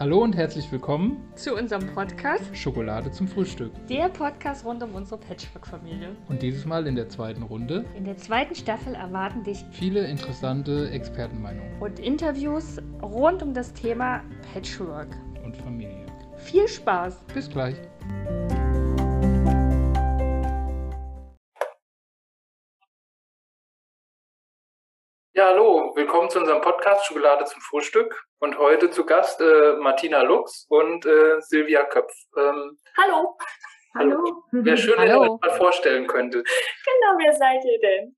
Hallo 0.00 0.22
und 0.22 0.36
herzlich 0.36 0.70
willkommen 0.70 1.16
zu 1.34 1.56
unserem 1.56 1.84
Podcast 1.92 2.56
Schokolade 2.56 3.10
zum 3.10 3.26
Frühstück. 3.26 3.72
Der 3.88 4.08
Podcast 4.08 4.64
rund 4.64 4.80
um 4.80 4.94
unsere 4.94 5.18
Patchwork-Familie. 5.18 6.14
Und 6.28 6.40
dieses 6.40 6.64
Mal 6.64 6.86
in 6.86 6.94
der 6.94 7.08
zweiten 7.08 7.42
Runde. 7.42 7.84
In 7.96 8.04
der 8.04 8.16
zweiten 8.16 8.54
Staffel 8.54 8.94
erwarten 8.94 9.42
dich 9.42 9.64
viele 9.72 10.06
interessante 10.06 10.88
Expertenmeinungen 10.90 11.82
und 11.82 11.98
Interviews 11.98 12.76
rund 13.02 13.42
um 13.42 13.52
das 13.52 13.72
Thema 13.72 14.22
Patchwork 14.52 15.08
und 15.44 15.56
Familie. 15.56 16.06
Viel 16.36 16.68
Spaß! 16.68 17.18
Bis 17.34 17.50
gleich! 17.50 17.74
Willkommen 25.98 26.30
zu 26.30 26.38
unserem 26.38 26.60
Podcast 26.60 27.06
Schokolade 27.06 27.44
zum 27.44 27.60
Frühstück. 27.60 28.24
Und 28.38 28.56
heute 28.56 28.88
zu 28.88 29.04
Gast 29.04 29.40
äh, 29.40 29.72
Martina 29.80 30.22
Lux 30.22 30.64
und 30.68 31.04
äh, 31.04 31.40
Silvia 31.40 31.82
Köpf. 31.86 32.12
Ähm, 32.36 32.78
hallo. 32.96 33.36
Hallo. 33.96 34.44
Wäre 34.52 34.76
schön, 34.76 34.96
wenn 34.96 35.08
ihr 35.08 35.18
euch 35.18 35.40
mal 35.40 35.56
vorstellen 35.56 36.06
könntet. 36.06 36.46
Genau, 36.46 37.18
wer 37.18 37.32
seid 37.32 37.64
ihr 37.64 37.80
denn? 37.80 38.16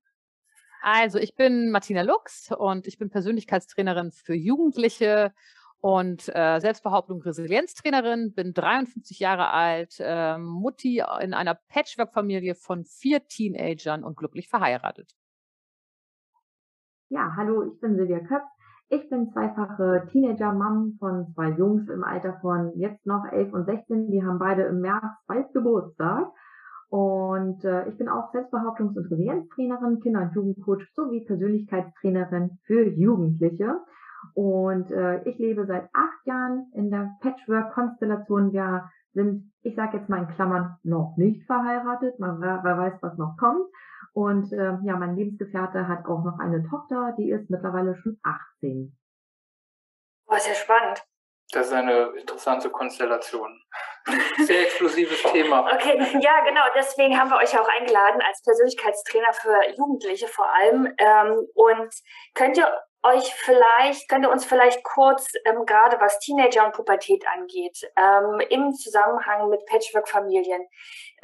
Also, 0.83 1.17
ich 1.17 1.33
bin 1.35 1.71
Martina 1.71 2.03
Lux 2.03 2.51
und 2.51 2.85
ich 2.85 2.99
bin 2.99 3.09
Persönlichkeitstrainerin 3.09 4.11
für 4.11 4.35
Jugendliche 4.35 5.33
und 5.79 6.29
äh, 6.35 6.59
Selbstbehauptung 6.59 7.23
Resilienztrainerin, 7.23 8.35
bin 8.35 8.53
53 8.53 9.17
Jahre 9.17 9.49
alt, 9.49 9.95
äh, 9.99 10.37
Mutti 10.37 11.03
in 11.19 11.33
einer 11.33 11.55
Patchwork-Familie 11.55 12.53
von 12.53 12.85
vier 12.85 13.27
Teenagern 13.27 14.03
und 14.03 14.17
glücklich 14.17 14.49
verheiratet. 14.49 15.15
Ja, 17.11 17.33
hallo, 17.35 17.63
ich 17.63 17.77
bin 17.81 17.97
Silvia 17.97 18.19
Köpf. 18.19 18.45
Ich 18.87 19.09
bin 19.09 19.29
zweifache 19.33 20.07
Teenager-Mom 20.13 20.95
von 20.97 21.27
zwei 21.33 21.49
Jungs 21.49 21.89
im 21.89 22.05
Alter 22.05 22.39
von 22.39 22.71
jetzt 22.77 23.05
noch 23.05 23.25
11 23.29 23.53
und 23.53 23.65
16. 23.65 24.11
Die 24.11 24.23
haben 24.23 24.39
beide 24.39 24.61
im 24.61 24.79
März 24.79 25.03
bald 25.27 25.51
Geburtstag. 25.51 26.27
Und 26.89 27.65
äh, 27.65 27.89
ich 27.89 27.97
bin 27.97 28.07
auch 28.07 28.31
Selbstbehauptungs- 28.33 28.95
und 28.95 29.11
Resilienztrainerin, 29.11 29.99
Kinder- 29.99 30.21
und 30.21 30.35
Jugendcoach 30.35 30.87
sowie 30.95 31.25
Persönlichkeitstrainerin 31.25 32.59
für 32.63 32.87
Jugendliche. 32.87 33.81
Und 34.33 34.89
äh, 34.91 35.21
ich 35.23 35.37
lebe 35.37 35.65
seit 35.65 35.89
acht 35.91 36.25
Jahren 36.25 36.71
in 36.73 36.91
der 36.91 37.11
Patchwork-Konstellation. 37.19 38.53
Wir 38.53 38.89
sind, 39.13 39.53
ich 39.63 39.75
sage 39.75 39.97
jetzt 39.97 40.09
mal 40.09 40.23
in 40.23 40.35
Klammern, 40.35 40.77
noch 40.83 41.15
nicht 41.17 41.45
verheiratet. 41.45 42.19
Man 42.19 42.41
wer, 42.41 42.61
wer 42.63 42.77
weiß, 42.77 42.93
was 43.01 43.17
noch 43.17 43.35
kommt. 43.37 43.65
Und 44.13 44.51
äh, 44.51 44.77
ja, 44.83 44.97
mein 44.97 45.15
Lebensgefährte 45.15 45.87
hat 45.87 46.05
auch 46.05 46.23
noch 46.23 46.39
eine 46.39 46.67
Tochter, 46.69 47.15
die 47.17 47.31
ist 47.31 47.49
mittlerweile 47.49 47.95
schon 47.95 48.19
18. 48.23 48.95
Boah, 50.25 50.39
sehr 50.39 50.55
spannend. 50.55 51.03
Das 51.51 51.67
ist 51.67 51.73
eine 51.73 52.13
interessante 52.17 52.69
Konstellation. 52.69 53.61
Sehr 54.37 54.61
exklusives 54.61 55.21
Thema. 55.23 55.69
Okay, 55.73 55.97
ja, 56.21 56.43
genau. 56.45 56.61
Deswegen 56.75 57.19
haben 57.19 57.29
wir 57.29 57.37
euch 57.37 57.59
auch 57.59 57.67
eingeladen 57.67 58.21
als 58.25 58.41
Persönlichkeitstrainer 58.41 59.33
für 59.33 59.59
Jugendliche 59.75 60.27
vor 60.27 60.47
allem. 60.47 60.87
Ähm, 60.97 61.45
und 61.53 61.93
könnt 62.33 62.57
ihr 62.57 62.71
euch 63.03 63.33
vielleicht, 63.35 64.07
könnt 64.09 64.25
ihr 64.25 64.31
uns 64.31 64.45
vielleicht 64.45 64.83
kurz, 64.83 65.27
ähm, 65.45 65.65
gerade 65.65 65.99
was 65.99 66.19
Teenager 66.19 66.65
und 66.65 66.73
Pubertät 66.73 67.25
angeht, 67.27 67.89
ähm, 67.97 68.39
im 68.49 68.73
Zusammenhang 68.73 69.49
mit 69.49 69.65
Patchwork-Familien 69.65 70.61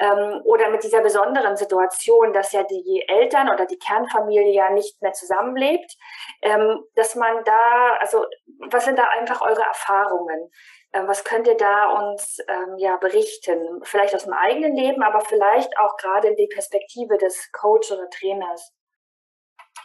ähm, 0.00 0.40
oder 0.44 0.70
mit 0.70 0.82
dieser 0.82 1.00
besonderen 1.00 1.56
Situation, 1.56 2.32
dass 2.32 2.52
ja 2.52 2.64
die 2.64 3.04
Eltern 3.06 3.48
oder 3.48 3.66
die 3.66 3.78
Kernfamilie 3.78 4.52
ja 4.52 4.70
nicht 4.70 5.00
mehr 5.02 5.12
zusammenlebt, 5.12 5.96
ähm, 6.42 6.84
dass 6.94 7.14
man 7.14 7.44
da, 7.44 7.96
also 8.00 8.24
was 8.70 8.84
sind 8.84 8.98
da 8.98 9.04
einfach 9.18 9.40
eure 9.40 9.62
Erfahrungen? 9.62 10.50
Ähm, 10.92 11.06
was 11.06 11.22
könnt 11.24 11.46
ihr 11.46 11.56
da 11.56 11.92
uns 11.92 12.38
ähm, 12.48 12.76
ja 12.78 12.96
berichten? 12.96 13.80
Vielleicht 13.84 14.14
aus 14.14 14.24
dem 14.24 14.32
eigenen 14.32 14.74
Leben, 14.74 15.02
aber 15.02 15.20
vielleicht 15.20 15.78
auch 15.78 15.96
gerade 15.96 16.28
in 16.28 16.36
die 16.36 16.48
Perspektive 16.48 17.18
des 17.18 17.52
Coach 17.52 17.92
oder 17.92 18.08
Trainers. 18.10 18.72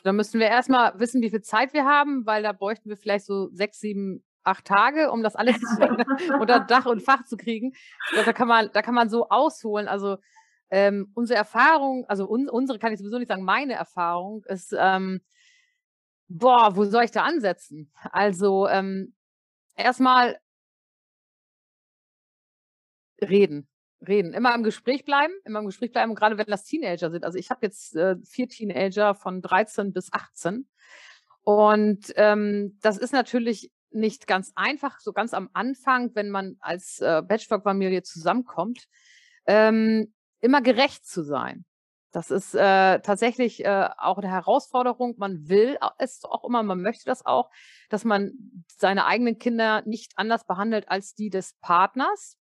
Da 0.04 0.14
müssen 0.14 0.40
wir 0.40 0.48
erstmal 0.48 1.00
wissen, 1.00 1.22
wie 1.22 1.30
viel 1.30 1.42
Zeit 1.42 1.74
wir 1.74 1.86
haben, 1.86 2.26
weil 2.26 2.44
da 2.44 2.52
bräuchten 2.52 2.90
wir 2.90 2.98
vielleicht 2.98 3.26
so 3.26 3.50
sechs, 3.54 3.80
sieben, 3.80 4.24
acht 4.44 4.66
Tage, 4.66 5.12
um 5.12 5.24
das 5.24 5.36
alles 5.36 5.56
unter 6.40 6.60
Dach 6.60 6.86
und 6.86 7.02
Fach 7.02 7.24
zu 7.26 7.38
kriegen. 7.38 7.74
Glaube, 8.12 8.26
da 8.26 8.34
kann 8.34 8.48
man, 8.48 8.70
da 8.74 8.82
kann 8.82 8.94
man 8.94 9.10
so 9.10 9.30
ausholen. 9.30 9.88
Also 9.88 10.18
ähm, 10.70 11.12
unsere 11.14 11.38
Erfahrung, 11.38 12.06
also 12.08 12.28
un, 12.30 12.50
unsere 12.50 12.80
kann 12.80 12.94
ich 12.94 13.00
sowieso 13.00 13.20
nicht 13.20 13.28
sagen, 13.28 13.44
meine 13.44 13.74
Erfahrung 13.74 14.44
ist, 14.46 14.76
ähm, 14.78 15.22
boah, 16.28 16.76
wo 16.76 16.84
soll 16.86 17.04
ich 17.04 17.12
da 17.12 17.24
ansetzen? 17.24 17.92
Also 18.12 18.68
ähm, 18.68 19.14
erstmal 19.76 20.40
reden 23.22 23.70
reden, 24.08 24.34
immer 24.34 24.54
im 24.56 24.64
Gespräch 24.64 25.06
bleiben, 25.06 25.34
immer 25.46 25.60
im 25.60 25.66
Gespräch 25.66 25.92
bleiben, 25.92 26.16
gerade 26.16 26.38
wenn 26.38 26.46
das 26.48 26.66
Teenager 26.66 27.12
sind. 27.12 27.24
Also 27.24 27.38
ich 27.38 27.50
habe 27.50 27.66
jetzt 27.66 27.96
äh, 27.96 28.16
vier 28.26 28.48
Teenager 28.48 29.16
von 29.16 29.42
13 29.42 29.94
bis 29.94 30.12
18 30.12 30.68
und 31.44 32.14
ähm, 32.16 32.78
das 32.82 32.98
ist 32.98 33.14
natürlich 33.14 33.72
nicht 33.92 34.28
ganz 34.28 34.52
einfach, 34.56 35.00
so 35.00 35.14
ganz 35.14 35.34
am 35.34 35.50
Anfang, 35.54 36.12
wenn 36.16 36.30
man 36.30 36.58
als 36.60 37.00
äh, 37.00 37.22
Patchwork-Familie 37.22 38.04
zusammenkommt, 38.04 38.88
ähm, 39.46 40.14
immer 40.42 40.62
gerecht 40.62 41.06
zu 41.06 41.22
sein. 41.22 41.66
Das 42.12 42.30
ist 42.30 42.54
äh, 42.54 43.00
tatsächlich 43.00 43.66
äh, 43.66 43.90
auch 43.98 44.20
eine 44.20 44.30
Herausforderung. 44.30 45.16
Man 45.18 45.50
will 45.50 45.78
es 45.98 46.24
auch 46.24 46.44
immer, 46.44 46.62
man 46.62 46.82
möchte 46.82 47.06
das 47.06 47.26
auch, 47.26 47.50
dass 47.90 48.06
man 48.06 48.34
seine 48.78 49.06
eigenen 49.06 49.40
Kinder 49.40 49.82
nicht 49.86 50.14
anders 50.16 50.46
behandelt 50.46 50.90
als 50.90 51.16
die 51.16 51.32
des 51.32 51.56
Partners. 51.62 52.38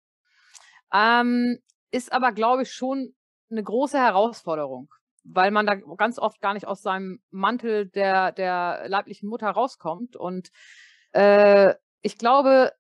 Ähm, 0.94 1.60
ist 1.92 2.14
aber, 2.14 2.32
glaube 2.32 2.64
ich, 2.64 2.72
schon 2.72 3.14
eine 3.50 3.64
große 3.64 3.98
Herausforderung, 3.98 4.90
weil 5.24 5.52
man 5.52 5.66
da 5.66 5.76
ganz 5.76 6.20
oft 6.20 6.42
gar 6.42 6.54
nicht 6.54 6.68
aus 6.68 6.82
seinem 6.82 7.20
Mantel 7.30 7.88
der, 7.88 8.32
der 8.32 8.84
leiblichen 8.88 9.30
Mutter 9.30 9.50
rauskommt. 9.50 10.16
Und 10.16 10.52
äh, 11.12 11.74
ich 12.02 12.18
glaube, 12.18 12.72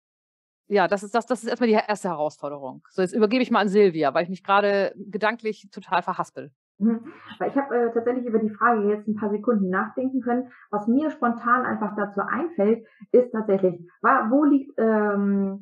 ja, 0.67 0.87
das 0.87 1.03
ist 1.03 1.13
das, 1.13 1.25
das 1.25 1.43
ist 1.43 1.49
erstmal 1.49 1.67
die 1.67 1.75
erste 1.75 2.07
Herausforderung. 2.07 2.83
So, 2.91 3.01
jetzt 3.01 3.13
übergebe 3.13 3.43
ich 3.43 3.51
mal 3.51 3.59
an 3.59 3.67
Silvia, 3.67 4.13
weil 4.13 4.23
ich 4.23 4.29
mich 4.29 4.43
gerade 4.43 4.93
gedanklich 4.95 5.69
total 5.69 6.01
verhaspel. 6.01 6.51
Mhm. 6.77 7.13
Ich 7.45 7.55
habe 7.55 7.75
äh, 7.75 7.93
tatsächlich 7.93 8.25
über 8.25 8.39
die 8.39 8.49
Frage 8.49 8.87
jetzt 8.87 9.07
ein 9.07 9.15
paar 9.15 9.29
Sekunden 9.29 9.69
nachdenken 9.69 10.21
können. 10.21 10.51
Was 10.71 10.87
mir 10.87 11.11
spontan 11.11 11.65
einfach 11.65 11.95
dazu 11.95 12.21
einfällt, 12.21 12.87
ist 13.11 13.31
tatsächlich, 13.31 13.79
wo 14.01 14.45
liegt 14.45 14.71
ähm, 14.77 15.61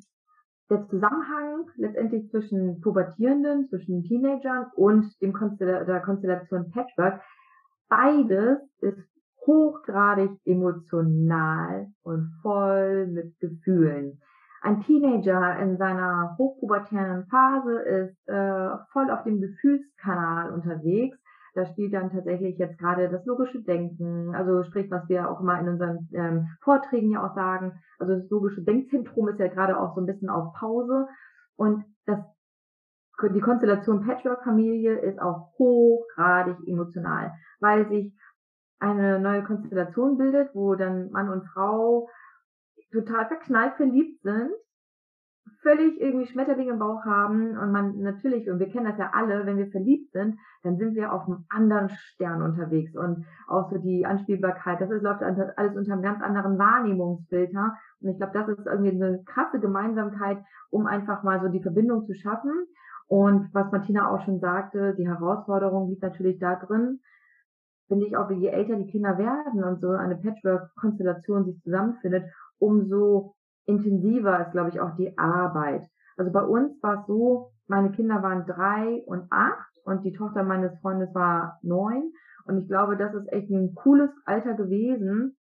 der 0.70 0.88
Zusammenhang 0.88 1.66
letztendlich 1.78 2.30
zwischen 2.30 2.82
Pubertierenden, 2.82 3.68
zwischen 3.70 4.04
Teenagern 4.04 4.68
und 4.76 5.20
dem 5.22 5.34
Konstella 5.34 5.84
der 5.84 6.02
Konstellation 6.02 6.72
Patchwork, 6.72 7.22
beides 7.90 8.60
ist 8.82 9.10
hochgradig 9.46 10.32
emotional 10.46 11.88
und 12.04 12.32
voll 12.42 13.08
mit 13.08 13.40
Gefühlen. 13.40 14.22
Ein 14.62 14.84
Teenager 14.84 15.58
in 15.60 15.78
seiner 15.78 16.36
hochpubertären 16.38 17.26
Phase 17.28 17.80
ist 17.80 18.28
äh, 18.28 18.70
voll 18.92 19.10
auf 19.10 19.24
dem 19.24 19.40
Gefühlskanal 19.42 20.52
unterwegs 20.52 21.18
da 21.54 21.66
spielt 21.66 21.94
dann 21.94 22.12
tatsächlich 22.12 22.58
jetzt 22.58 22.78
gerade 22.78 23.10
das 23.10 23.26
logische 23.26 23.62
Denken, 23.62 24.36
also 24.36 24.64
sprich, 24.64 24.90
was 24.92 25.08
wir 25.10 25.30
auch 25.30 25.42
immer 25.42 25.60
in 25.60 25.70
unseren 25.70 26.10
ähm, 26.14 26.48
Vorträgen 26.62 27.12
ja 27.12 27.26
auch 27.26 27.36
sagen, 27.36 27.82
also 27.98 28.16
das 28.16 28.30
logische 28.30 28.62
Denkzentrum 28.62 29.30
ist 29.30 29.40
ja 29.40 29.48
gerade 29.48 29.80
auch 29.80 29.96
so 29.96 30.02
ein 30.02 30.06
bisschen 30.06 30.30
auf 30.30 30.54
Pause. 30.54 31.08
Und 31.56 31.84
das 32.06 32.20
die 33.34 33.42
Konstellation 33.42 34.06
Patchwork-Familie 34.06 34.98
ist 35.00 35.22
auch 35.22 35.52
hochgradig 35.60 36.56
emotional, 36.66 37.34
weil 37.60 37.86
sich 37.90 38.18
eine 38.80 39.20
neue 39.20 39.44
Konstellation 39.44 40.18
bildet, 40.18 40.56
wo 40.56 40.76
dann 40.76 41.12
Mann 41.12 41.30
und 41.30 41.46
Frau 41.48 42.08
total 42.94 43.28
verknallt 43.28 43.74
verliebt 43.76 44.22
sind 44.22 44.52
völlig 45.62 46.00
irgendwie 46.00 46.28
Schmetterlinge 46.28 46.72
im 46.72 46.80
Bauch 46.80 47.04
haben 47.06 47.58
und 47.58 47.72
man 47.72 48.00
natürlich, 48.00 48.50
und 48.50 48.60
wir 48.60 48.70
kennen 48.70 48.86
das 48.86 48.98
ja 48.98 49.12
alle, 49.14 49.46
wenn 49.46 49.58
wir 49.58 49.72
verliebt 49.72 50.12
sind, 50.12 50.38
dann 50.64 50.78
sind 50.78 50.96
wir 50.96 51.14
auf 51.14 51.28
einem 51.28 51.46
anderen 51.50 51.90
Stern 51.90 52.42
unterwegs 52.42 52.96
und 52.96 53.26
auch 53.48 53.70
so 53.72 53.78
die 53.78 54.06
Anspielbarkeit, 54.06 54.82
das 54.82 54.92
ist, 54.92 55.02
läuft 55.02 55.22
alles 55.22 55.76
unter 55.76 55.94
einem 55.94 56.02
ganz 56.02 56.22
anderen 56.22 56.58
Wahrnehmungsfilter 56.58 57.76
und 58.02 58.10
ich 58.10 58.18
glaube, 58.18 58.34
das 58.34 58.50
ist 58.50 58.66
irgendwie 58.66 58.92
eine 58.92 59.24
krasse 59.24 59.60
Gemeinsamkeit, 59.60 60.40
um 60.70 60.86
einfach 60.88 61.24
mal 61.24 61.42
so 61.42 61.48
die 61.50 61.62
Verbindung 61.62 62.06
zu 62.06 62.14
schaffen 62.14 62.52
und 63.08 63.54
was 63.54 63.72
Martina 63.72 64.12
auch 64.12 64.24
schon 64.24 64.40
sagte, 64.40 64.94
die 64.96 65.08
Herausforderung 65.08 65.90
liegt 65.90 66.04
natürlich 66.04 66.40
da 66.40 66.56
drin, 66.56 67.00
finde 67.88 68.06
ich 68.06 68.16
auch, 68.16 68.30
je 68.30 68.48
älter 68.48 68.76
die 68.76 68.90
Kinder 68.90 69.18
werden 69.18 69.64
und 69.64 69.82
so 69.82 69.90
eine 69.90 70.16
Patchwork-Konstellation 70.16 71.46
sich 71.46 71.60
zusammenfindet, 71.64 72.26
umso 72.60 73.36
intensiver 73.70 74.46
ist, 74.46 74.52
glaube 74.52 74.70
ich, 74.70 74.80
auch 74.80 74.96
die 74.96 75.18
Arbeit. 75.18 75.88
Also 76.18 76.32
bei 76.32 76.42
uns 76.42 76.82
war 76.82 77.02
es 77.02 77.08
so, 77.08 77.52
meine 77.68 77.92
Kinder 77.92 78.22
waren 78.24 78.46
drei 78.46 79.04
und 79.06 79.28
acht 79.30 79.78
und 79.86 80.04
die 80.04 80.12
Tochter 80.12 80.44
meines 80.44 80.78
Freundes 80.82 81.14
war 81.14 81.60
neun. 81.62 82.12
Und 82.46 82.58
ich 82.58 82.68
glaube, 82.68 82.98
das 82.98 83.14
ist 83.14 83.32
echt 83.32 83.50
ein 83.52 83.76
cooles 83.76 84.10
Alter 84.26 84.56
gewesen, 84.56 85.38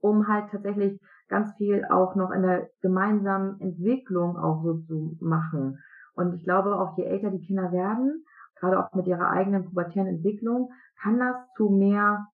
um 0.00 0.26
halt 0.26 0.50
tatsächlich 0.50 0.98
ganz 1.28 1.54
viel 1.56 1.84
auch 1.84 2.14
noch 2.14 2.30
in 2.30 2.42
der 2.42 2.70
gemeinsamen 2.80 3.60
Entwicklung 3.60 4.38
auch 4.38 4.62
so 4.62 4.78
zu 4.78 5.18
machen. 5.20 5.78
Und 6.14 6.34
ich 6.34 6.44
glaube 6.44 6.74
auch, 6.74 6.96
je 6.96 7.04
älter 7.04 7.30
die 7.30 7.46
Kinder 7.46 7.70
werden, 7.70 8.24
gerade 8.56 8.78
auch 8.78 8.92
mit 8.94 9.06
ihrer 9.06 9.30
eigenen 9.30 9.66
pubertären 9.66 10.08
Entwicklung, 10.08 10.72
kann 11.00 11.18
das 11.18 11.36
zu 11.56 11.68
mehr 11.68 12.26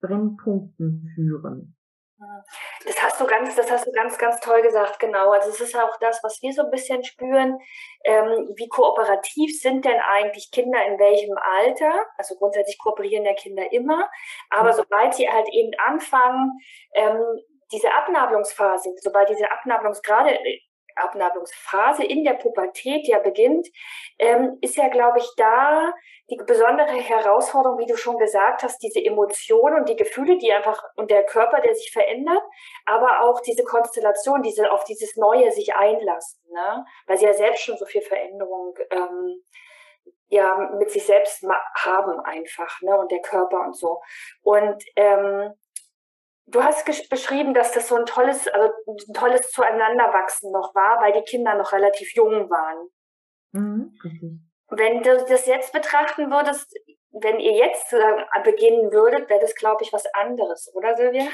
Brennpunkten 0.00 1.10
führen. 1.14 1.74
Das 2.84 3.00
hast 3.00 3.20
du 3.20 3.26
ganz, 3.26 3.54
das 3.54 3.70
hast 3.70 3.86
du 3.86 3.92
ganz, 3.92 4.18
ganz 4.18 4.40
toll 4.40 4.60
gesagt, 4.62 4.98
genau. 4.98 5.30
Also 5.30 5.50
es 5.50 5.60
ist 5.60 5.76
auch 5.76 5.96
das, 6.00 6.22
was 6.24 6.42
wir 6.42 6.52
so 6.52 6.62
ein 6.62 6.70
bisschen 6.70 7.04
spüren. 7.04 7.58
Ähm, 8.04 8.52
wie 8.56 8.68
kooperativ 8.68 9.60
sind 9.60 9.84
denn 9.84 10.00
eigentlich 10.00 10.50
Kinder 10.50 10.84
in 10.86 10.98
welchem 10.98 11.36
Alter? 11.38 12.06
Also 12.16 12.34
grundsätzlich 12.36 12.78
kooperieren 12.78 13.24
ja 13.24 13.34
Kinder 13.34 13.70
immer, 13.72 14.08
aber 14.50 14.72
mhm. 14.72 14.76
sobald 14.76 15.14
sie 15.14 15.30
halt 15.30 15.48
eben 15.52 15.70
anfangen, 15.78 16.58
ähm, 16.94 17.22
diese 17.70 17.92
Abnabelungsphase, 17.92 18.94
sobald 19.00 19.28
diese 19.28 19.50
Abnabelungsgrade 19.50 20.38
Abnabelungsphase 20.98 22.04
in 22.04 22.24
der 22.24 22.34
Pubertät 22.34 23.06
ja 23.06 23.18
beginnt, 23.18 23.68
ähm, 24.18 24.58
ist 24.60 24.76
ja, 24.76 24.88
glaube 24.88 25.18
ich, 25.18 25.28
da 25.36 25.92
die 26.30 26.36
besondere 26.36 26.92
Herausforderung, 26.92 27.78
wie 27.78 27.86
du 27.86 27.96
schon 27.96 28.18
gesagt 28.18 28.62
hast, 28.62 28.82
diese 28.82 29.02
Emotionen 29.02 29.80
und 29.80 29.88
die 29.88 29.96
Gefühle, 29.96 30.36
die 30.36 30.52
einfach 30.52 30.82
und 30.96 31.10
der 31.10 31.24
Körper, 31.24 31.60
der 31.60 31.74
sich 31.74 31.90
verändert, 31.90 32.42
aber 32.84 33.22
auch 33.22 33.40
diese 33.40 33.64
Konstellation, 33.64 34.42
diese 34.42 34.70
auf 34.70 34.84
dieses 34.84 35.16
Neue 35.16 35.50
sich 35.52 35.74
einlassen, 35.74 36.40
ne? 36.52 36.84
weil 37.06 37.16
sie 37.16 37.26
ja 37.26 37.32
selbst 37.32 37.62
schon 37.62 37.78
so 37.78 37.86
viel 37.86 38.02
Veränderung 38.02 38.74
ähm, 38.90 39.42
ja 40.28 40.70
mit 40.78 40.90
sich 40.90 41.06
selbst 41.06 41.44
haben 41.74 42.20
einfach, 42.20 42.80
ne? 42.82 42.96
Und 42.98 43.10
der 43.10 43.20
Körper 43.20 43.60
und 43.60 43.76
so. 43.76 44.00
Und 44.42 44.84
ähm, 44.96 45.54
Du 46.50 46.62
hast 46.62 46.84
beschrieben, 47.10 47.52
dass 47.52 47.72
das 47.72 47.88
so 47.88 47.96
ein 47.96 48.06
tolles, 48.06 48.48
also 48.48 48.72
ein 48.86 49.14
tolles 49.14 49.50
Zueinanderwachsen 49.50 50.50
noch 50.50 50.74
war, 50.74 51.00
weil 51.00 51.12
die 51.12 51.22
Kinder 51.28 51.56
noch 51.56 51.72
relativ 51.72 52.14
jung 52.14 52.48
waren. 52.48 52.88
Mhm, 53.52 53.92
Wenn 54.70 55.02
du 55.02 55.24
das 55.28 55.46
jetzt 55.46 55.72
betrachten 55.72 56.30
würdest, 56.30 56.74
wenn 57.12 57.38
ihr 57.38 57.52
jetzt 57.52 57.92
äh, 57.92 58.42
beginnen 58.44 58.92
würdet, 58.92 59.28
wäre 59.28 59.40
das, 59.40 59.54
glaube 59.54 59.82
ich, 59.82 59.92
was 59.92 60.04
anderes, 60.14 60.70
oder 60.74 60.96
Silvia? 60.96 61.24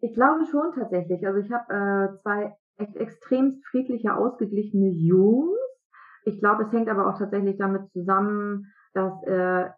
Ich 0.00 0.14
glaube 0.14 0.46
schon 0.50 0.72
tatsächlich. 0.74 1.26
Also 1.26 1.40
ich 1.40 1.50
habe 1.50 1.72
äh, 1.74 2.22
zwei 2.22 2.56
echt 2.78 2.96
extrem 2.96 3.60
friedliche, 3.70 4.14
ausgeglichene 4.14 4.90
Jungs. 4.90 5.58
Ich 6.24 6.38
glaube, 6.38 6.64
es 6.64 6.72
hängt 6.72 6.88
aber 6.88 7.08
auch 7.08 7.18
tatsächlich 7.18 7.56
damit 7.58 7.90
zusammen, 7.92 8.72
dass 8.94 9.12
äh, 9.24 9.70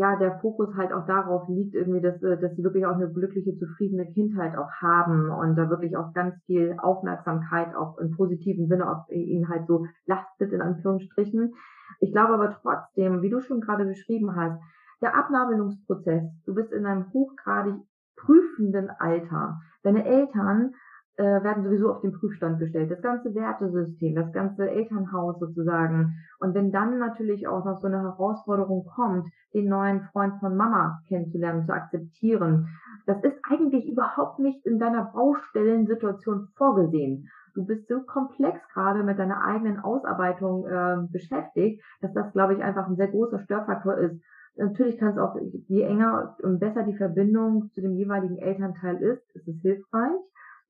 ja, 0.00 0.16
der 0.16 0.38
Fokus 0.38 0.74
halt 0.76 0.94
auch 0.94 1.04
darauf 1.04 1.46
liegt, 1.46 1.74
irgendwie, 1.74 2.00
dass, 2.00 2.22
äh, 2.22 2.38
dass 2.40 2.56
sie 2.56 2.64
wirklich 2.64 2.86
auch 2.86 2.94
eine 2.94 3.12
glückliche, 3.12 3.54
zufriedene 3.58 4.06
Kindheit 4.06 4.56
auch 4.56 4.70
haben 4.80 5.28
und 5.30 5.56
da 5.56 5.68
wirklich 5.68 5.94
auch 5.94 6.14
ganz 6.14 6.42
viel 6.46 6.74
Aufmerksamkeit 6.78 7.74
auch 7.74 7.98
im 7.98 8.16
positiven 8.16 8.66
Sinne 8.66 8.90
auf 8.90 9.10
ihnen 9.10 9.50
halt 9.50 9.66
so 9.66 9.84
lastet, 10.06 10.52
in 10.54 10.62
Anführungsstrichen. 10.62 11.52
Ich 12.00 12.12
glaube 12.12 12.32
aber 12.32 12.56
trotzdem, 12.62 13.20
wie 13.20 13.28
du 13.28 13.42
schon 13.42 13.60
gerade 13.60 13.84
beschrieben 13.84 14.34
hast, 14.34 14.58
der 15.02 15.14
Abnabelungsprozess, 15.18 16.22
du 16.46 16.54
bist 16.54 16.72
in 16.72 16.86
einem 16.86 17.12
hochgradig 17.12 17.74
prüfenden 18.16 18.88
Alter. 18.88 19.60
Deine 19.82 20.06
Eltern 20.06 20.72
äh, 21.16 21.42
werden 21.42 21.64
sowieso 21.64 21.92
auf 21.92 22.00
den 22.00 22.12
Prüfstand 22.12 22.58
gestellt. 22.58 22.90
Das 22.90 23.02
ganze 23.02 23.34
Wertesystem, 23.34 24.14
das 24.14 24.32
ganze 24.32 24.70
Elternhaus 24.70 25.38
sozusagen. 25.38 26.14
Und 26.38 26.54
wenn 26.54 26.72
dann 26.72 26.98
natürlich 26.98 27.46
auch 27.46 27.64
noch 27.64 27.80
so 27.80 27.86
eine 27.86 28.00
Herausforderung 28.00 28.86
kommt, 28.86 29.28
den 29.52 29.68
neuen 29.68 30.02
Freund 30.12 30.34
von 30.40 30.56
Mama 30.56 31.00
kennenzulernen, 31.08 31.66
zu 31.66 31.72
akzeptieren, 31.72 32.68
das 33.06 33.22
ist 33.22 33.36
eigentlich 33.50 33.86
überhaupt 33.88 34.38
nicht 34.38 34.64
in 34.64 34.78
deiner 34.78 35.04
Baustellensituation 35.12 36.48
vorgesehen. 36.56 37.28
Du 37.54 37.66
bist 37.66 37.88
so 37.88 38.00
komplex 38.02 38.60
gerade 38.72 39.02
mit 39.02 39.18
deiner 39.18 39.44
eigenen 39.44 39.80
Ausarbeitung 39.80 40.66
äh, 40.66 40.98
beschäftigt, 41.10 41.82
dass 42.00 42.12
das, 42.12 42.32
glaube 42.32 42.54
ich, 42.54 42.62
einfach 42.62 42.86
ein 42.86 42.96
sehr 42.96 43.08
großer 43.08 43.40
Störfaktor 43.40 43.98
ist. 43.98 44.22
Natürlich 44.56 44.98
kann 44.98 45.12
es 45.12 45.18
auch, 45.18 45.36
je 45.68 45.82
enger 45.82 46.36
und 46.42 46.60
besser 46.60 46.82
die 46.82 46.96
Verbindung 46.96 47.70
zu 47.74 47.80
dem 47.80 47.94
jeweiligen 47.94 48.38
Elternteil 48.38 48.96
ist, 48.96 49.22
ist 49.34 49.48
es 49.48 49.60
hilfreich. 49.60 50.20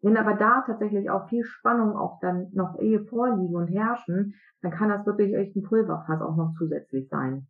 Wenn 0.02 0.16
aber 0.16 0.34
da 0.34 0.62
tatsächlich 0.66 1.10
auch 1.10 1.28
viel 1.28 1.44
Spannung 1.44 1.96
auch 1.96 2.20
dann 2.20 2.50
noch 2.52 2.78
Ehe 2.78 3.04
vorliegen 3.04 3.54
und 3.54 3.68
herrschen, 3.68 4.34
dann 4.62 4.72
kann 4.72 4.88
das 4.88 5.04
wirklich 5.06 5.34
echt 5.34 5.54
ein 5.56 5.62
Pulverfass 5.62 6.22
auch 6.22 6.36
noch 6.36 6.54
zusätzlich 6.58 7.08
sein. 7.08 7.46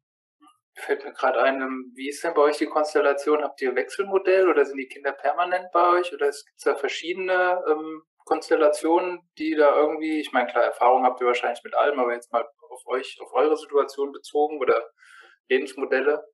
Fällt 0.75 1.05
mir 1.05 1.13
gerade 1.13 1.43
ein, 1.43 1.61
ähm, 1.61 1.93
wie 1.95 2.09
ist 2.09 2.25
denn 2.25 2.35
bei 2.35 2.43
euch 2.43 2.59
die 2.59 2.67
Konstellation? 2.67 3.43
Habt 3.43 3.61
ihr 3.61 3.75
Wechselmodell 3.75 4.49
oder 4.49 4.65
sind 4.65 4.79
die 4.79 4.89
Kinder 4.89 5.13
permanent 5.13 5.67
bei 5.73 5.99
euch? 5.99 6.13
Oder 6.15 6.27
gibt 6.27 6.57
es 6.57 6.65
da 6.65 6.75
verschiedene 6.75 7.63
ähm, 7.69 8.03
Konstellationen, 8.25 9.21
die 9.39 9.55
da 9.55 9.77
irgendwie, 9.77 10.21
ich 10.21 10.33
meine, 10.33 10.49
klar, 10.49 10.65
Erfahrung 10.65 11.05
habt 11.05 11.21
ihr 11.21 11.27
wahrscheinlich 11.27 11.63
mit 11.65 11.75
allem, 11.75 11.99
aber 11.99 12.15
jetzt 12.15 12.33
mal 12.33 12.47
auf 12.71 12.87
euch, 12.87 13.19
auf 13.21 13.33
eure 13.33 13.57
Situation 13.57 14.13
bezogen 14.13 14.59
oder 14.59 14.81
Lebensmodelle? 15.49 16.25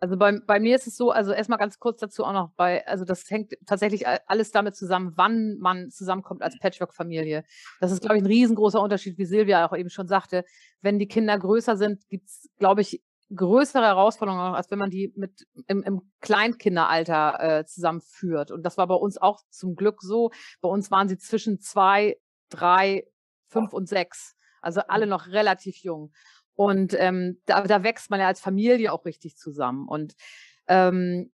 Also 0.00 0.16
bei, 0.16 0.40
bei 0.46 0.58
mir 0.58 0.76
ist 0.76 0.86
es 0.86 0.96
so, 0.96 1.10
also 1.10 1.32
erstmal 1.32 1.58
ganz 1.58 1.78
kurz 1.78 2.00
dazu 2.00 2.24
auch 2.24 2.32
noch 2.32 2.50
bei, 2.56 2.86
also 2.86 3.04
das 3.04 3.30
hängt 3.30 3.52
tatsächlich 3.66 4.06
alles 4.08 4.50
damit 4.50 4.74
zusammen, 4.74 5.12
wann 5.16 5.58
man 5.58 5.90
zusammenkommt 5.90 6.42
als 6.42 6.58
Patchwork-Familie. 6.58 7.44
Das 7.80 7.92
ist, 7.92 8.00
glaube 8.00 8.16
ich, 8.16 8.22
ein 8.22 8.26
riesengroßer 8.26 8.80
Unterschied, 8.80 9.18
wie 9.18 9.26
Silvia 9.26 9.68
auch 9.68 9.76
eben 9.76 9.90
schon 9.90 10.08
sagte. 10.08 10.44
Wenn 10.80 10.98
die 10.98 11.06
Kinder 11.06 11.38
größer 11.38 11.76
sind, 11.76 12.08
gibt 12.08 12.28
es, 12.28 12.48
glaube 12.58 12.80
ich, 12.80 13.02
größere 13.34 13.84
Herausforderungen, 13.84 14.54
als 14.54 14.70
wenn 14.70 14.78
man 14.78 14.90
die 14.90 15.12
mit 15.16 15.46
im, 15.66 15.82
im 15.82 16.00
Kleinkinderalter 16.20 17.58
äh, 17.58 17.64
zusammenführt. 17.66 18.50
Und 18.50 18.62
das 18.64 18.78
war 18.78 18.86
bei 18.86 18.94
uns 18.94 19.18
auch 19.18 19.40
zum 19.50 19.76
Glück 19.76 20.02
so. 20.02 20.30
Bei 20.62 20.68
uns 20.68 20.90
waren 20.90 21.08
sie 21.08 21.18
zwischen 21.18 21.60
zwei, 21.60 22.16
drei, 22.48 23.06
fünf 23.48 23.72
und 23.72 23.88
sechs. 23.88 24.34
Also 24.62 24.80
alle 24.88 25.06
noch 25.06 25.28
relativ 25.28 25.76
jung. 25.78 26.12
Und 26.60 26.94
ähm, 26.98 27.40
da, 27.46 27.62
da 27.62 27.82
wächst 27.82 28.10
man 28.10 28.20
ja 28.20 28.26
als 28.26 28.38
Familie 28.38 28.92
auch 28.92 29.06
richtig 29.06 29.34
zusammen. 29.38 29.88
Und 29.88 30.12
ähm, 30.68 31.32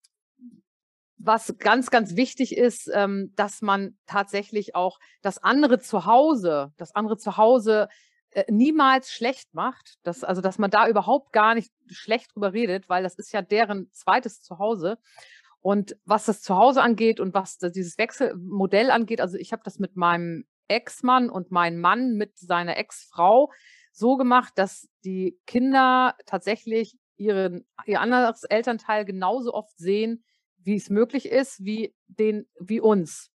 was 1.18 1.58
ganz, 1.58 1.90
ganz 1.90 2.16
wichtig 2.16 2.56
ist, 2.56 2.90
ähm, 2.94 3.30
dass 3.36 3.60
man 3.60 3.98
tatsächlich 4.06 4.74
auch 4.74 4.98
das 5.20 5.36
andere 5.36 5.78
Zuhause, 5.78 6.72
das 6.78 6.94
andere 6.94 7.18
Zuhause 7.18 7.88
äh, 8.30 8.44
niemals 8.48 9.12
schlecht 9.12 9.52
macht. 9.52 9.98
Das, 10.04 10.24
also, 10.24 10.40
dass 10.40 10.56
man 10.56 10.70
da 10.70 10.88
überhaupt 10.88 11.34
gar 11.34 11.54
nicht 11.54 11.70
schlecht 11.90 12.34
drüber 12.34 12.54
redet, 12.54 12.88
weil 12.88 13.02
das 13.02 13.16
ist 13.16 13.30
ja 13.34 13.42
deren 13.42 13.90
zweites 13.92 14.40
Zuhause. 14.40 14.96
Und 15.60 15.98
was 16.06 16.24
das 16.24 16.40
Zuhause 16.40 16.80
angeht 16.80 17.20
und 17.20 17.34
was 17.34 17.58
dieses 17.58 17.98
Wechselmodell 17.98 18.90
angeht, 18.90 19.20
also 19.20 19.36
ich 19.36 19.52
habe 19.52 19.60
das 19.66 19.78
mit 19.78 19.96
meinem 19.96 20.46
Ex-Mann 20.68 21.28
und 21.28 21.50
meinem 21.50 21.78
Mann 21.78 22.14
mit 22.14 22.38
seiner 22.38 22.78
Ex-Frau 22.78 23.50
so 23.92 24.16
gemacht, 24.16 24.52
dass 24.56 24.88
die 25.04 25.38
Kinder 25.46 26.14
tatsächlich 26.26 26.96
ihren, 27.16 27.66
ihr 27.86 28.00
anderes 28.00 28.44
Elternteil 28.44 29.04
genauso 29.04 29.52
oft 29.52 29.76
sehen, 29.78 30.24
wie 30.58 30.76
es 30.76 30.90
möglich 30.90 31.26
ist, 31.26 31.64
wie, 31.64 31.94
den, 32.06 32.46
wie 32.58 32.80
uns. 32.80 33.30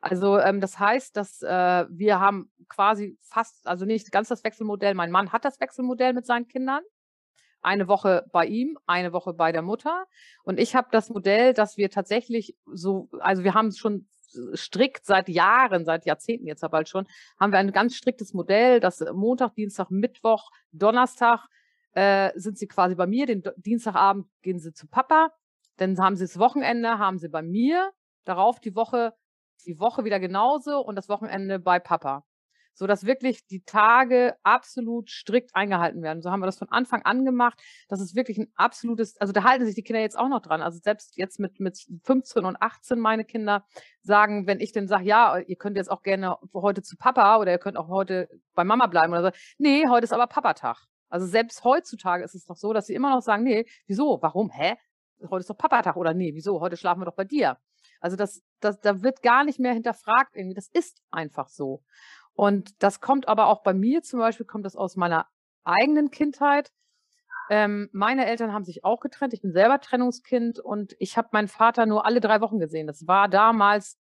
Also 0.00 0.38
ähm, 0.38 0.60
das 0.60 0.78
heißt, 0.78 1.16
dass 1.16 1.42
äh, 1.42 1.86
wir 1.88 2.20
haben 2.20 2.52
quasi 2.68 3.16
fast, 3.22 3.66
also 3.66 3.86
nicht 3.86 4.12
ganz 4.12 4.28
das 4.28 4.44
Wechselmodell. 4.44 4.94
Mein 4.94 5.10
Mann 5.10 5.32
hat 5.32 5.44
das 5.44 5.58
Wechselmodell 5.60 6.12
mit 6.12 6.26
seinen 6.26 6.46
Kindern. 6.46 6.82
Eine 7.62 7.88
Woche 7.88 8.26
bei 8.30 8.44
ihm, 8.44 8.78
eine 8.86 9.14
Woche 9.14 9.32
bei 9.32 9.50
der 9.50 9.62
Mutter. 9.62 10.04
Und 10.42 10.60
ich 10.60 10.76
habe 10.76 10.88
das 10.90 11.08
Modell, 11.08 11.54
dass 11.54 11.78
wir 11.78 11.90
tatsächlich 11.90 12.54
so, 12.66 13.08
also 13.18 13.44
wir 13.44 13.54
haben 13.54 13.72
schon 13.72 14.06
strikt 14.54 15.06
seit 15.06 15.28
Jahren, 15.28 15.84
seit 15.84 16.06
Jahrzehnten 16.06 16.46
jetzt 16.46 16.62
ja 16.62 16.68
bald 16.68 16.88
schon, 16.88 17.06
haben 17.38 17.52
wir 17.52 17.58
ein 17.58 17.72
ganz 17.72 17.94
striktes 17.94 18.34
Modell, 18.34 18.80
dass 18.80 19.04
Montag, 19.12 19.54
Dienstag, 19.54 19.90
Mittwoch, 19.90 20.50
Donnerstag 20.72 21.46
äh, 21.92 22.30
sind 22.34 22.58
sie 22.58 22.66
quasi 22.66 22.94
bei 22.94 23.06
mir, 23.06 23.26
den 23.26 23.42
Dienstagabend 23.56 24.26
gehen 24.42 24.58
sie 24.58 24.72
zu 24.72 24.86
Papa, 24.88 25.30
dann 25.76 25.98
haben 25.98 26.16
sie 26.16 26.24
das 26.24 26.38
Wochenende, 26.38 26.98
haben 26.98 27.18
sie 27.18 27.28
bei 27.28 27.42
mir, 27.42 27.92
darauf 28.24 28.60
die 28.60 28.74
Woche, 28.74 29.14
die 29.66 29.78
Woche 29.78 30.04
wieder 30.04 30.20
genauso 30.20 30.80
und 30.80 30.96
das 30.96 31.08
Wochenende 31.08 31.58
bei 31.58 31.78
Papa 31.78 32.24
so 32.74 32.86
dass 32.86 33.06
wirklich 33.06 33.46
die 33.46 33.62
Tage 33.64 34.34
absolut 34.42 35.10
strikt 35.10 35.54
eingehalten 35.54 36.02
werden. 36.02 36.22
So 36.22 36.30
haben 36.30 36.40
wir 36.40 36.46
das 36.46 36.58
von 36.58 36.68
Anfang 36.70 37.02
an 37.02 37.24
gemacht. 37.24 37.60
Das 37.88 38.00
ist 38.00 38.14
wirklich 38.14 38.38
ein 38.38 38.52
absolutes, 38.56 39.16
also 39.20 39.32
da 39.32 39.44
halten 39.44 39.64
sich 39.64 39.74
die 39.74 39.82
Kinder 39.82 40.00
jetzt 40.00 40.18
auch 40.18 40.28
noch 40.28 40.40
dran. 40.40 40.60
Also 40.60 40.78
selbst 40.82 41.16
jetzt 41.16 41.38
mit, 41.38 41.60
mit 41.60 41.78
15 42.02 42.44
und 42.44 42.60
18 42.60 42.98
meine 42.98 43.24
Kinder 43.24 43.64
sagen, 44.02 44.46
wenn 44.46 44.60
ich 44.60 44.72
dann 44.72 44.88
sage, 44.88 45.04
ja, 45.04 45.38
ihr 45.38 45.56
könnt 45.56 45.76
jetzt 45.76 45.90
auch 45.90 46.02
gerne 46.02 46.36
heute 46.52 46.82
zu 46.82 46.96
Papa 46.96 47.38
oder 47.38 47.52
ihr 47.52 47.58
könnt 47.58 47.76
auch 47.76 47.88
heute 47.88 48.28
bei 48.54 48.64
Mama 48.64 48.86
bleiben 48.86 49.12
oder 49.12 49.30
so. 49.30 49.30
Nee, 49.58 49.86
heute 49.88 50.04
ist 50.04 50.12
aber 50.12 50.26
Papatag. 50.26 50.84
Also 51.08 51.26
selbst 51.26 51.62
heutzutage 51.62 52.24
ist 52.24 52.34
es 52.34 52.44
doch 52.44 52.56
so, 52.56 52.72
dass 52.72 52.86
sie 52.86 52.94
immer 52.94 53.10
noch 53.10 53.22
sagen, 53.22 53.44
nee, 53.44 53.66
wieso, 53.86 54.18
warum, 54.20 54.50
hä? 54.50 54.74
Heute 55.30 55.40
ist 55.40 55.50
doch 55.50 55.56
Papatag 55.56 55.96
oder 55.96 56.12
nee, 56.12 56.34
wieso, 56.34 56.60
heute 56.60 56.76
schlafen 56.76 57.00
wir 57.00 57.06
doch 57.06 57.14
bei 57.14 57.24
dir. 57.24 57.56
Also 58.00 58.16
das, 58.16 58.42
das, 58.60 58.80
da 58.80 59.02
wird 59.02 59.22
gar 59.22 59.44
nicht 59.44 59.58
mehr 59.58 59.72
hinterfragt 59.72 60.34
irgendwie. 60.34 60.54
Das 60.54 60.68
ist 60.68 61.00
einfach 61.10 61.48
so. 61.48 61.82
Und 62.34 62.82
das 62.82 63.00
kommt 63.00 63.28
aber 63.28 63.46
auch 63.46 63.62
bei 63.62 63.74
mir 63.74 64.02
zum 64.02 64.18
Beispiel, 64.18 64.46
kommt 64.46 64.64
das 64.64 64.76
aus 64.76 64.96
meiner 64.96 65.26
eigenen 65.64 66.10
Kindheit. 66.10 66.70
Ähm, 67.50 67.88
meine 67.92 68.26
Eltern 68.26 68.52
haben 68.52 68.64
sich 68.64 68.84
auch 68.84 69.00
getrennt. 69.00 69.34
Ich 69.34 69.42
bin 69.42 69.52
selber 69.52 69.80
Trennungskind 69.80 70.58
und 70.58 70.96
ich 70.98 71.16
habe 71.16 71.28
meinen 71.32 71.48
Vater 71.48 71.86
nur 71.86 72.06
alle 72.06 72.20
drei 72.20 72.40
Wochen 72.40 72.58
gesehen. 72.58 72.86
Das 72.86 73.06
war 73.06 73.28
damals 73.28 73.98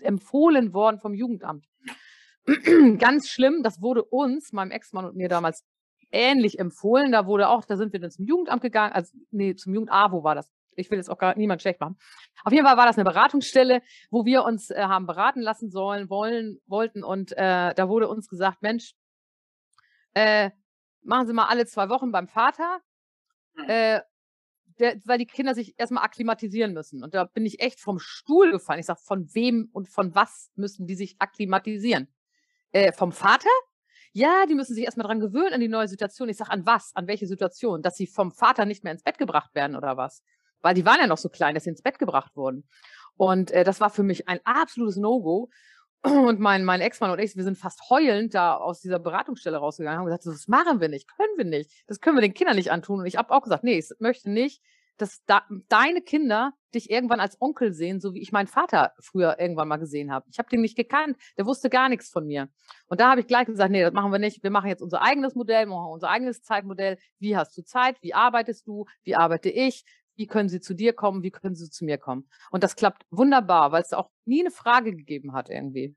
empfohlen 0.00 0.72
worden 0.72 0.98
vom 0.98 1.14
Jugendamt. 1.14 1.66
Ganz 2.98 3.28
schlimm, 3.28 3.62
das 3.62 3.80
wurde 3.80 4.04
uns, 4.04 4.52
meinem 4.52 4.72
Ex-Mann 4.72 5.04
und 5.04 5.16
mir 5.16 5.28
damals 5.28 5.64
ähnlich 6.10 6.58
empfohlen. 6.58 7.12
Da 7.12 7.26
wurde 7.26 7.48
auch, 7.48 7.64
da 7.64 7.76
sind 7.76 7.92
wir 7.92 8.00
dann 8.00 8.10
zum 8.10 8.26
Jugendamt 8.26 8.62
gegangen, 8.62 8.92
also 8.92 9.16
nee, 9.30 9.54
zum 9.54 9.74
Jugend 9.74 9.92
A, 9.92 10.12
wo 10.12 10.24
war 10.24 10.34
das? 10.34 10.50
Ich 10.76 10.90
will 10.90 10.98
jetzt 10.98 11.10
auch 11.10 11.18
gar 11.18 11.36
niemand 11.36 11.60
schlecht 11.62 11.80
machen. 11.80 11.98
Auf 12.44 12.52
jeden 12.52 12.66
Fall 12.66 12.76
war 12.76 12.86
das 12.86 12.96
eine 12.96 13.04
Beratungsstelle, 13.04 13.82
wo 14.10 14.24
wir 14.24 14.44
uns 14.44 14.70
äh, 14.70 14.82
haben 14.82 15.06
beraten 15.06 15.40
lassen 15.40 15.70
sollen, 15.70 16.08
wollen, 16.10 16.60
wollten 16.66 17.04
und 17.04 17.32
äh, 17.32 17.74
da 17.74 17.88
wurde 17.88 18.08
uns 18.08 18.28
gesagt, 18.28 18.62
Mensch, 18.62 18.94
äh, 20.14 20.50
machen 21.02 21.26
Sie 21.26 21.32
mal 21.32 21.46
alle 21.46 21.66
zwei 21.66 21.88
Wochen 21.88 22.12
beim 22.12 22.28
Vater, 22.28 22.80
mhm. 23.54 23.68
äh, 23.68 24.00
der, 24.78 24.96
weil 25.04 25.18
die 25.18 25.26
Kinder 25.26 25.54
sich 25.54 25.74
erstmal 25.78 26.04
akklimatisieren 26.04 26.72
müssen. 26.72 27.04
Und 27.04 27.14
da 27.14 27.24
bin 27.24 27.44
ich 27.44 27.60
echt 27.60 27.80
vom 27.80 27.98
Stuhl 27.98 28.50
gefallen. 28.50 28.80
Ich 28.80 28.86
sage, 28.86 29.00
von 29.02 29.34
wem 29.34 29.68
und 29.72 29.88
von 29.88 30.14
was 30.14 30.50
müssen 30.54 30.86
die 30.86 30.94
sich 30.94 31.16
akklimatisieren? 31.18 32.08
Äh, 32.72 32.92
vom 32.92 33.12
Vater? 33.12 33.50
Ja, 34.12 34.44
die 34.46 34.54
müssen 34.54 34.74
sich 34.74 34.84
erstmal 34.84 35.06
dran 35.06 35.20
gewöhnen 35.20 35.54
an 35.54 35.60
die 35.60 35.68
neue 35.68 35.88
Situation. 35.88 36.28
Ich 36.28 36.36
sage, 36.36 36.50
an 36.50 36.66
was? 36.66 36.92
An 36.94 37.06
welche 37.06 37.26
Situation? 37.26 37.82
Dass 37.82 37.96
sie 37.96 38.06
vom 38.06 38.30
Vater 38.30 38.64
nicht 38.64 38.84
mehr 38.84 38.92
ins 38.92 39.02
Bett 39.02 39.18
gebracht 39.18 39.54
werden 39.54 39.76
oder 39.76 39.96
was? 39.96 40.22
Weil 40.62 40.74
die 40.74 40.86
waren 40.86 41.00
ja 41.00 41.06
noch 41.06 41.18
so 41.18 41.28
klein, 41.28 41.54
dass 41.54 41.64
sie 41.64 41.70
ins 41.70 41.82
Bett 41.82 41.98
gebracht 41.98 42.34
wurden. 42.34 42.66
Und 43.16 43.50
äh, 43.50 43.64
das 43.64 43.80
war 43.80 43.90
für 43.90 44.02
mich 44.02 44.28
ein 44.28 44.40
absolutes 44.44 44.96
No-Go. 44.96 45.50
Und 46.02 46.40
mein, 46.40 46.64
mein 46.64 46.80
Ex-Mann 46.80 47.12
und 47.12 47.20
ich, 47.20 47.36
wir 47.36 47.44
sind 47.44 47.56
fast 47.56 47.88
heulend 47.88 48.34
da 48.34 48.56
aus 48.56 48.80
dieser 48.80 48.98
Beratungsstelle 48.98 49.56
rausgegangen 49.56 50.00
haben 50.00 50.06
gesagt, 50.06 50.26
das 50.26 50.48
machen 50.48 50.80
wir 50.80 50.88
nicht, 50.88 51.06
können 51.16 51.36
wir 51.36 51.44
nicht. 51.44 51.70
Das 51.86 52.00
können 52.00 52.16
wir 52.16 52.22
den 52.22 52.34
Kindern 52.34 52.56
nicht 52.56 52.72
antun. 52.72 52.98
Und 52.98 53.06
ich 53.06 53.16
habe 53.16 53.32
auch 53.32 53.42
gesagt, 53.42 53.62
nee, 53.62 53.78
ich 53.78 53.88
möchte 54.00 54.28
nicht, 54.28 54.60
dass 54.96 55.24
da, 55.26 55.42
deine 55.68 56.02
Kinder 56.02 56.54
dich 56.74 56.90
irgendwann 56.90 57.20
als 57.20 57.40
Onkel 57.40 57.72
sehen, 57.72 58.00
so 58.00 58.14
wie 58.14 58.20
ich 58.20 58.32
meinen 58.32 58.46
Vater 58.46 58.92
früher 59.00 59.38
irgendwann 59.38 59.68
mal 59.68 59.76
gesehen 59.76 60.10
habe. 60.10 60.26
Ich 60.30 60.38
habe 60.38 60.48
den 60.48 60.60
nicht 60.60 60.76
gekannt, 60.76 61.16
der 61.36 61.46
wusste 61.46 61.70
gar 61.70 61.88
nichts 61.88 62.08
von 62.10 62.26
mir. 62.26 62.48
Und 62.86 63.00
da 63.00 63.10
habe 63.10 63.20
ich 63.20 63.26
gleich 63.26 63.46
gesagt, 63.46 63.70
nee, 63.70 63.82
das 63.82 63.92
machen 63.92 64.12
wir 64.12 64.18
nicht. 64.18 64.42
Wir 64.42 64.50
machen 64.50 64.68
jetzt 64.68 64.82
unser 64.82 65.02
eigenes 65.02 65.34
Modell, 65.34 65.66
machen 65.66 65.92
unser 65.92 66.08
eigenes 66.08 66.42
Zeitmodell. 66.42 66.98
Wie 67.18 67.36
hast 67.36 67.56
du 67.56 67.62
Zeit? 67.62 67.96
Wie 68.00 68.14
arbeitest 68.14 68.66
du? 68.66 68.86
Wie 69.02 69.14
arbeite 69.14 69.50
ich? 69.50 69.84
Wie 70.16 70.26
können 70.26 70.48
sie 70.48 70.60
zu 70.60 70.74
dir 70.74 70.92
kommen? 70.92 71.22
Wie 71.22 71.30
können 71.30 71.54
sie 71.54 71.70
zu 71.70 71.84
mir 71.84 71.98
kommen? 71.98 72.28
Und 72.50 72.62
das 72.62 72.76
klappt 72.76 73.04
wunderbar, 73.10 73.72
weil 73.72 73.82
es 73.82 73.92
auch 73.92 74.10
nie 74.24 74.40
eine 74.40 74.50
Frage 74.50 74.94
gegeben 74.94 75.32
hat 75.32 75.48
irgendwie. 75.48 75.94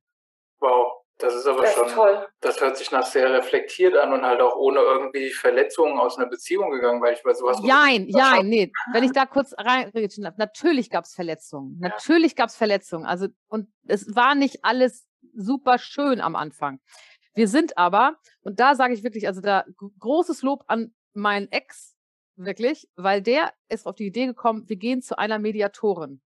Wow, 0.59 1.03
das 1.17 1.33
ist 1.33 1.47
aber 1.47 1.61
das 1.61 1.73
schon, 1.73 1.87
toll. 1.89 2.27
das 2.41 2.59
hört 2.59 2.77
sich 2.77 2.91
nach 2.91 3.05
sehr 3.05 3.31
reflektiert 3.31 3.95
an 3.95 4.11
und 4.11 4.25
halt 4.25 4.41
auch 4.41 4.55
ohne 4.55 4.79
irgendwie 4.79 5.29
Verletzungen 5.29 5.97
aus 5.97 6.17
einer 6.17 6.27
Beziehung 6.27 6.71
gegangen, 6.71 7.01
weil 7.01 7.13
ich 7.13 7.23
bei 7.23 7.33
sowas. 7.33 7.59
Nein, 7.61 8.07
nein, 8.09 8.47
nee. 8.47 8.71
Wenn 8.91 9.03
ich 9.03 9.11
da 9.11 9.25
kurz 9.25 9.53
reinreden 9.57 10.23
darf, 10.23 10.37
natürlich 10.37 10.89
gab 10.89 11.05
es 11.05 11.13
Verletzungen. 11.13 11.79
Ja. 11.81 11.89
Natürlich 11.89 12.35
gab 12.35 12.49
es 12.49 12.57
Verletzungen. 12.57 13.05
Also, 13.05 13.27
und 13.47 13.69
es 13.87 14.13
war 14.15 14.35
nicht 14.35 14.65
alles 14.65 15.07
super 15.33 15.77
schön 15.77 16.19
am 16.19 16.35
Anfang. 16.35 16.79
Wir 17.33 17.47
sind 17.47 17.77
aber, 17.77 18.17
und 18.41 18.59
da 18.59 18.75
sage 18.75 18.93
ich 18.93 19.03
wirklich, 19.03 19.27
also 19.27 19.41
da 19.41 19.65
großes 19.99 20.41
Lob 20.41 20.63
an 20.67 20.93
meinen 21.13 21.49
Ex, 21.51 21.94
wirklich, 22.35 22.87
weil 22.95 23.21
der 23.21 23.53
ist 23.69 23.85
auf 23.85 23.95
die 23.95 24.07
Idee 24.07 24.25
gekommen, 24.25 24.67
wir 24.67 24.75
gehen 24.75 25.01
zu 25.01 25.17
einer 25.17 25.39
Mediatorin. 25.39 26.21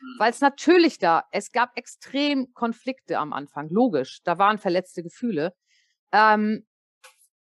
Mhm. 0.00 0.16
Weil 0.18 0.30
es 0.30 0.40
natürlich 0.40 0.98
da, 0.98 1.24
es 1.30 1.52
gab 1.52 1.76
extrem 1.76 2.52
Konflikte 2.54 3.18
am 3.18 3.32
Anfang, 3.32 3.68
logisch, 3.68 4.22
da 4.24 4.38
waren 4.38 4.58
verletzte 4.58 5.02
Gefühle. 5.02 5.54
Ähm, 6.12 6.66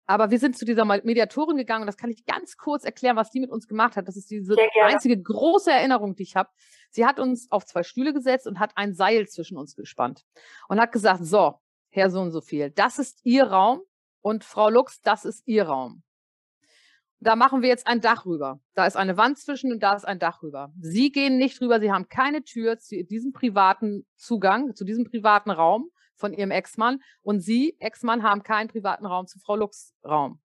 aber 0.10 0.32
wir 0.32 0.40
sind 0.40 0.58
zu 0.58 0.66
dieser 0.66 0.86
Mediatorin 0.86 1.56
gegangen 1.56 1.84
und 1.84 1.88
das 1.88 1.98
kann 1.98 2.10
ich 2.10 2.26
ganz 2.26 2.58
kurz 2.58 2.84
erklären, 2.84 3.16
was 3.16 3.30
die 3.30 3.40
mit 3.40 3.52
uns 3.52 3.68
gemacht 3.68 3.96
hat. 3.96 4.08
Das 4.08 4.18
ist 4.18 4.32
diese 4.32 4.56
einzige 4.82 5.22
große 5.22 5.70
Erinnerung, 5.70 6.16
die 6.16 6.24
ich 6.24 6.36
habe. 6.36 6.50
Sie 6.90 7.06
hat 7.06 7.20
uns 7.20 7.52
auf 7.52 7.64
zwei 7.64 7.84
Stühle 7.84 8.12
gesetzt 8.12 8.48
und 8.48 8.58
hat 8.58 8.72
ein 8.76 8.96
Seil 8.96 9.28
zwischen 9.28 9.56
uns 9.56 9.76
gespannt 9.76 10.26
und 10.68 10.80
hat 10.80 10.92
gesagt, 10.92 11.24
so, 11.24 11.60
Herr 11.92 12.10
so 12.10 12.22
und 12.22 12.32
so 12.32 12.42
viel, 12.42 12.72
das 12.72 12.98
ist 12.98 13.20
Ihr 13.24 13.44
Raum 13.44 13.82
und 14.22 14.44
Frau 14.44 14.72
Lux, 14.72 15.00
das 15.02 15.26
ist 15.26 15.48
Ihr 15.48 15.66
Raum. 15.68 16.02
Da 17.22 17.36
machen 17.36 17.62
wir 17.62 17.68
jetzt 17.68 17.86
ein 17.86 18.00
Dach 18.00 18.26
rüber. 18.26 18.62
Da 18.76 18.86
ist 18.86 18.96
eine 18.96 19.18
Wand 19.18 19.38
zwischen 19.38 19.74
und 19.74 19.84
da 19.84 19.94
ist 19.94 20.06
ein 20.06 20.20
Dach 20.20 20.42
rüber. 20.42 20.72
Sie 20.80 21.12
gehen 21.12 21.38
nicht 21.38 21.60
rüber, 21.60 21.82
Sie 21.82 21.92
haben 21.92 22.08
keine 22.08 22.44
Tür 22.44 22.80
zu 22.80 23.04
diesem 23.04 23.34
privaten 23.34 24.06
Zugang, 24.16 24.74
zu 24.74 24.86
diesem 24.86 25.04
privaten 25.04 25.52
Raum 25.52 25.90
von 26.16 26.34
Ihrem 26.34 26.52
Ex-Mann 26.52 27.02
und 27.22 27.42
Sie, 27.42 27.76
Ex-Mann, 27.80 28.24
haben 28.24 28.44
keinen 28.44 28.70
privaten 28.70 29.06
Raum 29.06 29.28
zu 29.28 29.38
Frau 29.40 29.58
Lux 29.58 29.94
Raum. 30.06 30.40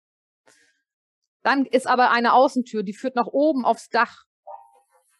Dann 1.42 1.66
ist 1.66 1.86
aber 1.86 2.10
eine 2.10 2.32
Außentür, 2.32 2.82
die 2.82 2.94
führt 2.94 3.16
nach 3.16 3.26
oben 3.26 3.64
aufs 3.64 3.88
Dach. 3.88 4.24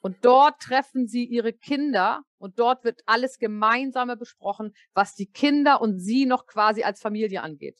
Und 0.00 0.24
dort 0.24 0.60
treffen 0.60 1.06
sie 1.06 1.24
ihre 1.24 1.52
Kinder 1.52 2.22
und 2.38 2.58
dort 2.58 2.82
wird 2.82 3.02
alles 3.06 3.38
Gemeinsame 3.38 4.16
besprochen, 4.16 4.74
was 4.94 5.14
die 5.14 5.30
Kinder 5.30 5.80
und 5.80 5.98
sie 5.98 6.26
noch 6.26 6.46
quasi 6.46 6.82
als 6.82 7.00
Familie 7.00 7.42
angeht. 7.42 7.78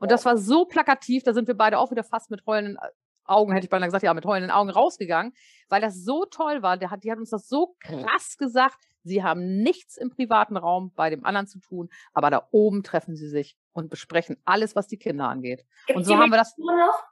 Und 0.00 0.10
das 0.10 0.24
war 0.24 0.36
so 0.36 0.64
plakativ, 0.64 1.22
da 1.22 1.32
sind 1.32 1.46
wir 1.46 1.56
beide 1.56 1.78
auch 1.78 1.90
wieder 1.90 2.02
fast 2.02 2.30
mit 2.30 2.44
heulenden 2.46 2.76
Augen, 3.30 3.52
hätte 3.52 3.64
ich 3.64 3.70
beinahe 3.70 3.88
gesagt, 3.88 4.04
ja, 4.04 4.12
mit 4.14 4.24
heulenden 4.24 4.50
Augen 4.50 4.70
rausgegangen, 4.70 5.32
weil 5.68 5.80
das 5.80 6.04
so 6.04 6.24
toll 6.24 6.62
war. 6.62 6.76
Der 6.76 6.90
hat, 6.90 7.04
die 7.04 7.10
hat 7.10 7.18
uns 7.18 7.30
das 7.30 7.48
so 7.48 7.76
krass 7.80 8.36
gesagt. 8.36 8.76
Sie 9.02 9.22
haben 9.22 9.62
nichts 9.62 9.96
im 9.96 10.10
privaten 10.10 10.56
Raum 10.56 10.92
bei 10.94 11.08
dem 11.08 11.24
anderen 11.24 11.46
zu 11.46 11.58
tun, 11.58 11.88
aber 12.12 12.30
da 12.30 12.46
oben 12.50 12.82
treffen 12.82 13.16
sie 13.16 13.28
sich 13.28 13.56
und 13.72 13.88
besprechen 13.88 14.36
alles, 14.44 14.76
was 14.76 14.88
die 14.88 14.98
Kinder 14.98 15.28
angeht. 15.28 15.64
Gibt's 15.86 15.96
und 15.96 16.04
so 16.04 16.18
haben 16.18 16.30
wir 16.30 16.36
das. 16.36 16.56
Noch? 16.58 17.04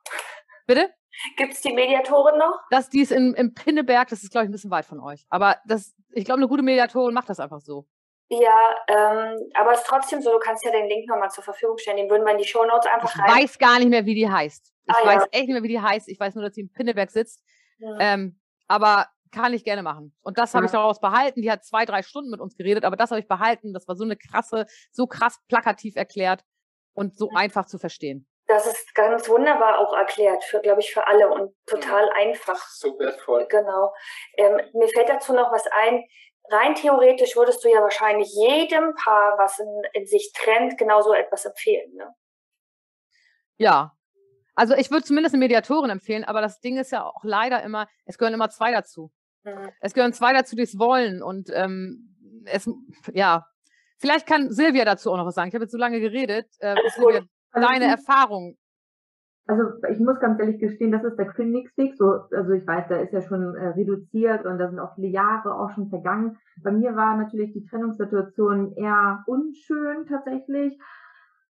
Bitte? 0.67 0.91
Gibt 1.37 1.55
es 1.55 1.63
die 1.63 1.73
Mediatorin 1.73 2.39
noch? 2.39 2.61
Das, 2.71 2.91
die 2.91 3.01
ist 3.01 3.11
in, 3.11 3.35
im 3.35 3.55
Pinneberg, 3.55 4.09
das 4.09 4.23
ist, 4.23 4.31
glaube 4.31 4.45
ich, 4.45 4.51
ein 4.51 4.53
bisschen 4.53 4.71
weit 4.71 4.85
von 4.85 5.01
euch. 5.01 5.25
Aber 5.31 5.57
das, 5.67 5.95
ich 6.11 6.25
glaube, 6.25 6.39
eine 6.39 6.49
gute 6.49 6.63
Mediatorin 6.63 7.15
macht 7.15 7.29
das 7.29 7.41
einfach 7.41 7.61
so. 7.61 7.87
Ja, 8.31 8.77
ähm, 8.89 9.51
aber 9.55 9.73
es 9.73 9.81
ist 9.81 9.87
trotzdem 9.87 10.21
so, 10.21 10.31
du 10.33 10.39
kannst 10.39 10.63
ja 10.63 10.71
den 10.71 10.87
Link 10.87 11.09
nochmal 11.09 11.31
zur 11.31 11.43
Verfügung 11.43 11.79
stellen. 11.79 11.97
Den 11.97 12.11
würden 12.11 12.25
wir 12.25 12.33
in 12.33 12.39
die 12.39 12.45
Show 12.45 12.65
Notes 12.65 12.87
einfach 12.87 13.15
ich 13.15 13.21
rein. 13.21 13.27
Ich 13.29 13.45
weiß 13.45 13.59
gar 13.59 13.79
nicht 13.79 13.89
mehr, 13.89 14.05
wie 14.05 14.15
die 14.15 14.29
heißt. 14.29 14.73
Ich 14.87 14.95
ah, 14.95 15.07
weiß 15.07 15.23
ja. 15.23 15.29
echt 15.33 15.47
nicht 15.47 15.55
mehr, 15.55 15.63
wie 15.63 15.69
die 15.69 15.81
heißt. 15.81 16.09
Ich 16.09 16.21
weiß 16.21 16.35
nur, 16.35 16.45
dass 16.45 16.55
sie 16.55 16.63
in 16.63 16.73
Pinneberg 16.73 17.11
sitzt. 17.11 17.43
Ja. 17.79 17.97
Ähm, 18.01 18.39
aber 18.67 19.07
kann 19.31 19.55
ich 19.55 19.65
gerne 19.65 19.83
machen. 19.83 20.15
Und 20.23 20.39
das 20.39 20.55
habe 20.55 20.65
ja. 20.65 20.67
ich 20.67 20.73
daraus 20.73 21.01
behalten. 21.01 21.41
Die 21.41 21.51
hat 21.51 21.65
zwei, 21.65 21.85
drei 21.85 22.03
Stunden 22.03 22.31
mit 22.31 22.41
uns 22.41 22.57
geredet, 22.57 22.85
aber 22.85 22.97
das 22.97 23.11
habe 23.11 23.21
ich 23.21 23.29
behalten. 23.29 23.73
Das 23.73 23.89
war 23.89 23.97
so 23.97 24.05
eine 24.05 24.17
krasse, 24.17 24.67
so 24.91 25.07
krass 25.07 25.39
plakativ 25.49 25.97
erklärt 25.97 26.43
und 26.95 27.17
so 27.17 27.31
einfach 27.35 27.67
zu 27.67 27.79
verstehen. 27.79 28.29
Das 28.47 28.67
ist 28.67 28.95
ganz 28.95 29.29
wunderbar 29.29 29.79
auch 29.79 29.95
erklärt, 29.95 30.43
für, 30.45 30.61
glaube 30.61 30.81
ich, 30.81 30.93
für 30.93 31.07
alle 31.07 31.29
und 31.29 31.55
total 31.67 32.09
einfach. 32.11 32.59
So 32.71 32.99
wertvoll. 32.99 33.47
Genau. 33.49 33.95
Ähm, 34.37 34.61
mir 34.73 34.89
fällt 34.89 35.09
dazu 35.09 35.35
noch 35.35 35.53
was 35.53 35.67
ein 35.67 36.05
rein 36.50 36.75
theoretisch 36.75 37.37
würdest 37.37 37.64
du 37.64 37.69
ja 37.69 37.81
wahrscheinlich 37.81 38.28
jedem 38.35 38.95
Paar, 38.95 39.38
was 39.38 39.59
in, 39.59 39.83
in 39.93 40.07
sich 40.07 40.33
trennt, 40.35 40.78
genauso 40.78 41.12
etwas 41.12 41.45
empfehlen. 41.45 41.95
Ne? 41.95 42.14
Ja. 43.57 43.93
Also 44.55 44.75
ich 44.75 44.90
würde 44.90 45.05
zumindest 45.05 45.35
eine 45.35 45.40
Mediatorin 45.40 45.90
empfehlen, 45.90 46.25
aber 46.25 46.40
das 46.40 46.61
Ding 46.61 46.78
ist 46.78 46.90
ja 46.90 47.05
auch 47.05 47.23
leider 47.23 47.62
immer, 47.62 47.87
es 48.07 48.19
gehören 48.19 48.35
immer 48.35 48.50
zwei 48.50 48.73
dazu. 48.73 49.12
Mhm. 49.45 49.71
Es 49.81 49.95
gehören 49.95 50.12
zwei 50.12 50.33
dazu, 50.33 50.57
die 50.57 50.62
es 50.62 50.78
wollen. 50.78 51.23
Und 51.23 51.50
ähm, 51.55 52.17
es, 52.45 52.69
ja, 53.12 53.47
vielleicht 53.99 54.26
kann 54.26 54.50
Silvia 54.50 54.85
dazu 54.85 55.12
auch 55.12 55.17
noch 55.17 55.26
was 55.26 55.35
sagen. 55.35 55.49
Ich 55.49 55.55
habe 55.55 55.64
jetzt 55.64 55.73
so 55.73 55.78
lange 55.78 56.00
geredet. 56.00 56.49
Äh, 56.59 56.75
Silvia, 56.97 57.23
deine 57.52 57.85
Erfahrung 57.85 58.57
also 59.49 59.64
ich 59.90 59.99
muss 59.99 60.21
ganz 60.21 60.38
ehrlich 60.38 60.61
gestehen, 60.61 60.93
das 60.93 61.02
ist 61.05 61.17
der 61.17 61.26
Königsweg. 61.26 61.97
So, 61.97 62.21
also 62.31 62.52
ich 62.52 62.67
weiß, 62.67 62.85
da 62.88 62.97
ist 62.97 63.12
ja 63.14 63.23
schon 63.23 63.55
äh, 63.57 63.69
reduziert 63.69 64.45
und 64.45 64.59
da 64.59 64.69
sind 64.69 64.78
auch 64.78 64.95
viele 64.95 65.09
Jahre 65.09 65.55
auch 65.55 65.71
schon 65.71 65.88
vergangen. 65.88 66.37
Bei 66.62 66.71
mir 66.71 66.95
war 66.95 67.17
natürlich 67.17 67.55
die 67.55 67.64
Trennungssituation 67.64 68.75
eher 68.76 69.25
unschön 69.26 70.05
tatsächlich. 70.07 70.78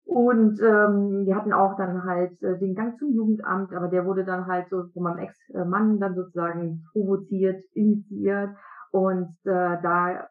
Und 0.07 0.61
ähm, 0.61 1.25
wir 1.25 1.37
hatten 1.37 1.53
auch 1.53 1.77
dann 1.77 2.05
halt 2.05 2.43
äh, 2.43 2.59
den 2.59 2.75
Gang 2.75 2.99
zum 2.99 3.15
Jugendamt, 3.15 3.73
aber 3.73 3.89
der 3.89 4.05
wurde 4.05 4.25
dann 4.25 4.47
halt 4.47 4.69
so 4.69 4.85
von 4.93 5.03
meinem 5.05 5.19
Ex-Mann 5.19 5.99
dann 6.01 6.17
sozusagen 6.17 6.83
provoziert, 6.93 7.63
initiiert. 7.75 8.51
Und 8.91 9.37
äh, 9.45 9.79
da 9.83 10.29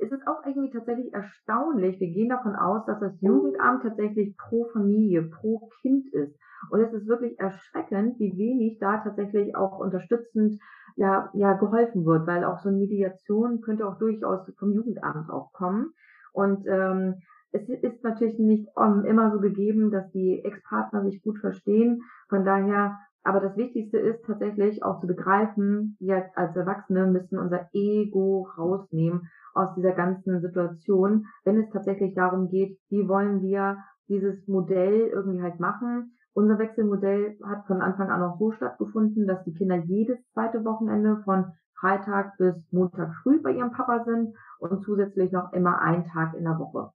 ist 0.00 0.12
es 0.12 0.26
auch 0.26 0.44
irgendwie 0.44 0.70
tatsächlich 0.70 1.14
erstaunlich. 1.14 2.00
Wir 2.00 2.10
gehen 2.10 2.28
davon 2.28 2.56
aus, 2.56 2.84
dass 2.84 2.98
das 2.98 3.18
Jugendamt 3.20 3.84
tatsächlich 3.84 4.36
pro 4.36 4.66
Familie, 4.72 5.22
pro 5.22 5.70
Kind 5.80 6.12
ist. 6.12 6.36
Und 6.70 6.80
es 6.80 6.92
ist 6.92 7.06
wirklich 7.06 7.38
erschreckend, 7.38 8.18
wie 8.18 8.36
wenig 8.36 8.78
da 8.78 8.98
tatsächlich 8.98 9.54
auch 9.56 9.78
unterstützend 9.78 10.58
ja, 10.96 11.30
ja 11.34 11.52
geholfen 11.54 12.04
wird, 12.06 12.26
weil 12.26 12.44
auch 12.44 12.58
so 12.58 12.68
eine 12.68 12.78
Mediation 12.78 13.60
könnte 13.60 13.86
auch 13.86 13.98
durchaus 13.98 14.50
vom 14.58 14.72
Jugendamt 14.72 15.30
auch 15.30 15.52
kommen. 15.52 15.92
Und 16.32 16.66
ähm, 16.66 17.16
es 17.52 17.68
ist 17.68 18.02
natürlich 18.02 18.38
nicht 18.38 18.68
um, 18.76 19.04
immer 19.04 19.30
so 19.32 19.40
gegeben, 19.40 19.90
dass 19.90 20.10
die 20.10 20.44
Ex-Partner 20.44 21.04
sich 21.04 21.22
gut 21.22 21.38
verstehen. 21.38 22.02
Von 22.28 22.44
daher, 22.44 22.98
aber 23.22 23.40
das 23.40 23.56
Wichtigste 23.56 23.98
ist 23.98 24.24
tatsächlich 24.24 24.82
auch 24.82 25.00
zu 25.00 25.06
begreifen, 25.06 25.96
wir 26.00 26.30
als 26.34 26.54
Erwachsene 26.56 27.06
müssen 27.06 27.38
unser 27.38 27.68
Ego 27.72 28.48
rausnehmen 28.56 29.28
aus 29.54 29.74
dieser 29.74 29.92
ganzen 29.92 30.40
Situation, 30.40 31.26
wenn 31.44 31.58
es 31.58 31.70
tatsächlich 31.70 32.14
darum 32.14 32.48
geht, 32.48 32.78
wie 32.90 33.08
wollen 33.08 33.42
wir 33.42 33.78
dieses 34.08 34.46
Modell 34.46 35.08
irgendwie 35.08 35.42
halt 35.42 35.58
machen. 35.58 36.12
Unser 36.36 36.58
Wechselmodell 36.58 37.38
hat 37.46 37.66
von 37.66 37.80
Anfang 37.80 38.10
an 38.10 38.22
auch 38.22 38.38
so 38.38 38.52
stattgefunden, 38.52 39.26
dass 39.26 39.42
die 39.44 39.54
Kinder 39.54 39.76
jedes 39.76 40.18
zweite 40.34 40.62
Wochenende 40.66 41.22
von 41.24 41.46
Freitag 41.80 42.36
bis 42.36 42.54
Montag 42.70 43.14
früh 43.22 43.40
bei 43.40 43.52
ihrem 43.52 43.70
Papa 43.70 44.04
sind 44.04 44.34
und 44.58 44.84
zusätzlich 44.84 45.32
noch 45.32 45.54
immer 45.54 45.80
einen 45.80 46.04
Tag 46.04 46.34
in 46.34 46.44
der 46.44 46.58
Woche. 46.58 46.90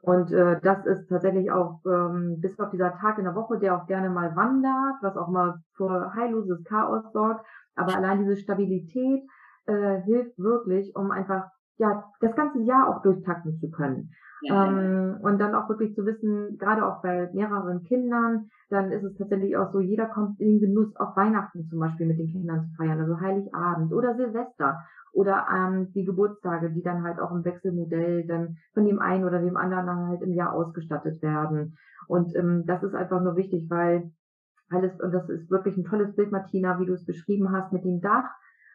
Und 0.00 0.30
äh, 0.30 0.60
das 0.60 0.86
ist 0.86 1.08
tatsächlich 1.08 1.50
auch 1.50 1.80
ähm, 1.84 2.38
bis 2.40 2.56
auf 2.60 2.70
dieser 2.70 2.92
Tag 2.92 3.18
in 3.18 3.24
der 3.24 3.34
Woche, 3.34 3.58
der 3.58 3.76
auch 3.76 3.88
gerne 3.88 4.10
mal 4.10 4.36
wandert, 4.36 5.02
was 5.02 5.16
auch 5.16 5.28
mal 5.28 5.56
für 5.72 6.14
heilloses 6.14 6.62
Chaos 6.62 7.02
sorgt. 7.12 7.44
Aber 7.74 7.96
allein 7.96 8.20
diese 8.20 8.36
Stabilität 8.36 9.24
äh, 9.66 10.02
hilft 10.02 10.38
wirklich, 10.38 10.94
um 10.94 11.10
einfach 11.10 11.50
ja 11.78 12.04
das 12.20 12.34
ganze 12.36 12.60
Jahr 12.60 12.88
auch 12.88 13.02
durchtakten 13.02 13.58
zu 13.58 13.70
können. 13.70 14.10
Ja. 14.42 14.66
Ähm, 14.68 15.18
und 15.22 15.38
dann 15.38 15.54
auch 15.54 15.68
wirklich 15.68 15.94
zu 15.94 16.04
wissen, 16.04 16.58
gerade 16.58 16.86
auch 16.86 17.00
bei 17.02 17.30
mehreren 17.32 17.82
Kindern, 17.84 18.50
dann 18.68 18.92
ist 18.92 19.04
es 19.04 19.16
tatsächlich 19.16 19.56
auch 19.56 19.72
so, 19.72 19.80
jeder 19.80 20.06
kommt 20.06 20.38
in 20.40 20.58
den 20.58 20.60
Genuss, 20.60 20.94
auch 20.96 21.16
Weihnachten 21.16 21.66
zum 21.68 21.78
Beispiel 21.78 22.06
mit 22.06 22.18
den 22.18 22.30
Kindern 22.30 22.66
zu 22.66 22.74
feiern, 22.76 23.00
also 23.00 23.20
Heiligabend 23.20 23.92
oder 23.92 24.14
Silvester 24.16 24.80
oder 25.12 25.46
ähm, 25.54 25.92
die 25.92 26.04
Geburtstage, 26.04 26.70
die 26.70 26.82
dann 26.82 27.04
halt 27.04 27.20
auch 27.20 27.30
im 27.30 27.44
Wechselmodell 27.44 28.26
dann 28.26 28.56
von 28.74 28.84
dem 28.84 28.98
einen 28.98 29.24
oder 29.24 29.40
dem 29.40 29.56
anderen 29.56 29.86
dann 29.86 30.08
halt 30.08 30.22
im 30.22 30.34
Jahr 30.34 30.52
ausgestattet 30.52 31.22
werden. 31.22 31.78
Und 32.08 32.34
ähm, 32.34 32.64
das 32.66 32.82
ist 32.82 32.94
einfach 32.94 33.22
nur 33.22 33.36
wichtig, 33.36 33.70
weil 33.70 34.10
alles, 34.70 35.00
und 35.00 35.12
das 35.12 35.28
ist 35.28 35.50
wirklich 35.50 35.76
ein 35.76 35.84
tolles 35.84 36.14
Bild, 36.16 36.32
Martina, 36.32 36.78
wie 36.80 36.86
du 36.86 36.94
es 36.94 37.04
beschrieben 37.04 37.52
hast 37.52 37.72
mit 37.72 37.84
dem 37.84 38.00
Dach, 38.00 38.28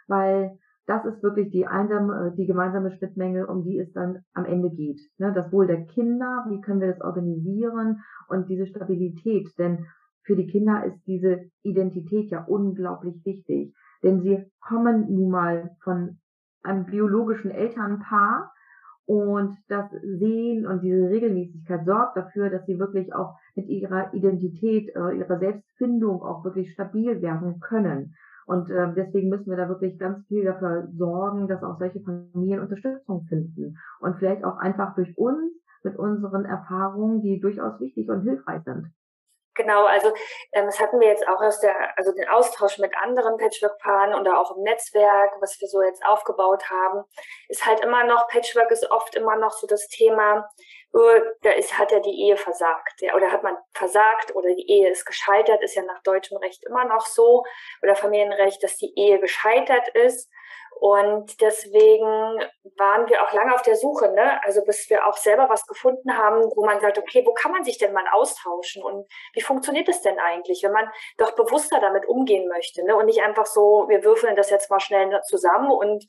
weil 0.07 0.57
das 0.89 1.05
ist 1.05 1.21
wirklich 1.21 1.51
die 1.51 1.67
einsame, 1.67 2.31
äh, 2.31 2.35
die 2.35 2.47
gemeinsame 2.47 2.91
Schnittmenge, 2.91 3.45
um 3.45 3.63
die 3.63 3.77
es 3.77 3.93
dann 3.93 4.23
am 4.33 4.45
Ende 4.45 4.71
geht. 4.71 4.99
Ne? 5.19 5.31
Das 5.33 5.51
Wohl 5.51 5.67
der 5.67 5.85
Kinder, 5.85 6.45
wie 6.49 6.61
können 6.61 6.81
wir 6.81 6.91
das 6.91 7.01
organisieren 7.01 8.01
und 8.27 8.49
diese 8.49 8.65
Stabilität, 8.65 9.47
denn 9.59 9.85
für 10.23 10.35
die 10.35 10.47
Kinder 10.47 10.83
ist 10.85 10.99
diese 11.05 11.41
Identität 11.61 12.31
ja 12.31 12.43
unglaublich 12.43 13.23
wichtig, 13.23 13.75
denn 14.01 14.21
sie 14.21 14.43
kommen 14.59 15.13
nun 15.13 15.29
mal 15.29 15.75
von 15.83 16.17
einem 16.63 16.85
biologischen 16.85 17.51
Elternpaar 17.51 18.51
und 19.05 19.55
das 19.67 19.91
Sehen 19.91 20.65
und 20.65 20.81
diese 20.81 21.09
Regelmäßigkeit 21.09 21.85
sorgt 21.85 22.17
dafür, 22.17 22.49
dass 22.49 22.65
sie 22.65 22.79
wirklich 22.79 23.13
auch 23.13 23.35
mit 23.55 23.67
ihrer 23.67 24.11
Identität, 24.13 24.89
äh, 24.95 25.17
ihrer 25.17 25.37
Selbstfindung 25.37 26.23
auch 26.23 26.43
wirklich 26.43 26.73
stabil 26.73 27.21
werden 27.21 27.59
können. 27.59 28.15
Und 28.49 28.67
äh, 28.71 28.91
deswegen 28.95 29.29
müssen 29.29 29.45
wir 29.45 29.57
da 29.57 29.69
wirklich 29.69 29.99
ganz 29.99 30.25
viel 30.25 30.43
dafür 30.43 30.87
sorgen, 30.97 31.47
dass 31.47 31.61
auch 31.61 31.77
solche 31.77 31.99
Familien 31.99 32.61
Unterstützung 32.61 33.27
finden. 33.29 33.77
Und 33.99 34.17
vielleicht 34.17 34.43
auch 34.43 34.57
einfach 34.57 34.95
durch 34.95 35.15
uns 35.19 35.53
mit 35.83 35.95
unseren 35.99 36.45
Erfahrungen, 36.45 37.21
die 37.21 37.39
durchaus 37.39 37.79
wichtig 37.79 38.09
und 38.09 38.23
hilfreich 38.23 38.63
sind. 38.65 38.91
Genau, 39.53 39.85
also 39.85 40.07
ähm, 40.53 40.65
das 40.65 40.79
hatten 40.79 40.99
wir 40.99 41.09
jetzt 41.09 41.27
auch 41.27 41.39
aus 41.41 41.59
der, 41.59 41.75
also 41.95 42.11
den 42.11 42.27
Austausch 42.29 42.79
mit 42.79 42.97
anderen 42.97 43.37
Patchwork-Paaren 43.37 44.19
oder 44.19 44.39
auch 44.39 44.55
im 44.57 44.63
Netzwerk, 44.63 45.31
was 45.41 45.59
wir 45.59 45.67
so 45.67 45.83
jetzt 45.83 46.03
aufgebaut 46.03 46.63
haben, 46.71 47.03
ist 47.49 47.67
halt 47.67 47.81
immer 47.81 48.03
noch, 48.05 48.27
Patchwork 48.29 48.71
ist 48.71 48.89
oft 48.89 49.15
immer 49.15 49.35
noch 49.35 49.51
so 49.51 49.67
das 49.67 49.87
Thema, 49.89 50.49
da 50.91 51.51
ist, 51.51 51.77
hat 51.77 51.91
ja 51.91 51.99
die 51.99 52.23
Ehe 52.23 52.37
versagt, 52.37 53.01
ja, 53.01 53.15
oder 53.15 53.31
hat 53.31 53.43
man 53.43 53.55
versagt 53.73 54.35
oder 54.35 54.53
die 54.55 54.69
Ehe 54.69 54.89
ist 54.89 55.05
gescheitert, 55.05 55.61
ist 55.61 55.75
ja 55.75 55.83
nach 55.83 56.01
deutschem 56.03 56.37
Recht 56.37 56.63
immer 56.65 56.85
noch 56.85 57.05
so, 57.05 57.43
oder 57.83 57.95
Familienrecht, 57.95 58.63
dass 58.63 58.77
die 58.77 58.93
Ehe 58.95 59.19
gescheitert 59.19 59.87
ist. 59.89 60.29
Und 60.79 61.41
deswegen 61.41 62.05
waren 62.77 63.09
wir 63.09 63.21
auch 63.21 63.33
lange 63.33 63.53
auf 63.53 63.61
der 63.63 63.75
Suche, 63.75 64.13
ne? 64.13 64.41
Also 64.45 64.63
bis 64.63 64.89
wir 64.89 65.05
auch 65.05 65.17
selber 65.17 65.49
was 65.49 65.67
gefunden 65.67 66.17
haben, 66.17 66.41
wo 66.55 66.65
man 66.65 66.79
sagt, 66.79 66.97
okay, 66.97 67.21
wo 67.25 67.33
kann 67.33 67.51
man 67.51 67.65
sich 67.65 67.77
denn 67.77 67.91
mal 67.91 68.05
austauschen 68.13 68.81
und 68.81 69.05
wie 69.33 69.41
funktioniert 69.41 69.89
es 69.89 70.01
denn 70.01 70.17
eigentlich, 70.19 70.63
wenn 70.63 70.71
man 70.71 70.89
doch 71.17 71.35
bewusster 71.35 71.81
damit 71.81 72.07
umgehen 72.07 72.47
möchte, 72.47 72.85
ne? 72.85 72.95
Und 72.95 73.07
nicht 73.07 73.21
einfach 73.21 73.45
so, 73.45 73.85
wir 73.89 74.05
würfeln 74.05 74.37
das 74.37 74.49
jetzt 74.49 74.71
mal 74.71 74.79
schnell 74.79 75.19
zusammen 75.27 75.69
und 75.69 76.07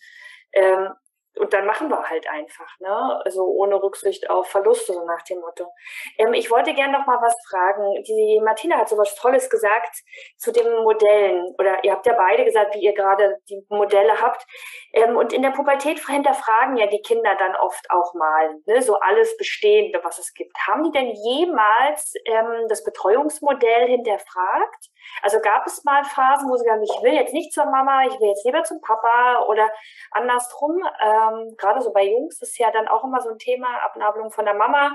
ähm, 0.53 0.91
und 1.37 1.53
dann 1.53 1.65
machen 1.65 1.89
wir 1.89 2.03
halt 2.09 2.29
einfach, 2.29 2.69
ne? 2.81 3.21
Also 3.25 3.45
ohne 3.45 3.81
Rücksicht 3.83 4.29
auf 4.29 4.49
Verluste, 4.49 4.93
so 4.93 5.05
nach 5.05 5.23
dem 5.23 5.41
Motto. 5.41 5.73
Ähm, 6.19 6.35
ich 6.35 6.51
wollte 6.51 6.75
gerne 6.75 6.99
noch 6.99 7.07
mal 7.07 7.21
was 7.21 7.35
fragen. 7.49 8.03
Die 8.03 8.41
Martina 8.45 8.77
hat 8.77 8.89
so 8.89 8.99
was 8.99 9.15
Tolles 9.15 9.49
gesagt 9.49 10.03
zu 10.37 10.53
den 10.53 10.83
Modellen. 10.83 11.55
Oder 11.59 11.85
ihr 11.85 11.93
habt 11.93 12.07
ja 12.07 12.15
beide 12.15 12.45
gesagt, 12.45 12.75
wie 12.75 12.81
ihr 12.81 12.95
gerade 12.95 13.39
die 13.49 13.65
Modelle 13.69 14.21
habt. 14.21 14.45
Ähm, 14.93 15.17
und 15.17 15.33
in 15.33 15.43
der 15.43 15.51
Pubertät 15.51 16.01
hinterfragen 16.05 16.77
ja 16.77 16.87
die 16.87 17.03
Kinder 17.03 17.35
dann 17.39 17.55
oft 17.57 17.89
auch 17.91 18.13
mal, 18.15 18.57
ne? 18.67 18.83
So 18.83 18.97
alles 18.99 19.37
Bestehende, 19.37 20.01
was 20.03 20.19
es 20.19 20.35
gibt. 20.35 20.57
Haben 20.67 20.83
die 20.85 20.93
denn 20.93 21.11
jemals 21.11 22.15
ähm, 22.25 22.67
das 22.69 22.83
Betreuungsmodell 22.83 23.87
hinterfragt? 23.87 24.89
Also 25.23 25.39
gab 25.41 25.67
es 25.67 25.85
mal 25.85 26.05
Phasen, 26.05 26.49
wo 26.49 26.57
sie 26.57 26.65
sagen, 26.65 26.83
ich 26.83 27.03
will 27.03 27.15
jetzt 27.15 27.35
nicht 27.35 27.53
zur 27.53 27.67
Mama, 27.67 28.07
ich 28.07 28.19
will 28.21 28.29
jetzt 28.29 28.45
lieber 28.45 28.63
zum 28.65 28.81
Papa 28.81 29.45
oder 29.47 29.71
andersrum. 30.11 30.83
Ähm, 31.01 31.55
gerade 31.57 31.81
so 31.83 31.93
bei 31.93 32.07
Jungs 32.09 32.41
ist 32.41 32.59
ja 32.59 32.71
dann 32.71 32.89
auch 32.89 33.05
immer 33.05 33.21
so 33.21 33.31
ein 33.31 33.39
Thema, 33.39 33.69
Abnabelung 33.85 34.31
von 34.31 34.45
der 34.45 34.55
Mama. 34.55 34.93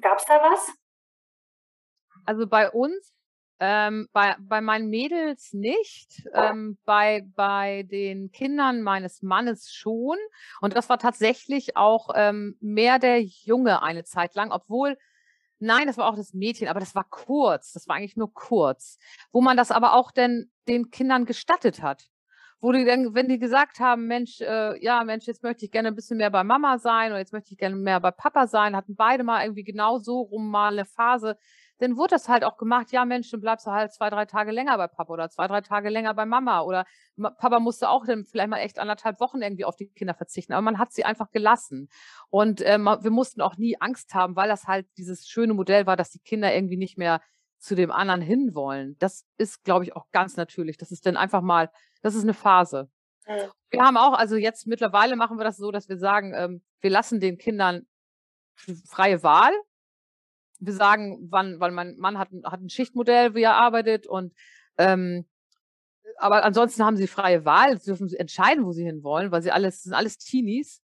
Gab 0.00 0.18
es 0.18 0.24
da 0.26 0.42
was? 0.42 0.72
Also 2.24 2.46
bei 2.46 2.70
uns, 2.70 3.14
ähm, 3.60 4.08
bei, 4.12 4.36
bei 4.38 4.60
meinen 4.60 4.88
Mädels 4.88 5.52
nicht, 5.52 6.28
ähm, 6.34 6.78
bei, 6.84 7.24
bei 7.34 7.84
den 7.84 8.30
Kindern 8.30 8.82
meines 8.82 9.22
Mannes 9.22 9.72
schon. 9.72 10.18
Und 10.60 10.76
das 10.76 10.88
war 10.88 10.98
tatsächlich 10.98 11.76
auch 11.76 12.10
ähm, 12.14 12.56
mehr 12.60 12.98
der 12.98 13.22
Junge 13.22 13.82
eine 13.82 14.04
Zeit 14.04 14.34
lang, 14.34 14.52
obwohl 14.52 14.96
Nein, 15.60 15.86
das 15.86 15.98
war 15.98 16.06
auch 16.08 16.16
das 16.16 16.34
Mädchen, 16.34 16.68
aber 16.68 16.80
das 16.80 16.94
war 16.94 17.04
kurz. 17.04 17.72
Das 17.72 17.88
war 17.88 17.96
eigentlich 17.96 18.16
nur 18.16 18.32
kurz. 18.32 18.98
Wo 19.32 19.40
man 19.40 19.56
das 19.56 19.70
aber 19.70 19.94
auch 19.94 20.12
denn 20.12 20.50
den 20.68 20.90
Kindern 20.90 21.24
gestattet 21.24 21.82
hat. 21.82 22.08
Wo 22.60 22.72
die 22.72 22.84
dann, 22.84 23.14
wenn 23.14 23.28
die 23.28 23.38
gesagt 23.38 23.78
haben, 23.78 24.06
Mensch, 24.06 24.40
äh, 24.40 24.82
ja, 24.82 25.04
Mensch, 25.04 25.26
jetzt 25.26 25.42
möchte 25.44 25.64
ich 25.64 25.70
gerne 25.70 25.88
ein 25.88 25.94
bisschen 25.94 26.16
mehr 26.16 26.30
bei 26.30 26.42
Mama 26.42 26.78
sein 26.78 27.12
oder 27.12 27.20
jetzt 27.20 27.32
möchte 27.32 27.52
ich 27.52 27.58
gerne 27.58 27.76
mehr 27.76 28.00
bei 28.00 28.10
Papa 28.10 28.48
sein, 28.48 28.74
hatten 28.74 28.96
beide 28.96 29.22
mal 29.22 29.44
irgendwie 29.44 29.62
genau 29.62 29.98
so 29.98 30.22
rum 30.22 30.50
mal 30.50 30.72
eine 30.72 30.84
Phase, 30.84 31.38
dann 31.78 31.96
wurde 31.96 32.10
das 32.10 32.28
halt 32.28 32.44
auch 32.44 32.56
gemacht, 32.56 32.92
ja 32.92 33.04
Mensch, 33.04 33.30
dann 33.30 33.40
bleibst 33.40 33.66
du 33.66 33.70
halt 33.70 33.92
zwei, 33.92 34.10
drei 34.10 34.24
Tage 34.26 34.50
länger 34.50 34.76
bei 34.76 34.88
Papa 34.88 35.12
oder 35.12 35.30
zwei, 35.30 35.46
drei 35.46 35.60
Tage 35.60 35.88
länger 35.88 36.14
bei 36.14 36.26
Mama 36.26 36.62
oder 36.62 36.84
Papa 37.16 37.60
musste 37.60 37.88
auch 37.88 38.04
dann 38.04 38.24
vielleicht 38.24 38.48
mal 38.48 38.58
echt 38.58 38.78
anderthalb 38.78 39.20
Wochen 39.20 39.42
irgendwie 39.42 39.64
auf 39.64 39.76
die 39.76 39.88
Kinder 39.88 40.14
verzichten, 40.14 40.52
aber 40.52 40.62
man 40.62 40.78
hat 40.78 40.92
sie 40.92 41.04
einfach 41.04 41.30
gelassen. 41.30 41.88
Und 42.30 42.60
äh, 42.60 42.78
wir 42.78 43.10
mussten 43.10 43.40
auch 43.40 43.56
nie 43.56 43.80
Angst 43.80 44.14
haben, 44.14 44.36
weil 44.36 44.48
das 44.48 44.66
halt 44.66 44.86
dieses 44.96 45.28
schöne 45.28 45.54
Modell 45.54 45.86
war, 45.86 45.96
dass 45.96 46.10
die 46.10 46.20
Kinder 46.20 46.54
irgendwie 46.54 46.76
nicht 46.76 46.98
mehr 46.98 47.20
zu 47.58 47.74
dem 47.74 47.90
anderen 47.90 48.20
hinwollen. 48.20 48.96
Das 48.98 49.24
ist, 49.36 49.64
glaube 49.64 49.84
ich, 49.84 49.96
auch 49.96 50.06
ganz 50.12 50.36
natürlich. 50.36 50.76
Das 50.76 50.92
ist 50.92 51.06
dann 51.06 51.16
einfach 51.16 51.42
mal, 51.42 51.70
das 52.02 52.14
ist 52.14 52.22
eine 52.22 52.34
Phase. 52.34 52.88
Wir 53.70 53.82
haben 53.82 53.96
auch, 53.96 54.14
also 54.14 54.36
jetzt 54.36 54.66
mittlerweile 54.66 55.16
machen 55.16 55.38
wir 55.38 55.44
das 55.44 55.56
so, 55.56 55.70
dass 55.70 55.88
wir 55.88 55.98
sagen, 55.98 56.32
ähm, 56.34 56.62
wir 56.80 56.90
lassen 56.90 57.20
den 57.20 57.36
Kindern 57.36 57.86
freie 58.86 59.22
Wahl 59.22 59.52
wir 60.58 60.72
sagen, 60.72 61.28
wann, 61.30 61.60
weil 61.60 61.70
mein 61.70 61.96
Mann 61.98 62.18
hat, 62.18 62.28
hat 62.44 62.60
ein 62.60 62.70
Schichtmodell, 62.70 63.34
wie 63.34 63.42
er 63.42 63.54
arbeitet 63.54 64.06
und 64.06 64.34
ähm, 64.76 65.26
aber 66.18 66.44
ansonsten 66.44 66.84
haben 66.84 66.96
sie 66.96 67.06
freie 67.06 67.44
Wahl, 67.44 67.78
sie 67.78 67.86
dürfen 67.86 68.12
entscheiden, 68.12 68.64
wo 68.64 68.72
sie 68.72 68.84
hinwollen, 68.84 69.30
weil 69.30 69.42
sie 69.42 69.52
alles, 69.52 69.82
sind 69.82 69.94
alles 69.94 70.18
Teenies. 70.18 70.82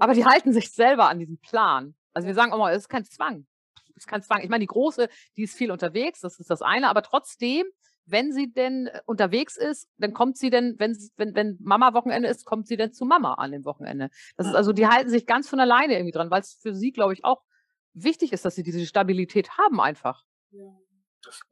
Aber 0.00 0.14
die 0.14 0.24
halten 0.24 0.52
sich 0.52 0.72
selber 0.72 1.08
an 1.08 1.18
diesen 1.18 1.38
Plan. 1.38 1.94
Also 2.12 2.26
wir 2.26 2.34
sagen 2.34 2.52
auch 2.52 2.58
mal, 2.58 2.72
es 2.72 2.82
ist 2.82 2.88
kein 2.88 3.04
Zwang. 3.04 3.46
Es 3.90 4.04
ist 4.04 4.06
kein 4.08 4.22
Zwang. 4.22 4.42
Ich 4.42 4.48
meine, 4.48 4.62
die 4.62 4.68
Große, 4.68 5.08
die 5.36 5.42
ist 5.42 5.56
viel 5.56 5.70
unterwegs, 5.70 6.20
das 6.20 6.40
ist 6.40 6.50
das 6.50 6.62
eine, 6.62 6.88
aber 6.88 7.02
trotzdem, 7.02 7.64
wenn 8.06 8.32
sie 8.32 8.52
denn 8.52 8.88
äh, 8.88 9.00
unterwegs 9.06 9.56
ist, 9.56 9.88
dann 9.98 10.12
kommt 10.12 10.36
sie 10.36 10.50
denn, 10.50 10.74
wenn, 10.78 10.96
wenn, 11.16 11.34
wenn 11.34 11.56
Mama 11.60 11.94
Wochenende 11.94 12.28
ist, 12.28 12.44
kommt 12.44 12.66
sie 12.66 12.76
denn 12.76 12.92
zu 12.92 13.04
Mama 13.04 13.34
an 13.34 13.52
dem 13.52 13.64
Wochenende. 13.64 14.10
Das 14.36 14.46
ist 14.46 14.54
also, 14.54 14.72
die 14.72 14.86
halten 14.86 15.10
sich 15.10 15.26
ganz 15.26 15.48
von 15.48 15.60
alleine 15.60 15.94
irgendwie 15.94 16.12
dran, 16.12 16.30
weil 16.30 16.42
es 16.42 16.58
für 16.60 16.74
sie, 16.74 16.92
glaube 16.92 17.14
ich, 17.14 17.24
auch 17.24 17.42
wichtig 17.94 18.32
ist, 18.32 18.44
dass 18.44 18.54
sie 18.54 18.62
diese 18.62 18.84
Stabilität 18.84 19.58
haben 19.58 19.80
einfach. 19.80 20.24
Ja. 20.50 20.70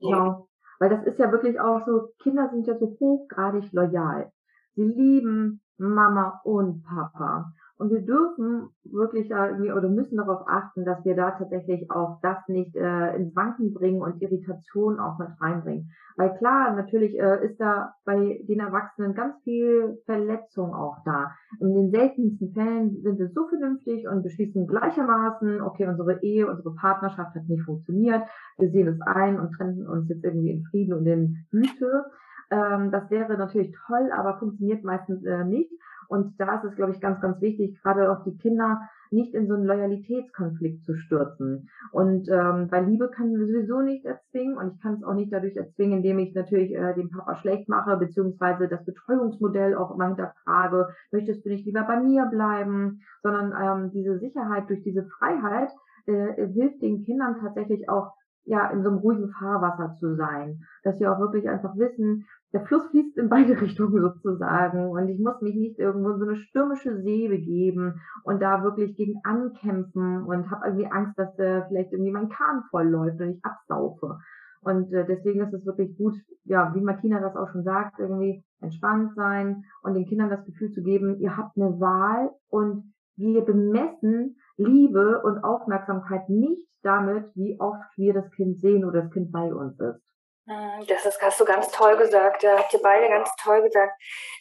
Genau. 0.01 0.49
Weil 0.79 0.91
das 0.91 1.07
ist 1.07 1.19
ja 1.19 1.31
wirklich 1.31 1.61
auch 1.61 1.87
so, 1.87 2.13
Kinder 2.23 2.51
sind 2.51 2.67
ja 2.67 2.77
so 2.79 2.97
hochgradig 3.01 3.73
loyal. 3.73 4.33
Sie 4.75 4.83
lieben 4.83 5.63
Mama 5.79 6.41
und 6.45 6.83
Papa. 6.83 7.53
Und 7.79 7.91
wir 7.91 8.03
dürfen 8.03 8.69
wirklich 8.85 9.31
irgendwie 9.31 9.73
oder 9.73 9.89
müssen 9.89 10.17
darauf 10.17 10.47
achten, 10.47 10.85
dass 10.85 11.05
wir 11.05 11.17
da 11.17 11.33
tatsächlich 11.33 11.91
auch 11.91 12.21
das 12.23 12.37
nicht 12.47 12.77
äh, 12.77 13.17
ins 13.17 13.35
Wanken 13.35 13.75
bringen 13.75 14.03
und 14.03 14.23
Irritation 14.23 15.01
auch 15.01 15.19
mit 15.19 15.29
reinbringen. 15.41 15.91
Weil 16.17 16.35
klar, 16.37 16.75
natürlich 16.75 17.19
äh, 17.19 17.45
ist 17.45 17.59
da 17.61 17.95
bei 18.05 18.41
den 18.47 18.61
Erwachsenen 18.61 19.15
ganz 19.15 19.35
viel 19.43 19.99
Verletzung 20.05 20.75
auch 20.75 20.99
da. 21.05 21.33
In 21.61 21.75
den 21.75 21.91
seltensten 21.91 22.53
Fällen 22.53 23.03
sind 23.03 23.19
wir 23.19 23.31
so 23.31 23.49
vernünftig 23.49 24.07
und 24.07 24.23
beschließen 24.23 24.67
gleichermaßen, 24.67 25.63
okay, 25.63 25.87
unsere 25.87 26.23
Ehe, 26.23 26.47
unsere 26.47 26.75
Partnerschaft 26.75 27.35
hat 27.35 27.49
nicht 27.49 27.65
funktioniert, 27.65 28.23
wir 28.59 28.71
sehen 28.71 28.89
es 28.89 29.01
ein 29.01 29.41
und 29.41 29.53
trennen 29.53 29.87
uns 29.89 30.09
jetzt 30.09 30.25
irgendwie 30.25 30.51
in 30.51 30.65
Frieden 30.65 30.95
und 30.95 31.07
in 31.07 31.47
Güte. 31.51 32.05
Ähm, 32.51 32.91
das 32.91 33.11
wäre 33.11 33.39
natürlich 33.39 33.75
toll, 33.87 34.11
aber 34.13 34.39
funktioniert 34.39 34.85
meistens 34.85 35.25
äh, 35.25 35.45
nicht. 35.45 35.73
Und 36.13 36.39
da 36.39 36.57
ist 36.57 36.65
es, 36.65 36.77
glaube 36.77 36.93
ich, 36.93 37.01
ganz, 37.01 37.23
ganz 37.23 37.41
wichtig, 37.41 37.81
gerade 37.83 38.13
auch 38.13 38.23
die 38.23 38.37
Kinder 38.37 38.83
nicht 39.11 39.33
in 39.33 39.49
so 39.49 39.55
einen 39.55 39.65
Loyalitätskonflikt 39.65 40.85
zu 40.85 40.95
stürzen. 40.95 41.71
Und 41.91 42.29
ähm, 42.29 42.71
weil 42.71 42.85
Liebe 42.85 43.09
kann 43.09 43.33
sowieso 43.33 43.81
nicht 43.81 44.05
erzwingen 44.05 44.59
und 44.59 44.75
ich 44.75 44.81
kann 44.83 44.95
es 44.95 45.05
auch 45.05 45.15
nicht 45.15 45.33
dadurch 45.33 45.57
erzwingen, 45.57 45.99
indem 45.99 46.19
ich 46.19 46.35
natürlich 46.35 46.75
äh, 46.75 46.93
den 46.93 47.09
Papa 47.09 47.37
schlecht 47.37 47.67
mache, 47.71 47.97
beziehungsweise 47.97 48.69
das 48.69 48.85
Betreuungsmodell 48.85 49.75
auch 49.75 49.95
immer 49.95 50.09
hinterfrage, 50.09 50.89
möchtest 51.13 51.47
du 51.47 51.49
nicht 51.49 51.65
lieber 51.65 51.85
bei 51.85 51.99
mir 51.99 52.27
bleiben, 52.27 53.01
sondern 53.23 53.55
ähm, 53.59 53.91
diese 53.93 54.19
Sicherheit 54.19 54.69
durch 54.69 54.83
diese 54.83 55.07
Freiheit 55.19 55.71
äh, 56.05 56.47
hilft 56.49 56.83
den 56.83 57.05
Kindern 57.05 57.41
tatsächlich 57.41 57.89
auch 57.89 58.13
ja, 58.45 58.69
in 58.69 58.83
so 58.83 58.91
einem 58.91 58.99
ruhigen 58.99 59.31
Fahrwasser 59.31 59.95
zu 59.99 60.15
sein. 60.17 60.61
Dass 60.83 60.99
sie 60.99 61.07
auch 61.07 61.21
wirklich 61.21 61.49
einfach 61.49 61.75
wissen, 61.77 62.27
der 62.53 62.67
Fluss 62.67 62.87
fließt 62.91 63.17
in 63.19 63.29
beide 63.29 63.59
Richtungen 63.61 64.01
sozusagen 64.01 64.91
und 64.91 65.09
ich 65.09 65.19
muss 65.19 65.41
mich 65.41 65.55
nicht 65.55 65.79
irgendwo 65.79 66.11
in 66.11 66.19
so 66.19 66.27
eine 66.27 66.37
stürmische 66.37 67.01
See 67.03 67.29
begeben 67.29 68.01
und 68.25 68.41
da 68.41 68.63
wirklich 68.63 68.97
gegen 68.97 69.21
ankämpfen 69.25 70.23
und 70.25 70.51
habe 70.51 70.67
irgendwie 70.67 70.91
Angst, 70.91 71.19
dass 71.19 71.39
äh, 71.39 71.63
vielleicht 71.69 71.93
irgendwie 71.93 72.13
mein 72.13 72.29
Kahn 72.29 72.63
vollläuft 72.71 73.21
und 73.21 73.31
ich 73.31 73.45
absaufe. 73.45 74.19
Und 74.61 74.93
äh, 74.93 75.05
deswegen 75.05 75.41
ist 75.41 75.53
es 75.53 75.67
wirklich 75.67 75.97
gut, 75.97 76.15
ja, 76.45 76.73
wie 76.75 76.81
Martina 76.81 77.21
das 77.21 77.35
auch 77.35 77.51
schon 77.51 77.65
sagt, 77.65 77.99
irgendwie 77.99 78.45
entspannt 78.61 79.15
sein 79.17 79.65
und 79.83 79.95
den 79.95 80.07
Kindern 80.07 80.31
das 80.31 80.45
Gefühl 80.45 80.71
zu 80.71 80.83
geben, 80.83 81.19
ihr 81.19 81.37
habt 81.37 81.57
eine 81.57 81.81
Wahl 81.81 82.31
und 82.49 82.93
wir 83.17 83.45
bemessen 83.45 84.37
Liebe 84.57 85.21
und 85.23 85.43
Aufmerksamkeit 85.43 86.29
nicht 86.29 86.69
damit, 86.83 87.25
wie 87.35 87.59
oft 87.61 87.97
wir 87.97 88.15
das 88.15 88.31
Kind 88.33 88.61
sehen 88.61 88.85
oder 88.85 89.03
das 89.03 89.11
Kind 89.11 89.33
bei 89.33 89.53
uns 89.53 89.79
ist. 89.81 90.12
Hm, 90.47 90.87
das 90.87 91.07
ist, 91.07 91.21
hast 91.23 91.41
du 91.41 91.45
ganz 91.45 91.71
toll 91.71 91.97
gesagt. 91.97 92.43
Da 92.43 92.59
habt 92.59 92.73
ihr 92.73 92.83
beide 92.83 93.09
ganz 93.09 93.31
toll 93.43 93.63
gesagt. 93.63 93.93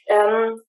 Ähm, 0.07 0.59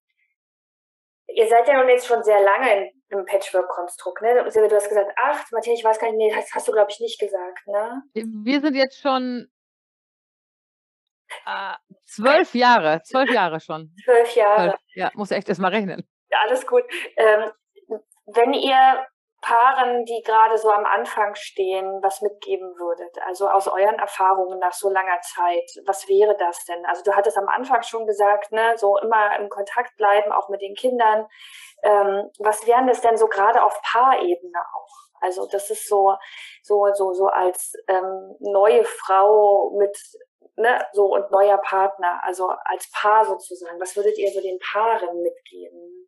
ihr 1.28 1.48
seid 1.48 1.66
ja 1.68 1.78
nun 1.78 1.88
jetzt 1.88 2.06
schon 2.06 2.22
sehr 2.22 2.40
lange 2.40 2.90
im 3.08 3.24
Patchwork-Konstrukt, 3.24 4.22
ne? 4.22 4.34
Du 4.44 4.76
hast 4.76 4.88
gesagt 4.88 5.10
acht, 5.16 5.50
Matthias, 5.52 5.78
ich 5.78 5.84
weiß 5.84 5.98
gar 5.98 6.10
nicht, 6.10 6.16
nee, 6.16 6.34
das 6.34 6.50
hast 6.52 6.68
du, 6.68 6.72
glaube 6.72 6.90
ich, 6.90 7.00
nicht 7.00 7.18
gesagt, 7.18 7.66
ne? 7.66 8.02
Wir 8.14 8.60
sind 8.60 8.74
jetzt 8.74 9.00
schon 9.00 9.50
äh, 11.46 11.74
zwölf 12.04 12.54
Jahre, 12.54 13.02
zwölf 13.02 13.30
Jahre 13.30 13.60
schon. 13.60 13.94
Zwölf 14.04 14.34
Jahre. 14.34 14.76
Ja, 14.94 15.10
muss 15.14 15.30
echt 15.30 15.48
erst 15.48 15.60
mal 15.60 15.70
rechnen. 15.70 16.06
Ja, 16.30 16.38
alles 16.42 16.66
gut. 16.66 16.84
Ähm, 17.16 17.50
wenn 18.26 18.52
ihr 18.52 19.06
Paaren, 19.42 20.04
die 20.04 20.22
gerade 20.22 20.56
so 20.56 20.70
am 20.70 20.86
Anfang 20.86 21.34
stehen, 21.34 22.00
was 22.00 22.22
mitgeben 22.22 22.78
würdet? 22.78 23.18
Also 23.26 23.48
aus 23.48 23.66
euren 23.66 23.98
Erfahrungen 23.98 24.60
nach 24.60 24.72
so 24.72 24.88
langer 24.88 25.20
Zeit, 25.20 25.68
was 25.84 26.08
wäre 26.08 26.36
das 26.38 26.64
denn? 26.64 26.86
Also 26.86 27.02
du 27.02 27.14
hattest 27.14 27.36
am 27.36 27.48
Anfang 27.48 27.82
schon 27.82 28.06
gesagt, 28.06 28.52
ne, 28.52 28.74
so 28.76 28.96
immer 28.98 29.36
im 29.38 29.48
Kontakt 29.48 29.96
bleiben, 29.96 30.30
auch 30.30 30.48
mit 30.48 30.62
den 30.62 30.74
Kindern. 30.74 31.26
Ähm, 31.82 32.30
was 32.38 32.66
wären 32.68 32.86
das 32.86 33.00
denn 33.00 33.16
so 33.16 33.26
gerade 33.26 33.64
auf 33.64 33.78
Paarebene 33.82 34.60
auch? 34.74 35.02
Also 35.20 35.46
das 35.46 35.70
ist 35.70 35.88
so, 35.88 36.14
so, 36.62 36.86
so, 36.94 37.12
so 37.12 37.26
als 37.26 37.74
ähm, 37.88 38.36
neue 38.38 38.84
Frau 38.84 39.72
mit 39.76 39.96
ne, 40.56 40.86
so 40.92 41.06
und 41.06 41.30
neuer 41.32 41.58
Partner, 41.58 42.20
also 42.22 42.52
als 42.64 42.88
Paar 42.92 43.24
sozusagen. 43.24 43.80
Was 43.80 43.96
würdet 43.96 44.16
ihr 44.18 44.30
so 44.30 44.40
den 44.40 44.58
Paaren 44.60 45.20
mitgeben? 45.20 46.01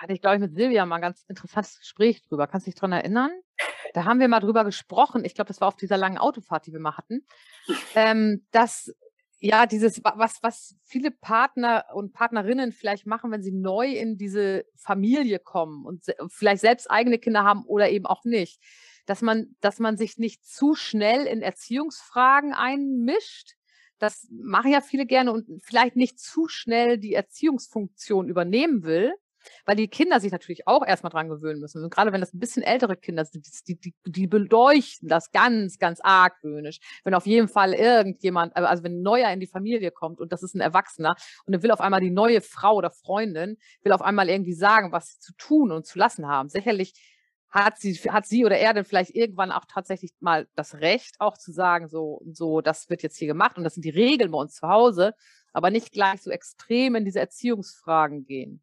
Hatte 0.00 0.14
ich, 0.14 0.20
glaube 0.20 0.36
ich, 0.36 0.40
mit 0.40 0.54
Silvia 0.54 0.86
mal 0.86 0.96
ein 0.96 1.02
ganz 1.02 1.24
interessantes 1.28 1.78
Gespräch 1.78 2.22
drüber. 2.22 2.46
Kannst 2.46 2.66
du 2.66 2.70
dich 2.70 2.76
daran 2.76 2.92
erinnern? 2.92 3.30
Da 3.92 4.04
haben 4.04 4.18
wir 4.18 4.28
mal 4.28 4.40
drüber 4.40 4.64
gesprochen. 4.64 5.24
Ich 5.24 5.34
glaube, 5.34 5.48
das 5.48 5.60
war 5.60 5.68
auf 5.68 5.76
dieser 5.76 5.96
langen 5.96 6.16
Autofahrt, 6.16 6.66
die 6.66 6.72
wir 6.72 6.80
mal 6.80 6.96
hatten. 6.96 7.26
Ähm, 7.94 8.46
dass 8.50 8.94
ja, 9.40 9.66
dieses, 9.66 10.02
was, 10.04 10.42
was 10.42 10.76
viele 10.84 11.10
Partner 11.10 11.86
und 11.94 12.12
Partnerinnen 12.12 12.72
vielleicht 12.72 13.06
machen, 13.06 13.30
wenn 13.30 13.42
sie 13.42 13.52
neu 13.52 13.88
in 13.88 14.16
diese 14.16 14.64
Familie 14.76 15.38
kommen 15.38 15.86
und 15.86 16.04
vielleicht 16.28 16.60
selbst 16.60 16.90
eigene 16.90 17.18
Kinder 17.18 17.42
haben 17.42 17.64
oder 17.64 17.90
eben 17.90 18.06
auch 18.06 18.24
nicht, 18.24 18.60
dass 19.06 19.22
man, 19.22 19.56
dass 19.60 19.78
man 19.78 19.96
sich 19.96 20.18
nicht 20.18 20.44
zu 20.44 20.74
schnell 20.74 21.26
in 21.26 21.40
Erziehungsfragen 21.40 22.52
einmischt. 22.52 23.54
Das 23.98 24.28
machen 24.30 24.72
ja 24.72 24.82
viele 24.82 25.06
gerne 25.06 25.32
und 25.32 25.46
vielleicht 25.62 25.96
nicht 25.96 26.18
zu 26.18 26.46
schnell 26.48 26.98
die 26.98 27.14
Erziehungsfunktion 27.14 28.28
übernehmen 28.28 28.82
will, 28.82 29.14
weil 29.64 29.76
die 29.76 29.88
Kinder 29.88 30.20
sich 30.20 30.32
natürlich 30.32 30.66
auch 30.66 30.86
erstmal 30.86 31.10
dran 31.10 31.28
gewöhnen 31.28 31.60
müssen. 31.60 31.82
Und 31.82 31.90
gerade 31.92 32.12
wenn 32.12 32.20
das 32.20 32.32
ein 32.34 32.38
bisschen 32.38 32.62
ältere 32.62 32.96
Kinder 32.96 33.24
sind, 33.24 33.46
die, 33.68 33.78
die, 33.78 33.94
die 34.06 34.26
beleuchten 34.26 35.08
das 35.08 35.30
ganz, 35.30 35.78
ganz 35.78 36.00
argwöhnisch. 36.02 36.78
Wenn 37.04 37.14
auf 37.14 37.26
jeden 37.26 37.48
Fall 37.48 37.74
irgendjemand, 37.74 38.56
also 38.56 38.82
wenn 38.82 39.00
ein 39.00 39.02
Neuer 39.02 39.30
in 39.30 39.40
die 39.40 39.46
Familie 39.46 39.90
kommt 39.90 40.20
und 40.20 40.32
das 40.32 40.42
ist 40.42 40.54
ein 40.54 40.60
Erwachsener 40.60 41.14
und 41.46 41.54
er 41.54 41.62
will 41.62 41.70
auf 41.70 41.80
einmal 41.80 42.00
die 42.00 42.10
neue 42.10 42.40
Frau 42.40 42.76
oder 42.76 42.90
Freundin, 42.90 43.56
will 43.82 43.92
auf 43.92 44.02
einmal 44.02 44.28
irgendwie 44.28 44.54
sagen, 44.54 44.92
was 44.92 45.08
sie 45.08 45.18
zu 45.20 45.32
tun 45.36 45.72
und 45.72 45.86
zu 45.86 45.98
lassen 45.98 46.26
haben. 46.26 46.48
Sicherlich 46.48 46.94
hat 47.50 47.78
sie, 47.78 47.94
hat 47.94 48.26
sie 48.26 48.44
oder 48.44 48.58
er 48.58 48.74
denn 48.74 48.84
vielleicht 48.84 49.14
irgendwann 49.14 49.50
auch 49.52 49.64
tatsächlich 49.66 50.12
mal 50.20 50.46
das 50.54 50.76
Recht, 50.76 51.16
auch 51.18 51.36
zu 51.36 51.52
sagen, 51.52 51.88
so, 51.88 52.22
so, 52.32 52.60
das 52.60 52.88
wird 52.88 53.02
jetzt 53.02 53.18
hier 53.18 53.28
gemacht 53.28 53.58
und 53.58 53.64
das 53.64 53.74
sind 53.74 53.84
die 53.84 53.90
Regeln 53.90 54.30
bei 54.30 54.38
uns 54.38 54.54
zu 54.54 54.68
Hause, 54.68 55.14
aber 55.52 55.70
nicht 55.70 55.92
gleich 55.92 56.22
so 56.22 56.30
extrem 56.30 56.94
in 56.94 57.04
diese 57.04 57.18
Erziehungsfragen 57.18 58.24
gehen. 58.24 58.62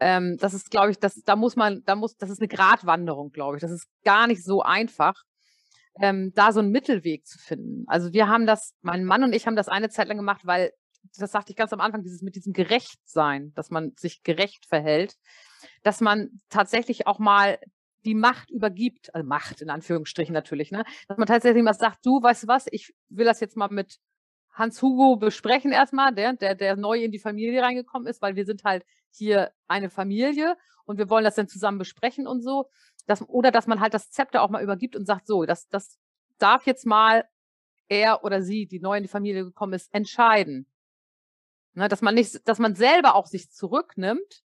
Ähm, 0.00 0.36
das 0.38 0.54
ist, 0.54 0.70
glaube 0.70 0.90
ich, 0.90 0.98
das, 0.98 1.22
da 1.24 1.36
muss 1.36 1.56
man, 1.56 1.82
da 1.84 1.94
muss, 1.94 2.16
das 2.16 2.30
ist 2.30 2.40
eine 2.40 2.48
Gratwanderung, 2.48 3.30
glaube 3.30 3.56
ich. 3.56 3.60
Das 3.60 3.70
ist 3.70 3.86
gar 4.04 4.26
nicht 4.26 4.42
so 4.42 4.62
einfach, 4.62 5.14
ähm, 6.00 6.32
da 6.34 6.52
so 6.52 6.60
einen 6.60 6.70
Mittelweg 6.70 7.26
zu 7.26 7.38
finden. 7.38 7.84
Also 7.86 8.12
wir 8.12 8.28
haben 8.28 8.46
das, 8.46 8.72
mein 8.80 9.04
Mann 9.04 9.22
und 9.22 9.34
ich 9.34 9.46
haben 9.46 9.56
das 9.56 9.68
eine 9.68 9.90
Zeit 9.90 10.08
lang 10.08 10.16
gemacht, 10.16 10.42
weil, 10.44 10.72
das 11.16 11.32
sagte 11.32 11.52
ich 11.52 11.56
ganz 11.56 11.72
am 11.72 11.80
Anfang, 11.80 12.02
dieses 12.02 12.22
mit 12.22 12.34
diesem 12.34 12.52
Gerechtsein, 12.52 13.52
dass 13.54 13.70
man 13.70 13.92
sich 13.98 14.22
gerecht 14.22 14.66
verhält, 14.66 15.14
dass 15.82 16.00
man 16.00 16.40
tatsächlich 16.48 17.06
auch 17.06 17.18
mal 17.18 17.58
die 18.04 18.14
Macht 18.14 18.50
übergibt, 18.50 19.14
also 19.14 19.26
Macht 19.26 19.60
in 19.60 19.70
Anführungsstrichen 19.70 20.32
natürlich, 20.32 20.70
ne? 20.70 20.84
Dass 21.08 21.18
man 21.18 21.26
tatsächlich 21.26 21.62
mal 21.62 21.74
sagt, 21.74 21.98
du, 22.04 22.22
weißt 22.22 22.44
du 22.44 22.48
was, 22.48 22.66
ich 22.70 22.94
will 23.08 23.26
das 23.26 23.40
jetzt 23.40 23.56
mal 23.56 23.68
mit 23.70 23.98
Hans-Hugo 24.52 25.16
besprechen 25.16 25.72
erstmal, 25.72 26.14
der, 26.14 26.34
der, 26.34 26.54
der 26.54 26.76
neu 26.76 27.02
in 27.02 27.12
die 27.12 27.18
Familie 27.18 27.62
reingekommen 27.62 28.08
ist, 28.08 28.20
weil 28.20 28.36
wir 28.36 28.44
sind 28.44 28.64
halt 28.64 28.84
hier 29.10 29.52
eine 29.68 29.90
Familie 29.90 30.56
und 30.84 30.98
wir 30.98 31.08
wollen 31.08 31.24
das 31.24 31.36
dann 31.36 31.48
zusammen 31.48 31.78
besprechen 31.78 32.26
und 32.26 32.42
so. 32.42 32.68
Das, 33.06 33.26
oder 33.28 33.50
dass 33.50 33.66
man 33.66 33.80
halt 33.80 33.94
das 33.94 34.10
Zepter 34.10 34.42
auch 34.42 34.50
mal 34.50 34.62
übergibt 34.62 34.96
und 34.96 35.06
sagt, 35.06 35.26
so, 35.26 35.44
das, 35.44 35.68
das 35.68 35.98
darf 36.38 36.66
jetzt 36.66 36.86
mal 36.86 37.24
er 37.88 38.24
oder 38.24 38.42
sie, 38.42 38.66
die 38.66 38.80
neu 38.80 38.96
in 38.96 39.02
die 39.02 39.08
Familie 39.08 39.44
gekommen 39.44 39.72
ist, 39.72 39.92
entscheiden. 39.92 40.66
Ne, 41.74 41.88
dass 41.88 42.02
man 42.02 42.14
nicht, 42.14 42.48
dass 42.48 42.58
man 42.58 42.74
selber 42.74 43.14
auch 43.14 43.26
sich 43.26 43.50
zurücknimmt 43.50 44.42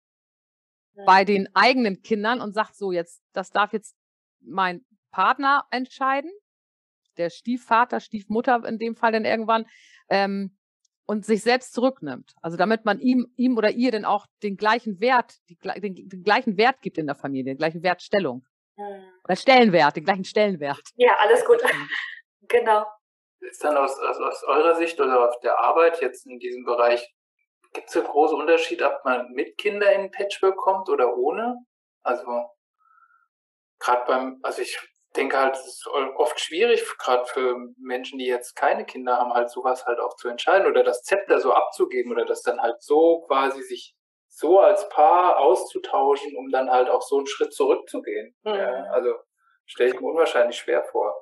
ja. 0.94 1.04
bei 1.04 1.24
den 1.24 1.48
eigenen 1.54 2.02
Kindern 2.02 2.40
und 2.40 2.52
sagt, 2.52 2.74
so, 2.76 2.90
jetzt, 2.90 3.22
das 3.32 3.50
darf 3.50 3.72
jetzt 3.72 3.96
mein 4.40 4.84
Partner 5.12 5.66
entscheiden 5.70 6.30
der 7.16 7.30
Stiefvater, 7.30 8.00
Stiefmutter 8.00 8.64
in 8.66 8.78
dem 8.78 8.96
Fall 8.96 9.12
dann 9.12 9.24
irgendwann, 9.24 9.66
ähm, 10.08 10.56
und 11.06 11.26
sich 11.26 11.42
selbst 11.42 11.74
zurücknimmt. 11.74 12.34
Also 12.42 12.56
damit 12.56 12.84
man 12.84 13.00
ihm, 13.00 13.32
ihm 13.36 13.56
oder 13.56 13.70
ihr 13.70 13.90
dann 13.90 14.04
auch 14.04 14.26
den 14.42 14.56
gleichen 14.56 15.00
Wert, 15.00 15.34
die, 15.48 15.56
den, 15.56 16.08
den 16.08 16.22
gleichen 16.22 16.56
Wert 16.56 16.80
gibt 16.80 16.96
in 16.96 17.06
der 17.06 17.16
Familie, 17.16 17.52
die 17.52 17.58
gleiche 17.58 17.82
Wertstellung. 17.82 18.46
Hm. 18.76 19.02
Oder 19.24 19.36
Stellenwert, 19.36 19.96
den 19.96 20.04
gleichen 20.04 20.24
Stellenwert. 20.24 20.80
Ja, 20.94 21.16
alles 21.18 21.44
gut. 21.44 21.60
genau. 22.48 22.86
Ist 23.40 23.62
dann 23.64 23.76
aus, 23.76 23.98
also 23.98 24.24
aus 24.24 24.44
eurer 24.44 24.76
Sicht 24.76 25.00
oder 25.00 25.28
auf 25.28 25.38
der 25.40 25.58
Arbeit 25.58 26.00
jetzt 26.00 26.26
in 26.26 26.38
diesem 26.38 26.64
Bereich, 26.64 27.12
gibt 27.72 27.88
es 27.88 27.96
einen 27.96 28.06
großen 28.06 28.38
Unterschied, 28.38 28.82
ob 28.82 29.04
man 29.04 29.32
mit 29.32 29.58
Kindern 29.58 29.92
in 30.00 30.10
Patchwork 30.10 30.56
kommt 30.56 30.88
oder 30.88 31.16
ohne? 31.16 31.56
Also 32.02 32.48
gerade 33.78 34.04
beim, 34.06 34.38
also 34.42 34.62
ich 34.62 34.78
denke 35.12 35.38
halt, 35.38 35.54
es 35.54 35.66
ist 35.66 35.86
oft 36.16 36.40
schwierig, 36.40 36.84
gerade 36.98 37.24
für 37.26 37.56
Menschen, 37.78 38.18
die 38.18 38.26
jetzt 38.26 38.54
keine 38.54 38.84
Kinder 38.84 39.18
haben, 39.18 39.32
halt 39.32 39.50
sowas 39.50 39.84
halt 39.86 40.00
auch 40.00 40.16
zu 40.16 40.28
entscheiden 40.28 40.66
oder 40.66 40.84
das 40.84 41.02
Zepter 41.02 41.38
so 41.38 41.52
abzugeben 41.52 42.12
oder 42.12 42.24
das 42.24 42.42
dann 42.42 42.60
halt 42.60 42.82
so 42.82 43.24
quasi 43.26 43.62
sich 43.62 43.96
so 44.28 44.60
als 44.60 44.88
Paar 44.88 45.38
auszutauschen, 45.38 46.36
um 46.36 46.50
dann 46.50 46.70
halt 46.70 46.88
auch 46.88 47.02
so 47.02 47.18
einen 47.18 47.26
Schritt 47.26 47.52
zurückzugehen. 47.52 48.34
Mhm. 48.44 48.54
Ja, 48.54 48.84
also 48.90 49.14
stelle 49.66 49.90
ich 49.90 50.00
mir 50.00 50.06
unwahrscheinlich 50.06 50.56
schwer 50.56 50.82
vor. 50.84 51.14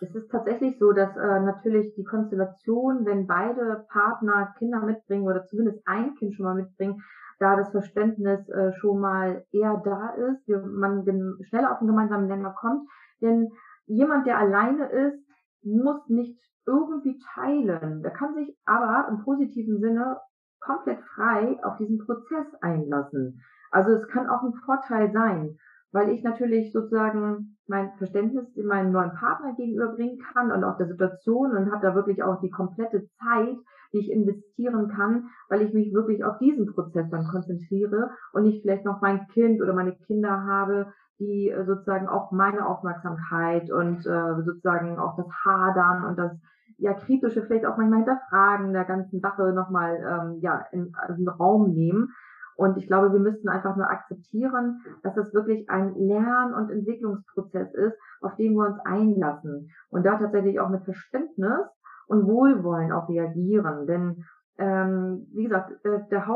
Es 0.00 0.14
ist 0.14 0.30
tatsächlich 0.30 0.78
so, 0.78 0.92
dass 0.92 1.16
äh, 1.16 1.40
natürlich 1.40 1.94
die 1.94 2.04
Konstellation, 2.04 3.06
wenn 3.06 3.26
beide 3.26 3.86
Partner 3.90 4.54
Kinder 4.58 4.80
mitbringen 4.80 5.26
oder 5.26 5.46
zumindest 5.46 5.80
ein 5.86 6.14
Kind 6.16 6.34
schon 6.34 6.44
mal 6.44 6.54
mitbringen, 6.54 7.02
da 7.38 7.56
das 7.56 7.70
Verständnis 7.70 8.48
äh, 8.50 8.72
schon 8.74 9.00
mal 9.00 9.44
eher 9.50 9.80
da 9.84 10.10
ist, 10.10 10.46
man 10.48 11.04
schneller 11.48 11.72
auf 11.72 11.78
einen 11.78 11.88
gemeinsamen 11.88 12.26
Nenner 12.26 12.54
kommt. 12.58 12.88
Denn 13.20 13.50
jemand, 13.86 14.26
der 14.26 14.38
alleine 14.38 14.86
ist, 14.86 15.24
muss 15.62 16.08
nicht 16.08 16.38
irgendwie 16.66 17.18
teilen. 17.34 18.02
Der 18.02 18.10
kann 18.12 18.34
sich 18.34 18.56
aber 18.64 19.08
im 19.10 19.24
positiven 19.24 19.80
Sinne 19.80 20.20
komplett 20.60 21.00
frei 21.14 21.58
auf 21.62 21.76
diesen 21.76 21.98
Prozess 21.98 22.46
einlassen. 22.60 23.42
Also 23.70 23.92
es 23.92 24.08
kann 24.08 24.28
auch 24.28 24.42
ein 24.42 24.54
Vorteil 24.64 25.12
sein. 25.12 25.58
weil 25.94 26.10
ich 26.10 26.24
natürlich 26.24 26.72
sozusagen 26.72 27.56
mein 27.68 27.92
Verständnis 27.98 28.44
in 28.56 28.66
meinem 28.66 28.90
neuen 28.90 29.12
Partner 29.12 29.54
gegenüberbringen 29.54 30.18
kann 30.18 30.50
und 30.50 30.64
auch 30.64 30.76
der 30.76 30.88
Situation 30.88 31.52
und 31.52 31.70
habe 31.70 31.86
da 31.86 31.94
wirklich 31.94 32.20
auch 32.20 32.40
die 32.40 32.50
komplette 32.50 33.06
Zeit, 33.20 33.56
die 33.92 33.98
ich 33.98 34.10
investieren 34.10 34.88
kann, 34.88 35.28
weil 35.48 35.62
ich 35.62 35.72
mich 35.72 35.94
wirklich 35.94 36.24
auf 36.24 36.38
diesen 36.38 36.66
Prozess 36.66 37.08
dann 37.10 37.28
konzentriere 37.28 38.10
und 38.32 38.42
nicht 38.42 38.62
vielleicht 38.62 38.84
noch 38.84 39.00
mein 39.02 39.28
Kind 39.28 39.62
oder 39.62 39.72
meine 39.72 39.94
Kinder 39.94 40.44
habe, 40.44 40.92
die 41.18 41.50
äh, 41.50 41.64
sozusagen 41.64 42.08
auch 42.08 42.30
meine 42.32 42.66
Aufmerksamkeit 42.66 43.70
und 43.70 44.06
äh, 44.06 44.42
sozusagen 44.44 44.98
auch 44.98 45.16
das 45.16 45.26
Hadern 45.44 46.04
und 46.04 46.18
das 46.18 46.32
ja 46.78 46.92
kritische 46.94 47.42
vielleicht 47.42 47.66
auch 47.66 47.76
manchmal 47.76 48.00
hinterfragen 48.00 48.72
der 48.72 48.84
ganzen 48.84 49.20
Sache 49.20 49.52
nochmal 49.52 49.96
ähm, 49.96 50.40
ja 50.40 50.66
in, 50.72 50.92
in 51.08 51.16
den 51.16 51.28
Raum 51.28 51.72
nehmen 51.72 52.12
und 52.56 52.76
ich 52.76 52.86
glaube, 52.86 53.12
wir 53.12 53.20
müssten 53.20 53.48
einfach 53.48 53.76
nur 53.76 53.90
akzeptieren, 53.90 54.80
dass 55.02 55.16
es 55.16 55.34
wirklich 55.34 55.68
ein 55.68 55.94
Lern- 55.94 56.54
und 56.54 56.70
Entwicklungsprozess 56.70 57.74
ist, 57.74 57.96
auf 58.20 58.36
den 58.36 58.54
wir 58.54 58.66
uns 58.68 58.78
einlassen. 58.84 59.70
Und 59.90 60.06
da 60.06 60.18
tatsächlich 60.18 60.60
auch 60.60 60.68
mit 60.68 60.84
Verständnis 60.84 61.66
und 62.06 62.26
Wohlwollen 62.26 62.92
auch 62.92 63.08
reagieren. 63.08 63.86
Denn, 63.86 64.24
ähm, 64.58 65.26
wie 65.32 65.44
gesagt, 65.44 65.72
der, 65.84 66.00
der 66.10 66.26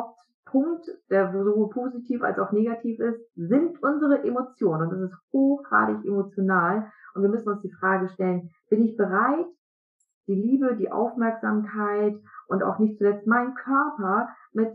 Hauptpunkt, 0.49 0.87
der 1.11 1.33
sowohl 1.33 1.71
positiv 1.71 2.23
als 2.23 2.39
auch 2.39 2.53
negativ 2.53 2.99
ist, 3.01 3.21
sind 3.35 3.83
unsere 3.83 4.23
Emotionen. 4.25 4.89
Und 4.89 4.91
das 4.91 5.11
ist 5.11 5.19
hochgradig 5.33 6.05
emotional. 6.05 6.91
Und 7.15 7.23
wir 7.23 7.29
müssen 7.29 7.49
uns 7.49 7.63
die 7.63 7.73
Frage 7.73 8.09
stellen, 8.09 8.51
bin 8.71 8.83
ich 8.83 8.97
bereit, 8.97 9.47
die 10.27 10.35
Liebe, 10.35 10.77
die 10.77 10.91
Aufmerksamkeit 10.91 12.19
und 12.49 12.63
auch 12.63 12.79
nicht 12.79 12.99
zuletzt 12.99 13.27
meinen 13.27 13.55
Körper 13.55 14.29
mit 14.53 14.71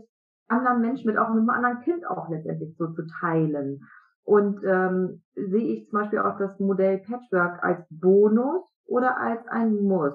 anderen 0.48 0.80
Menschen, 0.80 1.06
mit 1.06 1.16
auch 1.16 1.28
mit 1.28 1.38
einem 1.38 1.50
anderen 1.50 1.80
Kind 1.80 2.06
auch 2.06 2.28
letztendlich 2.28 2.76
so 2.76 2.88
zu 2.88 3.06
teilen. 3.20 3.80
Und 4.24 4.62
ähm, 4.64 5.22
sehe 5.34 5.74
ich 5.74 5.88
zum 5.88 6.00
Beispiel 6.00 6.18
auch 6.20 6.38
das 6.38 6.58
Modell 6.58 6.98
Patchwork 6.98 7.62
als 7.62 7.86
Bonus 7.90 8.62
oder 8.86 9.18
als 9.18 9.46
ein 9.48 9.74
Muss. 9.82 10.14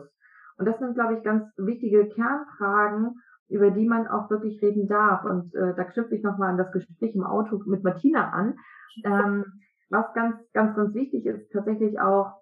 Und 0.58 0.66
das 0.66 0.78
sind, 0.80 0.96
glaube 0.96 1.16
ich, 1.16 1.24
ganz 1.24 1.46
wichtige 1.58 2.10
Kernfragen, 2.10 3.16
über 3.50 3.72
die 3.72 3.88
man 3.88 4.08
auch 4.08 4.30
wirklich 4.30 4.62
reden 4.62 4.88
darf. 4.88 5.26
Und 5.26 5.54
äh, 5.56 5.74
da 5.76 5.84
knüpfe 5.84 6.16
ich 6.16 6.24
nochmal 6.24 6.50
an 6.50 6.58
das 6.58 6.72
Gespräch 6.72 7.16
im 7.16 7.24
Auto 7.24 7.62
mit 7.66 7.84
Martina 7.84 8.30
an. 8.30 8.56
Ähm, 9.04 9.46
was 9.90 10.14
ganz, 10.14 10.38
ganz, 10.54 10.76
ganz 10.76 10.94
wichtig 10.94 11.26
ist, 11.26 11.52
tatsächlich 11.52 12.00
auch, 12.00 12.34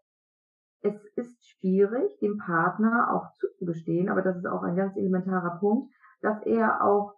es 0.82 0.94
ist 1.16 1.48
schwierig, 1.48 2.20
dem 2.20 2.38
Partner 2.38 3.14
auch 3.14 3.34
zuzugestehen, 3.40 4.10
aber 4.10 4.22
das 4.22 4.38
ist 4.38 4.46
auch 4.46 4.64
ein 4.64 4.76
ganz 4.76 4.96
elementarer 4.96 5.58
Punkt, 5.60 5.92
dass 6.22 6.42
er 6.46 6.84
auch 6.84 7.16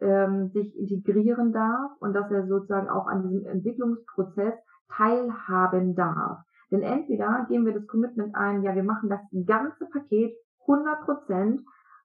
ähm, 0.00 0.50
sich 0.50 0.78
integrieren 0.78 1.52
darf 1.52 1.90
und 2.00 2.12
dass 2.12 2.30
er 2.30 2.46
sozusagen 2.46 2.88
auch 2.88 3.06
an 3.06 3.28
diesem 3.28 3.46
Entwicklungsprozess 3.46 4.54
teilhaben 4.88 5.94
darf. 5.94 6.38
Denn 6.70 6.82
entweder 6.82 7.46
gehen 7.48 7.66
wir 7.66 7.74
das 7.74 7.86
Commitment 7.86 8.34
ein, 8.34 8.62
ja, 8.62 8.74
wir 8.74 8.84
machen 8.84 9.08
das 9.08 9.20
ganze 9.46 9.86
Paket 9.86 10.36
100 10.60 11.00
Prozent, 11.04 11.60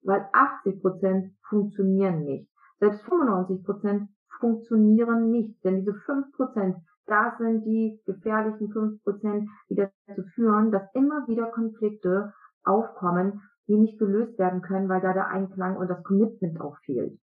weil 0.06 0.30
80 0.32 0.82
Prozent 0.82 1.34
funktionieren 1.50 2.24
nicht. 2.24 2.50
Selbst 2.80 3.02
95 3.04 3.64
Prozent 3.66 4.10
funktionieren 4.40 5.32
nicht, 5.32 5.64
denn 5.64 5.80
diese 5.80 5.94
5 5.94 6.32
Prozent, 6.36 6.78
das 7.06 7.38
sind 7.38 7.64
die 7.66 8.02
gefährlichen 8.06 8.72
5 8.72 9.04
Prozent, 9.04 9.50
die 9.70 9.76
dazu 9.76 10.24
führen, 10.34 10.72
dass 10.72 10.84
immer 10.94 11.28
wieder 11.28 11.52
Konflikte 11.52 12.34
aufkommen, 12.64 13.42
die 13.68 13.78
nicht 13.78 13.98
gelöst 13.98 14.38
werden 14.38 14.62
können, 14.62 14.90
weil 14.90 15.02
da 15.02 15.14
der 15.14 15.28
Einklang 15.28 15.78
und 15.78 15.88
das 15.88 16.04
Commitment 16.04 16.60
auch 16.62 16.78
fehlt. 16.86 17.20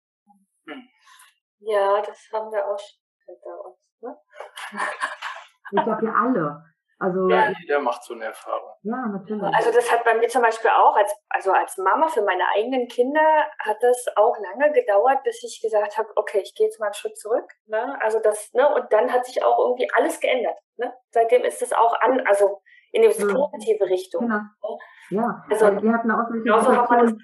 Ja, 1.60 2.02
das 2.04 2.18
haben 2.32 2.50
wir 2.50 2.66
auch 2.66 2.78
schon 2.78 2.98
hinter 3.26 3.64
uns. 3.64 3.78
Ne? 4.00 4.16
Ich 5.70 5.84
glaube, 5.84 6.02
wir 6.02 6.16
alle. 6.16 6.64
Also, 7.02 7.28
ja, 7.28 7.50
jeder 7.60 7.80
macht 7.80 8.04
so 8.04 8.14
eine 8.14 8.26
Erfahrung. 8.26 8.74
Ja, 8.82 9.06
natürlich. 9.08 9.42
Also 9.42 9.72
das 9.72 9.90
hat 9.90 10.04
bei 10.04 10.14
mir 10.14 10.28
zum 10.28 10.40
Beispiel 10.42 10.70
auch, 10.70 10.94
als, 10.94 11.12
also 11.30 11.50
als 11.50 11.76
Mama 11.76 12.06
für 12.06 12.22
meine 12.22 12.44
eigenen 12.54 12.86
Kinder 12.86 13.50
hat 13.58 13.78
das 13.80 14.06
auch 14.14 14.36
lange 14.38 14.72
gedauert, 14.72 15.24
bis 15.24 15.42
ich 15.42 15.60
gesagt 15.60 15.98
habe, 15.98 16.08
okay, 16.14 16.42
ich 16.44 16.54
gehe 16.54 16.66
jetzt 16.66 16.78
mal 16.78 16.86
einen 16.86 16.94
Schritt 16.94 17.18
zurück. 17.18 17.50
Ne? 17.66 18.00
Also 18.00 18.20
das, 18.20 18.52
ne, 18.52 18.72
und 18.72 18.92
dann 18.92 19.12
hat 19.12 19.26
sich 19.26 19.42
auch 19.42 19.58
irgendwie 19.58 19.90
alles 19.94 20.20
geändert. 20.20 20.56
Ne? 20.76 20.94
Seitdem 21.10 21.42
ist 21.42 21.60
es 21.60 21.72
auch 21.72 21.92
an, 22.00 22.24
also 22.24 22.62
in 22.92 23.02
die 23.02 23.08
positive 23.08 23.84
Richtung. 23.86 24.28
Genau. 24.28 24.78
Ne? 25.10 25.22
Ja, 25.22 25.44
Also, 25.50 25.66
also, 25.66 25.82
wir 25.82 25.92
hatten 25.92 26.10
auch 26.12 26.30
genauso 26.30 26.76
hat 26.76 26.88
man 26.88 27.06
das-. 27.06 27.14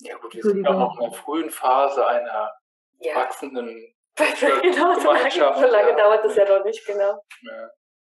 Ja 0.00 0.16
gut, 0.16 0.34
wir 0.34 0.42
sind 0.42 0.64
ja 0.64 0.72
noch 0.72 0.98
in 0.98 1.10
der 1.10 1.12
frühen 1.12 1.50
Phase 1.50 2.04
einer 2.08 2.52
Ja, 2.98 3.14
wachsenden 3.14 3.94
genau, 4.62 4.94
so 4.98 5.12
lange, 5.12 5.30
so 5.30 5.66
lange 5.66 5.90
ja. 5.90 5.96
dauert 5.96 6.24
das 6.24 6.34
ja 6.34 6.44
noch 6.44 6.64
nicht, 6.64 6.84
genau. 6.84 7.22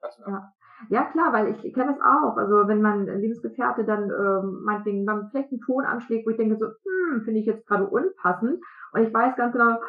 also, 0.01 0.23
Ja. 0.27 0.53
Ja, 0.89 1.05
klar, 1.05 1.33
weil 1.33 1.49
ich 1.49 1.75
kenne 1.75 1.93
das 1.93 2.01
auch. 2.01 2.37
Also 2.37 2.69
wenn 2.69 2.83
mein 2.83 3.07
Lebensgefährte 3.07 3.85
dann 3.85 4.11
ähm, 4.11 4.63
meinetwegen 4.65 5.05
beim 5.07 5.29
schlechten 5.31 5.61
Ton 5.61 5.85
anschlägt, 5.85 6.27
wo 6.27 6.31
ich 6.31 6.37
denke 6.37 6.57
so, 6.57 6.67
hm, 6.67 7.23
finde 7.25 7.41
ich 7.41 7.47
jetzt 7.47 7.67
gerade 7.67 7.87
unpassend. 7.87 8.63
Und 8.93 9.01
ich 9.03 9.13
weiß 9.13 9.37
ganz 9.37 9.53
genau, 9.53 9.81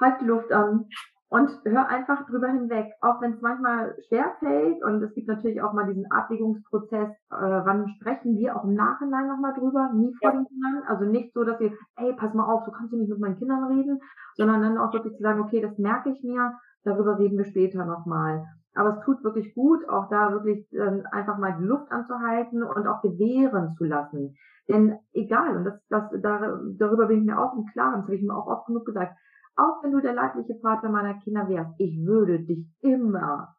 halt 0.00 0.20
die 0.20 0.26
Luft 0.26 0.52
an 0.52 0.86
und 1.28 1.50
hör 1.64 1.88
einfach 1.88 2.26
drüber 2.26 2.48
hinweg. 2.48 2.92
Auch 3.00 3.20
wenn 3.20 3.34
es 3.34 3.40
manchmal 3.40 3.96
schwer 4.08 4.36
fällt 4.38 4.82
und 4.84 5.02
es 5.02 5.12
gibt 5.14 5.28
natürlich 5.28 5.60
auch 5.60 5.72
mal 5.72 5.86
diesen 5.86 6.10
Abwägungsprozess, 6.10 7.10
äh, 7.10 7.14
wann 7.30 7.88
sprechen 7.88 8.36
wir 8.38 8.56
auch 8.56 8.64
im 8.64 8.74
Nachhinein 8.74 9.26
nochmal 9.28 9.54
drüber, 9.54 9.90
nie 9.94 10.14
vor 10.20 10.30
Ja. 10.30 10.36
den 10.36 10.46
Kindern. 10.46 10.82
Also 10.86 11.04
nicht 11.04 11.32
so, 11.34 11.44
dass 11.44 11.58
wir, 11.58 11.72
ey, 11.96 12.12
pass 12.14 12.34
mal 12.34 12.44
auf, 12.44 12.64
so 12.64 12.70
kannst 12.70 12.92
du 12.92 12.98
nicht 12.98 13.10
mit 13.10 13.18
meinen 13.18 13.38
Kindern 13.38 13.64
reden, 13.64 14.00
sondern 14.34 14.62
dann 14.62 14.78
auch 14.78 14.92
wirklich 14.92 15.16
zu 15.16 15.22
sagen, 15.22 15.40
okay, 15.40 15.60
das 15.60 15.76
merke 15.78 16.10
ich 16.10 16.22
mir, 16.22 16.52
darüber 16.84 17.18
reden 17.18 17.38
wir 17.38 17.44
später 17.44 17.84
nochmal. 17.84 18.44
Aber 18.76 18.98
es 18.98 19.04
tut 19.04 19.24
wirklich 19.24 19.54
gut, 19.54 19.88
auch 19.88 20.08
da 20.10 20.32
wirklich 20.32 20.70
ähm, 20.72 21.04
einfach 21.10 21.38
mal 21.38 21.56
die 21.58 21.64
Luft 21.64 21.90
anzuhalten 21.90 22.62
und 22.62 22.86
auch 22.86 23.02
gewähren 23.02 23.74
zu 23.76 23.84
lassen. 23.84 24.36
Denn 24.68 24.98
egal, 25.12 25.56
und 25.56 25.64
das, 25.64 25.80
das, 25.88 26.10
da, 26.20 26.60
darüber 26.78 27.06
bin 27.06 27.20
ich 27.20 27.24
mir 27.24 27.38
auch 27.38 27.54
im 27.56 27.66
Klaren, 27.72 28.00
das 28.00 28.04
habe 28.04 28.16
ich 28.16 28.22
mir 28.22 28.36
auch 28.36 28.46
oft 28.46 28.66
genug 28.66 28.84
gesagt, 28.84 29.16
auch 29.56 29.82
wenn 29.82 29.92
du 29.92 30.00
der 30.00 30.12
leibliche 30.12 30.58
Vater 30.60 30.90
meiner 30.90 31.14
Kinder 31.20 31.48
wärst, 31.48 31.74
ich 31.78 32.04
würde 32.04 32.40
dich 32.40 32.66
immer 32.80 33.56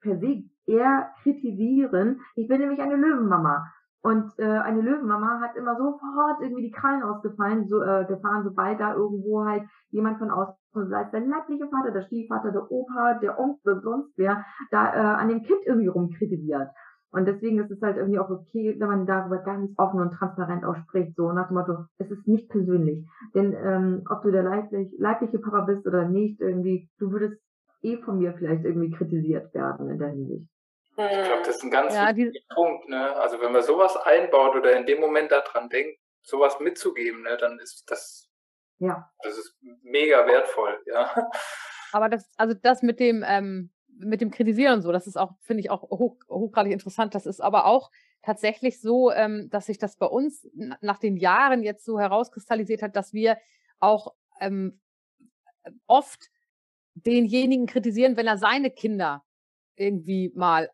per 0.00 0.18
se 0.18 0.44
eher 0.66 1.10
kritisieren. 1.22 2.20
Ich 2.34 2.48
bin 2.48 2.60
nämlich 2.60 2.80
eine 2.80 2.96
Löwenmama. 2.96 3.66
Und 4.02 4.32
äh, 4.38 4.44
eine 4.44 4.80
Löwenmama 4.80 5.40
hat 5.40 5.56
immer 5.56 5.76
sofort 5.76 6.40
irgendwie 6.40 6.62
die 6.62 6.70
Krallen 6.70 7.02
ausgefallen, 7.02 7.66
so, 7.68 7.82
äh, 7.82 8.04
gefahren, 8.06 8.44
sobald 8.44 8.78
da 8.78 8.94
irgendwo 8.94 9.44
halt 9.44 9.64
jemand 9.90 10.18
von 10.18 10.30
außen, 10.30 10.88
sei 10.88 11.02
es 11.02 11.10
der 11.10 11.20
leibliche 11.20 11.68
Vater, 11.68 11.90
der 11.90 12.02
Stiefvater, 12.02 12.52
der 12.52 12.70
Opa, 12.70 13.14
der 13.14 13.38
Onkel, 13.38 13.80
sonst 13.82 14.12
wer, 14.16 14.44
da 14.70 14.94
äh, 14.94 15.20
an 15.20 15.28
dem 15.28 15.42
Kind 15.42 15.60
irgendwie 15.66 15.88
rumkritisiert. 15.88 16.68
Und 17.10 17.26
deswegen 17.26 17.58
ist 17.58 17.70
es 17.70 17.80
halt 17.80 17.96
irgendwie 17.96 18.18
auch 18.18 18.28
okay, 18.28 18.76
wenn 18.78 18.88
man 18.88 19.06
darüber 19.06 19.38
ganz 19.38 19.72
offen 19.78 20.00
und 20.00 20.12
transparent 20.12 20.64
auch 20.64 20.76
spricht, 20.76 21.16
so 21.16 21.32
nach 21.32 21.48
dem 21.48 21.56
Motto, 21.56 21.84
es 21.96 22.10
ist 22.10 22.28
nicht 22.28 22.50
persönlich. 22.50 23.04
Denn 23.34 23.54
ähm, 23.54 24.02
ob 24.10 24.22
du 24.22 24.30
der 24.30 24.42
leiblich, 24.42 24.94
leibliche 24.98 25.38
Papa 25.38 25.62
bist 25.62 25.86
oder 25.86 26.06
nicht, 26.06 26.40
irgendwie, 26.40 26.88
du 26.98 27.10
würdest 27.10 27.40
eh 27.82 27.96
von 28.02 28.18
mir 28.18 28.34
vielleicht 28.34 28.64
irgendwie 28.64 28.90
kritisiert 28.90 29.52
werden 29.54 29.88
in 29.88 29.98
der 29.98 30.10
Hinsicht. 30.10 30.48
Ich 31.06 31.26
glaube, 31.26 31.42
das 31.44 31.56
ist 31.56 31.62
ein 31.64 31.70
ganz 31.70 31.94
Ja, 31.94 32.14
wichtiger 32.16 32.44
Punkt. 32.54 32.88
Ne? 32.88 33.14
Also 33.16 33.40
wenn 33.40 33.52
man 33.52 33.62
sowas 33.62 33.96
einbaut 33.96 34.56
oder 34.56 34.76
in 34.76 34.86
dem 34.86 35.00
Moment 35.00 35.30
daran 35.30 35.68
denkt, 35.68 35.98
sowas 36.22 36.58
mitzugeben, 36.60 37.22
ne, 37.22 37.36
dann 37.38 37.58
ist 37.58 37.84
das, 37.90 38.28
Ja. 38.78 39.10
das 39.22 39.38
ist 39.38 39.56
mega 39.82 40.26
wertvoll. 40.26 40.82
Ja. 40.86 41.30
aber 41.92 42.08
das, 42.08 42.30
also 42.36 42.54
das 42.54 42.82
mit 42.82 43.00
dem, 43.00 43.24
ähm, 43.26 43.70
mit 44.00 44.20
dem 44.20 44.30
Kritisieren 44.30 44.74
und 44.74 44.82
so, 44.82 44.92
das 44.92 45.06
ist 45.06 45.16
auch, 45.16 45.32
finde 45.40 45.60
ich 45.60 45.70
auch 45.70 45.82
hoch, 45.82 46.16
hochgradig 46.28 46.72
interessant. 46.72 47.14
Das 47.14 47.26
ist 47.26 47.40
aber 47.40 47.64
auch 47.66 47.90
tatsächlich 48.22 48.80
so, 48.80 49.10
ähm, 49.10 49.48
dass 49.50 49.66
sich 49.66 49.78
das 49.78 49.96
bei 49.96 50.06
uns 50.06 50.48
na- 50.54 50.78
nach 50.80 50.98
den 50.98 51.16
Jahren 51.16 51.62
jetzt 51.62 51.84
so 51.84 51.98
herauskristallisiert 51.98 52.82
hat, 52.82 52.94
dass 52.94 53.12
wir 53.12 53.38
auch 53.80 54.14
ähm, 54.40 54.80
oft 55.86 56.30
denjenigen 56.94 57.66
kritisieren, 57.66 58.16
wenn 58.16 58.26
er 58.26 58.38
seine 58.38 58.70
Kinder 58.70 59.24
irgendwie 59.78 60.32
mal 60.34 60.70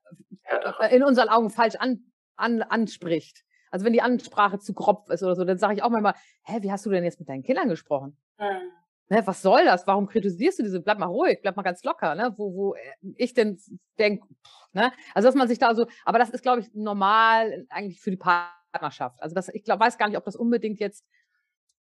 äh, 0.80 0.94
in 0.94 1.02
unseren 1.02 1.28
Augen 1.28 1.50
falsch 1.50 1.76
an, 1.76 2.04
an, 2.36 2.62
anspricht. 2.62 3.44
Also 3.70 3.84
wenn 3.84 3.92
die 3.92 4.02
Ansprache 4.02 4.58
zu 4.58 4.72
grob 4.72 5.10
ist 5.10 5.22
oder 5.22 5.34
so, 5.34 5.44
dann 5.44 5.58
sage 5.58 5.74
ich 5.74 5.82
auch 5.82 5.90
manchmal, 5.90 6.14
hä, 6.44 6.58
wie 6.60 6.70
hast 6.70 6.86
du 6.86 6.90
denn 6.90 7.04
jetzt 7.04 7.18
mit 7.18 7.28
deinen 7.28 7.42
Kindern 7.42 7.68
gesprochen? 7.68 8.16
Hm. 8.36 8.70
Ne, 9.08 9.26
was 9.26 9.42
soll 9.42 9.64
das? 9.64 9.86
Warum 9.86 10.06
kritisierst 10.06 10.58
du 10.58 10.62
diese? 10.62 10.80
Bleib 10.80 10.98
mal 10.98 11.06
ruhig, 11.06 11.40
bleib 11.42 11.56
mal 11.56 11.62
ganz 11.62 11.84
locker, 11.84 12.14
ne? 12.14 12.32
Wo, 12.38 12.54
wo 12.54 12.74
äh, 12.74 12.80
ich 13.16 13.34
denn 13.34 13.60
denke, 13.98 14.26
ne? 14.72 14.92
Also 15.12 15.28
dass 15.28 15.34
man 15.34 15.46
sich 15.46 15.58
da 15.58 15.74
so, 15.74 15.86
aber 16.06 16.18
das 16.18 16.30
ist, 16.30 16.42
glaube 16.42 16.60
ich, 16.60 16.72
normal 16.72 17.66
eigentlich 17.68 18.00
für 18.00 18.10
die 18.10 18.16
Partnerschaft. 18.16 19.22
Also 19.22 19.34
das, 19.34 19.48
ich 19.50 19.62
glaube, 19.62 19.84
weiß 19.84 19.98
gar 19.98 20.08
nicht, 20.08 20.16
ob 20.16 20.24
das 20.24 20.36
unbedingt 20.36 20.80
jetzt 20.80 21.04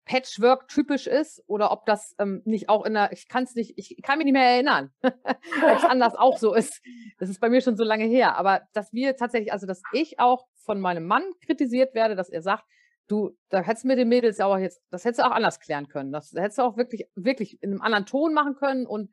Patchwork 0.09 0.67
typisch 0.67 1.05
ist 1.05 1.43
oder 1.45 1.71
ob 1.71 1.85
das 1.85 2.15
ähm, 2.17 2.41
nicht 2.43 2.67
auch 2.67 2.83
in 2.83 2.95
der, 2.95 3.11
ich 3.11 3.27
kann 3.27 3.43
es 3.43 3.53
nicht, 3.53 3.75
ich 3.77 4.01
kann 4.01 4.17
mich 4.17 4.25
nicht 4.25 4.33
mehr 4.33 4.55
erinnern, 4.55 4.91
ob 5.03 5.77
es 5.77 5.83
anders 5.83 6.15
auch 6.15 6.39
so 6.39 6.55
ist. 6.55 6.81
Das 7.19 7.29
ist 7.29 7.39
bei 7.39 7.47
mir 7.47 7.61
schon 7.61 7.77
so 7.77 7.83
lange 7.83 8.05
her. 8.05 8.35
Aber 8.35 8.63
dass 8.73 8.91
wir 8.91 9.15
tatsächlich, 9.15 9.53
also 9.53 9.67
dass 9.67 9.83
ich 9.93 10.19
auch 10.19 10.47
von 10.65 10.81
meinem 10.81 11.05
Mann 11.05 11.21
kritisiert 11.45 11.93
werde, 11.93 12.15
dass 12.15 12.29
er 12.29 12.41
sagt, 12.41 12.63
du, 13.07 13.37
da 13.49 13.61
hättest 13.61 13.83
du 13.83 13.89
mit 13.89 13.99
den 13.99 14.09
Mädels 14.09 14.39
ja 14.39 14.47
auch 14.47 14.57
jetzt, 14.57 14.81
das 14.89 15.05
hättest 15.05 15.19
du 15.19 15.27
auch 15.27 15.31
anders 15.31 15.59
klären 15.59 15.87
können. 15.87 16.11
Das 16.11 16.33
hättest 16.35 16.57
du 16.57 16.63
auch 16.63 16.75
wirklich, 16.75 17.07
wirklich 17.13 17.61
in 17.61 17.69
einem 17.69 17.81
anderen 17.81 18.07
Ton 18.07 18.33
machen 18.33 18.55
können 18.55 18.87
und 18.87 19.11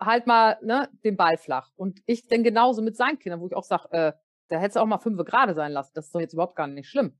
halt 0.00 0.26
mal 0.26 0.56
ne, 0.62 0.88
den 1.04 1.18
Ball 1.18 1.36
flach. 1.36 1.68
Und 1.76 2.00
ich 2.06 2.26
denn 2.26 2.42
genauso 2.42 2.80
mit 2.80 2.96
seinen 2.96 3.18
Kindern, 3.18 3.42
wo 3.42 3.48
ich 3.48 3.54
auch 3.54 3.64
sage, 3.64 3.92
äh, 3.92 4.12
da 4.48 4.58
hättest 4.58 4.76
du 4.76 4.80
auch 4.80 4.86
mal 4.86 4.98
fünf 4.98 5.22
gerade 5.26 5.52
sein 5.54 5.72
lassen. 5.72 5.92
Das 5.94 6.06
ist 6.06 6.14
doch 6.14 6.20
jetzt 6.20 6.32
überhaupt 6.32 6.56
gar 6.56 6.68
nicht 6.68 6.88
schlimm. 6.88 7.18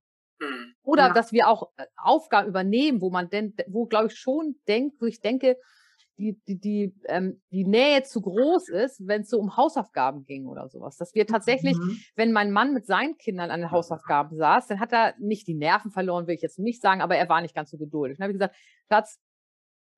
Oder 0.83 1.09
ja. 1.09 1.13
dass 1.13 1.33
wir 1.33 1.49
auch 1.49 1.71
äh, 1.77 1.87
Aufgaben 1.97 2.49
übernehmen, 2.49 3.01
wo 3.01 3.11
man 3.11 3.29
denn, 3.31 3.55
wo 3.69 3.87
glaube 3.87 4.09
ich 4.09 4.15
schon 4.15 4.57
denkt, 4.67 5.01
wo 5.01 5.07
ich 5.07 5.21
denke, 5.21 5.57
die, 6.19 6.39
die, 6.47 6.61
die, 6.61 6.95
ähm, 7.07 7.41
die 7.51 7.65
Nähe 7.65 8.03
zu 8.03 8.21
groß 8.21 8.69
ist, 8.69 9.07
wenn 9.07 9.23
es 9.23 9.31
so 9.31 9.39
um 9.39 9.57
Hausaufgaben 9.57 10.25
ging 10.25 10.47
oder 10.47 10.69
sowas. 10.69 10.97
Dass 10.97 11.15
wir 11.15 11.27
tatsächlich, 11.27 11.77
mhm. 11.77 11.99
wenn 12.17 12.33
mein 12.33 12.53
Mann 12.53 12.75
mit 12.75 12.87
seinen 12.87 13.17
Kindern 13.17 13.51
an 13.51 13.61
den 13.61 13.71
Hausaufgaben 13.71 14.37
saß, 14.37 14.67
dann 14.67 14.81
hat 14.81 14.93
er 14.93 15.15
nicht 15.19 15.47
die 15.47 15.55
Nerven 15.55 15.91
verloren, 15.91 16.27
will 16.27 16.35
ich 16.35 16.43
jetzt 16.43 16.59
nicht 16.59 16.83
sagen, 16.83 17.01
aber 17.01 17.17
er 17.17 17.29
war 17.29 17.41
nicht 17.41 17.55
ganz 17.55 17.71
so 17.71 17.79
geduldig. 17.79 18.19
Dann 18.19 18.25
habe 18.25 18.33
ich 18.33 18.39
gesagt, 18.39 18.57
Schatz, 18.89 19.21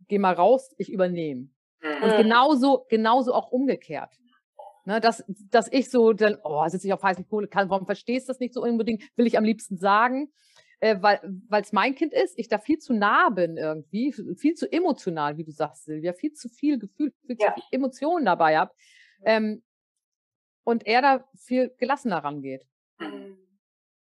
geh 0.09 0.19
mal 0.19 0.35
raus, 0.35 0.73
ich 0.79 0.91
übernehme. 0.91 1.49
Mhm. 1.83 2.03
Und 2.03 2.17
genauso, 2.17 2.87
genauso 2.89 3.35
auch 3.35 3.51
umgekehrt. 3.51 4.15
Ne, 4.87 5.01
dass, 5.01 5.25
dass 5.51 5.73
ich 5.73 5.91
so 5.91 6.13
dann, 6.13 6.37
oh, 6.45 6.63
sitze 6.69 6.87
ich 6.87 6.93
auf 6.93 7.03
heißen 7.03 7.27
Kohle, 7.27 7.49
kann, 7.49 7.71
warum 7.71 7.87
verstehst 7.87 8.29
du 8.29 8.33
das 8.33 8.39
nicht 8.39 8.53
so 8.53 8.63
unbedingt, 8.63 9.03
will 9.17 9.27
ich 9.27 9.39
am 9.39 9.45
liebsten 9.45 9.79
sagen 9.79 10.31
äh, 10.85 11.01
weil 11.01 11.63
es 11.63 11.73
mein 11.73 11.95
Kind 11.95 12.13
ist, 12.13 12.39
ich 12.39 12.49
da 12.49 12.59
viel 12.59 12.79
zu 12.79 12.93
nah 12.93 13.31
bin 13.31 13.57
irgendwie, 13.57 14.13
viel 14.37 14.53
zu 14.53 14.71
emotional, 14.71 15.39
wie 15.39 15.45
du 15.45 15.51
sagst, 15.51 15.87
Silvia, 15.87 16.13
viel 16.13 16.35
zu 16.35 16.51
viel 16.51 16.79
Gefühl, 16.79 17.11
viel 17.25 17.37
ja. 17.41 17.47
zu 17.47 17.55
viel 17.55 17.65
Emotionen 17.71 18.27
dabei 18.27 18.59
habe. 18.59 18.71
Ähm, 19.25 19.63
und 20.63 20.87
er 20.87 21.01
da 21.01 21.29
viel 21.37 21.73
gelassener 21.79 22.19
rangeht. 22.19 22.67
Mhm. 22.99 23.39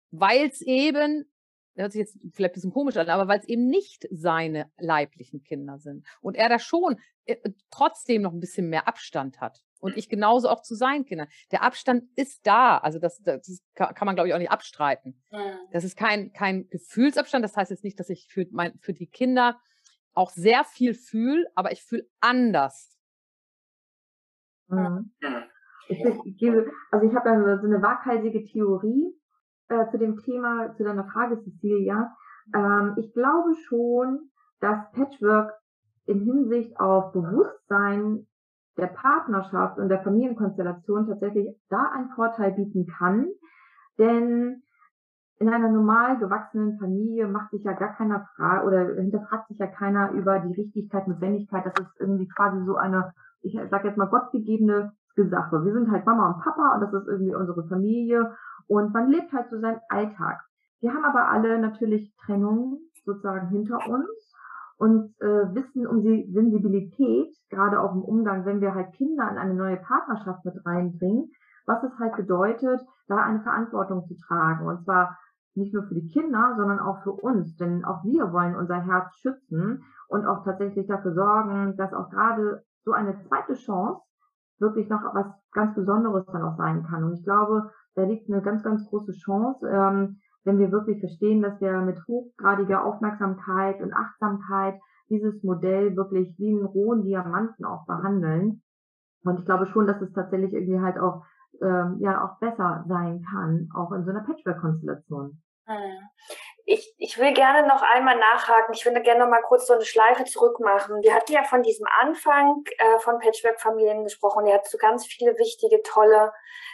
Weil 0.09 0.49
es 0.49 0.61
eben, 0.63 1.31
hört 1.75 1.91
sich 1.91 1.99
jetzt 1.99 2.17
vielleicht 2.34 2.53
ein 2.53 2.55
bisschen 2.55 2.73
komisch 2.73 2.97
an, 2.97 3.10
aber 3.10 3.27
weil 3.27 3.39
es 3.39 3.47
eben 3.47 3.67
nicht 3.67 4.07
seine 4.12 4.71
leiblichen 4.77 5.43
Kinder 5.43 5.79
sind. 5.79 6.05
Und 6.21 6.36
er 6.36 6.49
da 6.49 6.60
schon 6.60 6.97
äh, 7.25 7.38
trotzdem 7.69 8.21
noch 8.21 8.34
ein 8.34 8.39
bisschen 8.39 8.69
mehr 8.69 8.88
Abstand 8.88 9.39
hat. 9.39 9.63
Und 9.79 9.97
ich 9.97 10.10
genauso 10.10 10.47
auch 10.49 10.62
zu 10.62 10.75
seinen 10.75 11.05
Kindern. 11.05 11.27
Der 11.51 11.63
Abstand 11.63 12.03
ist 12.15 12.45
da. 12.45 12.77
Also 12.77 12.99
das, 12.99 13.19
das 13.23 13.63
kann 13.73 14.05
man, 14.05 14.15
glaube 14.15 14.27
ich, 14.27 14.34
auch 14.34 14.39
nicht 14.39 14.51
abstreiten. 14.51 15.19
Mhm. 15.31 15.57
Das 15.71 15.84
ist 15.84 15.97
kein, 15.97 16.31
kein 16.34 16.69
Gefühlsabstand. 16.69 17.43
Das 17.43 17.57
heißt 17.57 17.71
jetzt 17.71 17.84
nicht, 17.84 17.99
dass 17.99 18.10
ich 18.10 18.27
für, 18.27 18.45
mein, 18.51 18.77
für 18.79 18.93
die 18.93 19.07
Kinder 19.07 19.60
auch 20.13 20.29
sehr 20.29 20.63
viel 20.65 20.93
fühle, 20.93 21.47
aber 21.55 21.71
ich 21.71 21.84
fühle 21.84 22.07
anders. 22.19 22.95
Mhm. 24.67 25.13
Ich, 25.88 25.99
ich 25.99 26.38
gebe, 26.38 26.71
also 26.91 27.07
ich 27.07 27.15
habe 27.15 27.29
ja 27.29 27.60
so 27.60 27.65
eine 27.65 27.81
waghalsige 27.81 28.45
Theorie 28.45 29.13
äh, 29.71 29.89
zu 29.89 29.97
dem 29.97 30.17
Thema, 30.17 30.73
zu 30.75 30.84
deiner 30.84 31.05
Frage, 31.05 31.41
Cecilia. 31.41 32.13
Ähm, 32.53 32.93
ich 32.97 33.13
glaube 33.13 33.55
schon, 33.67 34.29
dass 34.60 34.91
Patchwork 34.91 35.53
in 36.05 36.19
Hinsicht 36.19 36.77
auf 36.79 37.13
Bewusstsein 37.13 38.27
der 38.77 38.88
Partnerschaft 38.88 39.77
und 39.77 39.89
der 39.89 40.03
Familienkonstellation 40.03 41.07
tatsächlich 41.07 41.55
da 41.69 41.91
einen 41.93 42.10
Vorteil 42.10 42.51
bieten 42.51 42.86
kann. 42.86 43.27
Denn 43.97 44.62
in 45.39 45.49
einer 45.49 45.69
normal 45.69 46.17
gewachsenen 46.19 46.77
Familie 46.77 47.27
macht 47.27 47.51
sich 47.51 47.63
ja 47.63 47.73
gar 47.73 47.95
keiner 47.95 48.27
Frage 48.36 48.67
oder 48.67 49.01
hinterfragt 49.01 49.47
sich 49.47 49.57
ja 49.57 49.67
keiner 49.67 50.12
über 50.12 50.39
die 50.39 50.53
Richtigkeit, 50.53 51.07
Notwendigkeit. 51.07 51.65
Das 51.65 51.73
ist 51.79 51.99
irgendwie 51.99 52.27
quasi 52.27 52.63
so 52.65 52.75
eine, 52.75 53.13
ich 53.41 53.57
sage 53.69 53.88
jetzt 53.88 53.97
mal, 53.97 54.07
gottgegebene 54.07 54.91
Sache. 55.15 55.65
Wir 55.65 55.73
sind 55.73 55.91
halt 55.91 56.05
Mama 56.05 56.31
und 56.31 56.43
Papa 56.43 56.75
und 56.75 56.81
das 56.81 56.93
ist 56.93 57.07
irgendwie 57.07 57.36
unsere 57.36 57.67
Familie 57.67 58.34
und 58.67 58.93
man 58.93 59.10
lebt 59.10 59.32
halt 59.34 59.50
so 59.50 59.60
seinen 59.60 59.82
Alltag. 59.89 60.41
Wir 60.80 60.93
haben 60.93 61.06
aber 61.06 61.30
alle 61.30 61.60
natürlich 61.60 62.13
Trennungen 62.26 62.80
sozusagen 63.06 63.50
hinter 63.50 63.78
uns 63.88 64.34
und 64.78 65.13
äh, 65.21 65.54
wissen 65.54 65.86
um 65.86 66.02
die 66.02 66.32
Sensibilität, 66.34 67.36
gerade 67.50 67.80
auch 67.80 67.93
im 67.93 68.02
Umgang, 68.02 68.45
wenn 68.45 68.62
wir 68.62 68.74
halt 68.74 68.93
Kinder 68.93 69.30
in 69.30 69.38
eine 69.38 69.54
neue 69.54 69.78
Partnerschaft 69.78 70.43
mit 70.43 70.65
reinbringen, 70.65 71.30
was 71.65 71.84
es 71.84 71.97
halt 72.00 72.15
bedeutet, 72.15 72.82
da 73.08 73.17
eine 73.17 73.41
Verantwortung 73.41 74.06
zu 74.08 74.15
tragen. 74.15 74.65
Und 74.65 74.84
zwar 74.84 75.17
nicht 75.54 75.74
nur 75.74 75.84
für 75.84 75.93
die 75.93 76.08
Kinder, 76.08 76.56
sondern 76.58 76.80
auch 76.80 77.04
für 77.04 77.12
uns. 77.12 77.56
Denn 77.58 77.86
auch 77.86 78.04
wir 78.04 78.32
wollen 78.32 78.56
unser 78.56 78.82
Herz 78.82 79.13
schützen 79.17 79.84
und 80.08 80.26
auch 80.26 80.43
tatsächlich 80.43 80.88
dafür 80.88 81.13
sorgen, 81.13 81.78
dass 81.78 81.93
auch 81.93 82.10
gerade 82.10 82.63
so 82.84 82.93
eine 82.93 83.19
zweite 83.28 83.54
Chance 83.54 84.02
wirklich 84.60 84.89
noch 84.89 85.02
was 85.13 85.28
ganz 85.52 85.76
Besonderes 85.76 86.26
dann 86.28 86.43
auch 86.43 86.58
sein 86.58 86.84
kann. 86.84 87.04
Und 87.04 87.13
ich 87.13 87.24
glaube, 87.24 87.71
da 87.95 88.04
liegt 88.04 88.30
eine 88.30 88.41
ganz, 88.41 88.63
ganz 88.63 88.86
große 88.88 89.13
Chance, 89.13 89.67
ähm, 89.67 90.19
wenn 90.43 90.60
wir 90.60 90.71
wirklich 90.71 90.99
verstehen, 90.99 91.41
dass 91.41 91.60
wir 91.62 91.82
mit 91.82 91.99
hochgradiger 92.08 92.84
Aufmerksamkeit 92.84 93.82
und 93.82 93.93
Achtsamkeit 93.93 94.80
dieses 95.10 95.43
Modell 95.43 95.95
wirklich 95.95 96.34
wie 96.38 96.49
einen 96.49 96.65
rohen 96.65 97.04
Diamanten 97.04 97.65
auch 97.65 97.86
behandeln. 97.86 98.63
Und 99.23 99.39
ich 99.39 99.45
glaube 99.45 99.67
schon, 99.67 99.86
dass 99.86 100.01
es 100.01 100.12
tatsächlich 100.13 100.54
irgendwie 100.54 100.80
halt 100.80 100.97
auch, 100.97 101.23
ähm, 101.62 101.97
ja, 101.99 102.25
auch 102.25 102.39
besser 102.39 102.86
sein 102.88 103.23
kann, 103.30 103.69
auch 103.75 103.91
in 103.91 104.04
so 104.04 104.10
einer 104.10 104.23
Patchwork-Konstellation. 104.23 105.41
Hm. 105.65 105.77
Ich, 106.65 106.93
ich 106.97 107.17
will 107.17 107.34
gerne 107.34 107.67
noch 107.67 107.82
einmal 107.82 108.17
nachhaken. 108.17 108.74
Ich 108.74 108.86
würde 108.86 109.02
gerne 109.02 109.21
noch 109.21 109.30
mal 109.30 109.41
kurz 109.41 109.67
so 109.67 109.74
eine 109.74 109.86
Schleife 109.86 110.26
zurückmachen. 110.26 111.02
Wir 111.02 111.13
hatten 111.13 111.32
ja 111.32 111.43
von 111.43 111.63
diesem 111.63 111.88
Anfang 112.00 112.63
äh, 112.78 113.00
von 113.00 113.19
Patchwork-Familien 113.19 114.04
gesprochen. 114.04 114.45
Er 114.47 114.56
hat 114.56 114.67
so 114.67 114.78
ganz 114.78 115.06
viele 115.06 115.38
wichtige, 115.38 115.82
tolle 115.84 116.32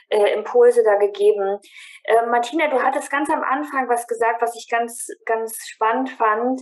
äh, 0.09 0.33
Impulse 0.33 0.83
da 0.83 0.95
gegeben. 0.95 1.59
Äh, 2.03 2.25
Martina, 2.27 2.67
du 2.67 2.81
hattest 2.81 3.11
ganz 3.11 3.29
am 3.29 3.43
Anfang 3.43 3.89
was 3.89 4.07
gesagt, 4.07 4.41
was 4.41 4.55
ich 4.55 4.69
ganz, 4.69 5.07
ganz 5.25 5.57
spannend 5.67 6.09
fand. 6.11 6.61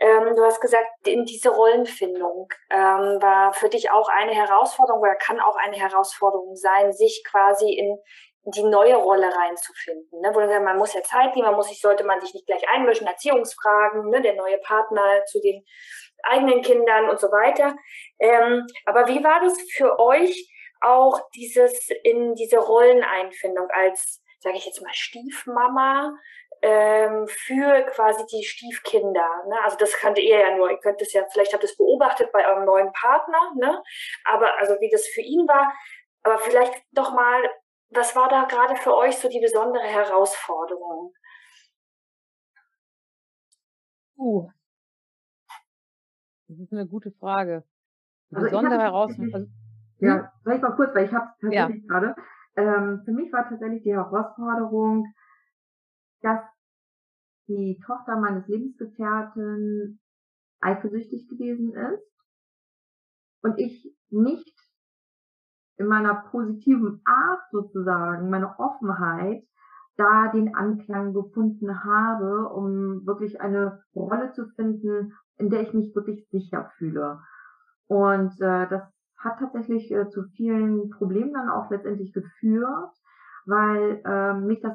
Ähm, 0.00 0.34
du 0.34 0.44
hast 0.44 0.60
gesagt, 0.60 0.88
in 1.06 1.24
diese 1.24 1.50
Rollenfindung 1.50 2.48
ähm, 2.70 3.20
war 3.20 3.52
für 3.52 3.68
dich 3.68 3.90
auch 3.90 4.08
eine 4.08 4.32
Herausforderung 4.32 5.00
oder 5.00 5.14
kann 5.16 5.40
auch 5.40 5.56
eine 5.56 5.76
Herausforderung 5.76 6.56
sein, 6.56 6.92
sich 6.92 7.24
quasi 7.28 7.72
in 7.72 7.98
die 8.46 8.62
neue 8.62 8.96
Rolle 8.96 9.30
reinzufinden. 9.34 10.20
Ne? 10.20 10.30
Wo 10.34 10.40
dann, 10.40 10.64
man 10.64 10.76
muss 10.76 10.94
ja 10.94 11.02
Zeit 11.02 11.34
nehmen, 11.34 11.48
man 11.48 11.56
muss 11.56 11.68
sich, 11.68 11.80
sollte 11.80 12.04
man 12.04 12.20
sich 12.20 12.34
nicht 12.34 12.46
gleich 12.46 12.68
einmischen, 12.68 13.06
Erziehungsfragen, 13.06 14.10
ne? 14.10 14.20
der 14.20 14.34
neue 14.34 14.58
Partner 14.58 15.24
zu 15.26 15.40
den 15.40 15.64
eigenen 16.22 16.62
Kindern 16.62 17.08
und 17.08 17.20
so 17.20 17.28
weiter. 17.28 17.76
Ähm, 18.18 18.66
aber 18.86 19.08
wie 19.08 19.22
war 19.22 19.40
das 19.40 19.58
für 19.72 19.98
euch 19.98 20.50
auch 20.80 21.20
dieses 21.34 21.88
in 22.02 22.34
diese 22.34 22.58
Rolleneinfindung 22.58 23.68
als, 23.70 24.22
sage 24.40 24.56
ich 24.56 24.66
jetzt 24.66 24.82
mal, 24.82 24.92
Stiefmama 24.92 26.14
ähm, 26.62 27.26
für 27.28 27.82
quasi 27.90 28.24
die 28.26 28.44
Stiefkinder. 28.44 29.44
Ne? 29.48 29.56
Also 29.64 29.76
das 29.76 29.92
kannte 29.98 30.20
ihr 30.20 30.38
ja 30.38 30.56
nur. 30.56 30.70
Ihr 30.70 30.78
könnt 30.78 31.00
es 31.02 31.12
ja, 31.12 31.24
vielleicht 31.30 31.52
habt 31.52 31.62
ihr 31.62 31.68
es 31.68 31.76
beobachtet 31.76 32.32
bei 32.32 32.46
eurem 32.48 32.64
neuen 32.64 32.92
Partner, 32.92 33.52
ne? 33.56 33.82
Aber 34.24 34.58
also 34.58 34.74
wie 34.80 34.90
das 34.90 35.06
für 35.08 35.20
ihn 35.20 35.46
war. 35.46 35.72
Aber 36.22 36.38
vielleicht 36.38 36.72
doch 36.92 37.12
mal 37.12 37.50
was 37.94 38.14
war 38.16 38.28
da 38.28 38.44
gerade 38.44 38.76
für 38.76 38.94
euch 38.94 39.16
so 39.16 39.28
die 39.28 39.40
besondere 39.40 39.84
Herausforderung? 39.84 41.12
Uh, 44.16 44.48
das 46.48 46.58
ist 46.58 46.72
eine 46.72 46.86
gute 46.86 47.10
Frage. 47.12 47.64
Die 48.30 48.36
also 48.36 48.46
besondere 48.46 48.80
Herausforderung. 48.80 49.34
Also, 49.34 49.50
ja, 49.98 50.14
hm? 50.16 50.28
sag 50.44 50.56
ich 50.56 50.62
mal 50.62 50.76
kurz, 50.76 50.94
weil 50.94 51.06
ich 51.06 51.12
habe 51.12 51.26
tatsächlich 51.40 51.84
ja. 51.84 51.88
gerade. 51.88 52.14
Ähm, 52.56 53.02
für 53.04 53.12
mich 53.12 53.32
war 53.32 53.48
tatsächlich 53.48 53.82
die 53.82 53.92
Herausforderung, 53.92 55.12
dass 56.20 56.40
die 57.48 57.80
Tochter 57.84 58.16
meines 58.16 58.46
Lebensgefährten 58.46 60.00
eifersüchtig 60.60 61.28
gewesen 61.28 61.74
ist 61.74 62.12
und 63.42 63.58
ich 63.58 63.94
nicht 64.08 64.56
in 65.76 65.86
meiner 65.86 66.14
positiven 66.30 67.00
Art 67.04 67.40
sozusagen, 67.50 68.30
meine 68.30 68.58
Offenheit, 68.58 69.44
da 69.96 70.28
den 70.28 70.54
Anklang 70.54 71.12
gefunden 71.12 71.84
habe, 71.84 72.48
um 72.48 73.06
wirklich 73.06 73.40
eine 73.40 73.82
Rolle 73.94 74.32
zu 74.32 74.46
finden, 74.56 75.12
in 75.36 75.50
der 75.50 75.62
ich 75.62 75.74
mich 75.74 75.94
wirklich 75.94 76.28
sicher 76.30 76.70
fühle. 76.78 77.20
Und 77.86 78.32
äh, 78.40 78.68
das 78.68 78.82
hat 79.18 79.38
tatsächlich 79.38 79.90
äh, 79.92 80.08
zu 80.10 80.24
vielen 80.36 80.90
Problemen 80.90 81.32
dann 81.32 81.48
auch 81.48 81.70
letztendlich 81.70 82.12
geführt, 82.12 82.90
weil 83.46 84.00
äh, 84.04 84.34
mich 84.34 84.60
das 84.60 84.74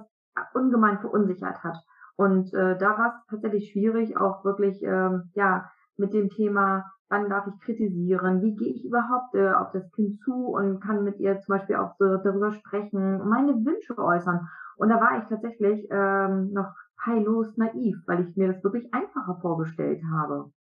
ungemein 0.54 1.00
verunsichert 1.00 1.64
hat. 1.64 1.78
Und 2.16 2.54
äh, 2.54 2.78
da 2.78 2.98
war 2.98 3.08
es 3.08 3.26
tatsächlich 3.30 3.72
schwierig, 3.72 4.18
auch 4.18 4.44
wirklich 4.44 4.84
äh, 4.84 5.20
ja 5.34 5.70
mit 5.98 6.14
dem 6.14 6.30
Thema 6.30 6.86
wann 7.10 7.30
darf 7.30 7.48
ich 7.48 7.60
kritisieren, 7.62 8.42
wie 8.42 8.56
gehe 8.56 8.74
ich 8.74 8.86
überhaupt 8.86 9.34
äh, 9.36 9.52
auf 9.52 9.72
das 9.72 9.92
Kind 9.92 10.20
zu 10.22 10.48
und 10.48 10.80
kann 10.80 11.04
mit 11.04 11.20
ihr 11.20 11.40
zum 11.42 11.58
Beispiel 11.58 11.76
auch 11.76 11.96
so 11.98 12.18
darüber 12.18 12.54
sprechen 12.54 13.20
und 13.22 13.30
meine 13.30 13.54
Wünsche 13.54 13.98
äußern. 13.98 14.48
Und 14.78 14.90
da 14.90 15.02
war 15.02 15.18
ich 15.18 15.28
tatsächlich 15.28 15.88
ähm, 15.92 16.54
noch 16.54 16.74
heillos 17.04 17.58
naiv, 17.58 17.98
weil 18.06 18.28
ich 18.28 18.36
mir 18.38 18.54
das 18.54 18.64
wirklich 18.64 18.94
einfacher 18.94 19.40
vorgestellt 19.42 20.02
habe. 20.12 20.52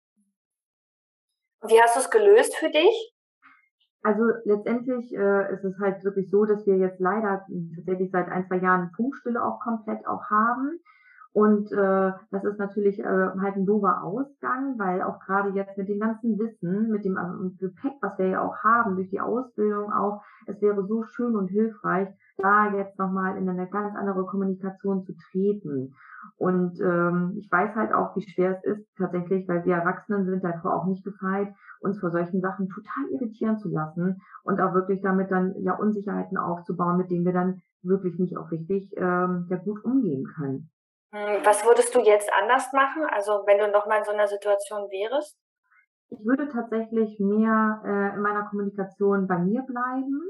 Wie 1.66 1.80
hast 1.80 1.96
du 1.96 2.00
es 2.00 2.10
gelöst 2.10 2.56
für 2.56 2.70
dich? 2.70 3.14
Also 4.02 4.22
letztendlich 4.44 5.12
äh, 5.12 5.52
ist 5.52 5.64
es 5.64 5.78
halt 5.80 6.04
wirklich 6.04 6.30
so, 6.30 6.44
dass 6.44 6.64
wir 6.66 6.76
jetzt 6.76 7.00
leider 7.00 7.44
tatsächlich 7.74 8.10
seit 8.12 8.28
ein, 8.28 8.46
zwei 8.46 8.58
Jahren 8.58 8.90
Funkstille 8.94 9.44
auch 9.44 9.60
komplett 9.60 10.06
auch 10.06 10.30
haben. 10.30 10.78
Und 11.38 11.70
äh, 11.70 12.12
das 12.32 12.42
ist 12.42 12.58
natürlich 12.58 12.98
äh, 12.98 13.04
halt 13.04 13.54
ein 13.54 13.64
doofer 13.64 14.02
Ausgang, 14.02 14.76
weil 14.76 15.02
auch 15.02 15.20
gerade 15.20 15.50
jetzt 15.50 15.78
mit 15.78 15.88
dem 15.88 16.00
ganzen 16.00 16.36
Wissen, 16.36 16.90
mit 16.90 17.04
dem 17.04 17.16
äh, 17.16 17.56
Gepäck, 17.60 17.92
was 18.00 18.18
wir 18.18 18.26
ja 18.26 18.42
auch 18.42 18.56
haben, 18.64 18.96
durch 18.96 19.08
die 19.10 19.20
Ausbildung 19.20 19.92
auch, 19.92 20.20
es 20.48 20.60
wäre 20.60 20.84
so 20.84 21.04
schön 21.04 21.36
und 21.36 21.46
hilfreich, 21.46 22.08
da 22.38 22.74
jetzt 22.74 22.98
nochmal 22.98 23.36
in 23.36 23.48
eine 23.48 23.68
ganz 23.68 23.94
andere 23.94 24.26
Kommunikation 24.26 25.04
zu 25.04 25.14
treten. 25.30 25.94
Und 26.38 26.80
ähm, 26.80 27.34
ich 27.36 27.48
weiß 27.52 27.72
halt 27.76 27.92
auch, 27.92 28.16
wie 28.16 28.28
schwer 28.28 28.58
es 28.58 28.64
ist, 28.64 28.88
tatsächlich, 28.96 29.46
weil 29.46 29.64
wir 29.64 29.76
Erwachsenen 29.76 30.24
sind 30.26 30.42
davor 30.42 30.74
auch 30.74 30.86
nicht 30.86 31.04
gefeit, 31.04 31.54
uns 31.78 32.00
vor 32.00 32.10
solchen 32.10 32.40
Sachen 32.40 32.68
total 32.68 33.12
irritieren 33.12 33.58
zu 33.58 33.68
lassen 33.68 34.20
und 34.42 34.60
auch 34.60 34.74
wirklich 34.74 35.02
damit 35.02 35.30
dann 35.30 35.54
ja 35.60 35.76
Unsicherheiten 35.76 36.36
aufzubauen, 36.36 36.96
mit 36.96 37.12
denen 37.12 37.24
wir 37.24 37.32
dann 37.32 37.60
wirklich 37.82 38.18
nicht 38.18 38.36
auch 38.36 38.50
richtig 38.50 38.92
ähm, 38.96 39.46
ja 39.48 39.56
gut 39.58 39.84
umgehen 39.84 40.24
können. 40.34 40.68
Hm, 41.12 41.44
was 41.44 41.64
würdest 41.64 41.94
du 41.94 42.00
jetzt 42.00 42.30
anders 42.32 42.72
machen? 42.72 43.04
Also 43.10 43.44
wenn 43.46 43.58
du 43.58 43.68
nochmal 43.68 43.98
in 43.98 44.04
so 44.04 44.12
einer 44.12 44.28
Situation 44.28 44.90
wärst? 44.90 45.38
Ich 46.10 46.24
würde 46.24 46.48
tatsächlich 46.48 47.18
mehr 47.20 47.82
äh, 47.84 48.14
in 48.14 48.22
meiner 48.22 48.48
Kommunikation 48.48 49.26
bei 49.26 49.38
mir 49.38 49.62
bleiben 49.62 50.20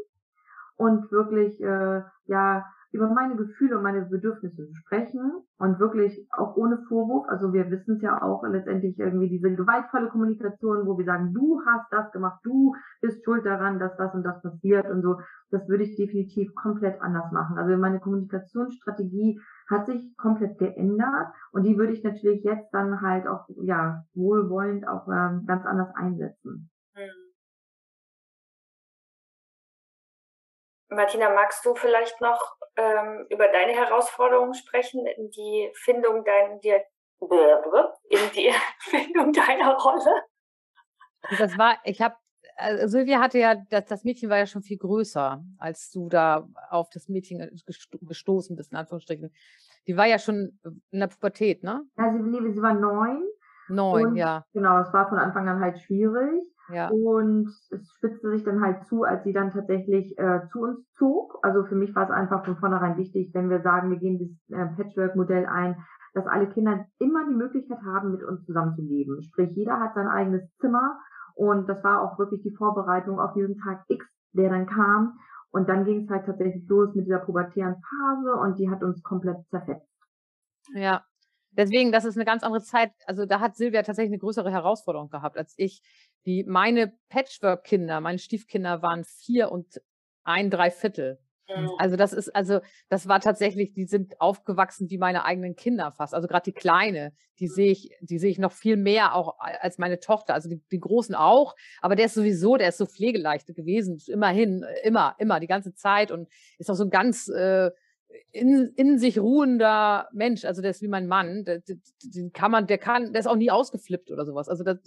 und 0.76 1.10
wirklich 1.10 1.60
äh, 1.60 2.02
ja 2.26 2.64
über 2.92 3.08
meine 3.08 3.36
Gefühle 3.36 3.76
und 3.76 3.82
meine 3.82 4.06
Bedürfnisse 4.06 4.68
sprechen 4.72 5.32
und 5.58 5.78
wirklich 5.78 6.26
auch 6.30 6.56
ohne 6.56 6.78
Vorwurf. 6.88 7.26
Also 7.28 7.52
wir 7.52 7.70
wissen 7.70 7.96
es 7.96 8.02
ja 8.02 8.22
auch 8.22 8.42
letztendlich 8.44 8.98
irgendwie 8.98 9.28
diese 9.28 9.54
gewaltvolle 9.54 10.08
Kommunikation, 10.08 10.86
wo 10.86 10.96
wir 10.96 11.04
sagen, 11.04 11.34
du 11.34 11.60
hast 11.66 11.92
das 11.92 12.10
gemacht, 12.12 12.40
du 12.44 12.74
bist 13.00 13.24
schuld 13.24 13.44
daran, 13.44 13.78
dass 13.78 13.96
das 13.96 14.14
und 14.14 14.22
das 14.22 14.40
passiert 14.42 14.88
und 14.90 15.02
so. 15.02 15.20
Das 15.50 15.68
würde 15.68 15.84
ich 15.84 15.96
definitiv 15.96 16.54
komplett 16.54 17.00
anders 17.02 17.30
machen. 17.32 17.58
Also 17.58 17.76
meine 17.76 18.00
Kommunikationsstrategie 18.00 19.40
hat 19.68 19.86
sich 19.86 20.16
komplett 20.16 20.58
geändert 20.58 21.28
und 21.52 21.64
die 21.64 21.76
würde 21.76 21.92
ich 21.92 22.02
natürlich 22.02 22.42
jetzt 22.42 22.72
dann 22.72 23.02
halt 23.02 23.26
auch 23.26 23.46
ja 23.62 24.02
wohlwollend 24.14 24.88
auch 24.88 25.06
ähm, 25.08 25.44
ganz 25.46 25.66
anders 25.66 25.94
einsetzen. 25.94 26.70
Mhm. 26.96 27.27
Martina, 30.90 31.30
magst 31.30 31.64
du 31.64 31.74
vielleicht 31.74 32.20
noch 32.20 32.56
ähm, 32.76 33.26
über 33.30 33.48
deine 33.48 33.72
Herausforderungen 33.72 34.54
sprechen, 34.54 35.06
in 35.06 35.30
die 35.30 35.70
Findung 35.74 36.24
dein, 36.24 36.60
die, 36.60 36.74
in 37.20 38.30
die 38.34 38.52
Findung 38.80 39.32
deiner 39.32 39.76
Rolle? 39.76 40.22
Das 41.38 41.58
war, 41.58 41.78
ich 41.84 42.00
habe, 42.00 42.16
also 42.56 42.88
Silvia 42.88 43.20
hatte 43.20 43.38
ja, 43.38 43.54
das, 43.54 43.84
das 43.86 44.04
Mädchen 44.04 44.30
war 44.30 44.38
ja 44.38 44.46
schon 44.46 44.62
viel 44.62 44.78
größer, 44.78 45.42
als 45.58 45.90
du 45.90 46.08
da 46.08 46.48
auf 46.70 46.88
das 46.90 47.08
Mädchen 47.08 47.50
gestoßen 48.02 48.56
bist, 48.56 48.72
in 48.72 48.78
Anführungsstrichen. 48.78 49.32
Die 49.86 49.96
war 49.96 50.06
ja 50.06 50.18
schon 50.18 50.58
in 50.90 51.00
der 51.00 51.08
Pubertät, 51.08 51.62
ne? 51.62 51.82
Ja, 51.96 52.12
sie, 52.12 52.52
sie 52.52 52.62
war 52.62 52.74
neun. 52.74 53.24
Neun, 53.68 54.16
ja. 54.16 54.44
Genau, 54.52 54.80
es 54.80 54.92
war 54.92 55.08
von 55.08 55.18
Anfang 55.18 55.48
an 55.48 55.60
halt 55.60 55.78
schwierig. 55.80 56.42
Ja. 56.70 56.88
Und 56.88 57.48
es 57.70 57.90
spitzte 57.96 58.30
sich 58.30 58.44
dann 58.44 58.60
halt 58.60 58.86
zu, 58.86 59.04
als 59.04 59.24
sie 59.24 59.32
dann 59.32 59.52
tatsächlich 59.52 60.18
äh, 60.18 60.40
zu 60.52 60.60
uns 60.60 60.86
zog. 60.98 61.38
Also 61.42 61.64
für 61.64 61.74
mich 61.74 61.94
war 61.94 62.04
es 62.04 62.10
einfach 62.10 62.44
von 62.44 62.56
vornherein 62.56 62.98
wichtig, 62.98 63.30
wenn 63.32 63.48
wir 63.48 63.62
sagen, 63.62 63.90
wir 63.90 63.98
gehen 63.98 64.18
das 64.18 64.58
äh, 64.58 64.66
Patchwork-Modell 64.76 65.46
ein, 65.46 65.76
dass 66.12 66.26
alle 66.26 66.48
Kinder 66.48 66.84
immer 66.98 67.26
die 67.26 67.34
Möglichkeit 67.34 67.80
haben, 67.84 68.12
mit 68.12 68.22
uns 68.22 68.44
zusammenzuleben. 68.44 69.22
Sprich, 69.22 69.50
jeder 69.56 69.80
hat 69.80 69.94
sein 69.94 70.08
eigenes 70.08 70.42
Zimmer 70.56 70.98
und 71.34 71.68
das 71.68 71.82
war 71.84 72.02
auch 72.02 72.18
wirklich 72.18 72.42
die 72.42 72.54
Vorbereitung 72.54 73.18
auf 73.18 73.32
diesen 73.32 73.56
Tag 73.58 73.84
X, 73.88 74.04
der 74.32 74.50
dann 74.50 74.66
kam. 74.66 75.18
Und 75.50 75.70
dann 75.70 75.86
ging 75.86 76.04
es 76.04 76.10
halt 76.10 76.26
tatsächlich 76.26 76.68
los 76.68 76.94
mit 76.94 77.06
dieser 77.06 77.20
pubertären 77.20 77.76
Phase 77.76 78.34
und 78.34 78.58
die 78.58 78.68
hat 78.68 78.82
uns 78.82 79.02
komplett 79.02 79.38
zerfetzt. 79.48 79.88
Ja, 80.74 81.02
Deswegen, 81.50 81.92
das 81.92 82.04
ist 82.04 82.16
eine 82.16 82.24
ganz 82.24 82.42
andere 82.42 82.62
Zeit. 82.62 82.92
Also 83.06 83.26
da 83.26 83.40
hat 83.40 83.56
Silvia 83.56 83.82
tatsächlich 83.82 84.12
eine 84.12 84.18
größere 84.18 84.50
Herausforderung 84.50 85.10
gehabt 85.10 85.36
als 85.36 85.54
ich. 85.56 85.82
Die, 86.26 86.44
meine 86.44 86.92
Patchwork-Kinder, 87.08 88.00
meine 88.00 88.18
Stiefkinder 88.18 88.82
waren 88.82 89.04
vier 89.04 89.50
und 89.50 89.80
ein 90.24 90.50
Dreiviertel. 90.50 91.18
Also 91.78 91.96
das 91.96 92.12
ist, 92.12 92.34
also 92.36 92.60
das 92.90 93.08
war 93.08 93.20
tatsächlich, 93.20 93.72
die 93.72 93.86
sind 93.86 94.20
aufgewachsen 94.20 94.90
wie 94.90 94.98
meine 94.98 95.24
eigenen 95.24 95.56
Kinder 95.56 95.92
fast. 95.92 96.14
Also 96.14 96.28
gerade 96.28 96.44
die 96.44 96.52
Kleine, 96.52 97.12
die 97.38 97.48
sehe 97.48 97.70
ich, 97.70 97.90
die 98.00 98.18
sehe 98.18 98.30
ich 98.30 98.38
noch 98.38 98.52
viel 98.52 98.76
mehr 98.76 99.14
auch 99.14 99.38
als 99.38 99.78
meine 99.78 99.98
Tochter. 99.98 100.34
Also 100.34 100.50
die, 100.50 100.60
die 100.70 100.80
Großen 100.80 101.14
auch, 101.14 101.56
aber 101.80 101.96
der 101.96 102.06
ist 102.06 102.14
sowieso, 102.14 102.58
der 102.58 102.68
ist 102.68 102.78
so 102.78 102.84
pflegeleichte 102.84 103.54
gewesen, 103.54 103.98
immerhin, 104.08 104.64
immer, 104.82 105.14
immer, 105.18 105.40
die 105.40 105.46
ganze 105.46 105.74
Zeit 105.74 106.10
und 106.10 106.28
ist 106.58 106.70
auch 106.70 106.74
so 106.74 106.84
ein 106.84 106.90
ganz 106.90 107.28
äh, 107.28 107.70
in, 108.32 108.72
in 108.76 108.98
sich 108.98 109.18
ruhender 109.18 110.08
Mensch, 110.12 110.44
also 110.44 110.60
der 110.60 110.72
ist 110.72 110.82
wie 110.82 110.88
mein 110.88 111.06
Mann, 111.06 111.44
der, 111.44 111.62
den 112.02 112.32
kann 112.32 112.50
man, 112.50 112.66
der 112.66 112.78
kann, 112.78 113.12
der 113.12 113.20
ist 113.20 113.26
auch 113.26 113.36
nie 113.36 113.50
ausgeflippt 113.50 114.10
oder 114.10 114.26
sowas. 114.26 114.48
Also 114.48 114.64
das, 114.64 114.78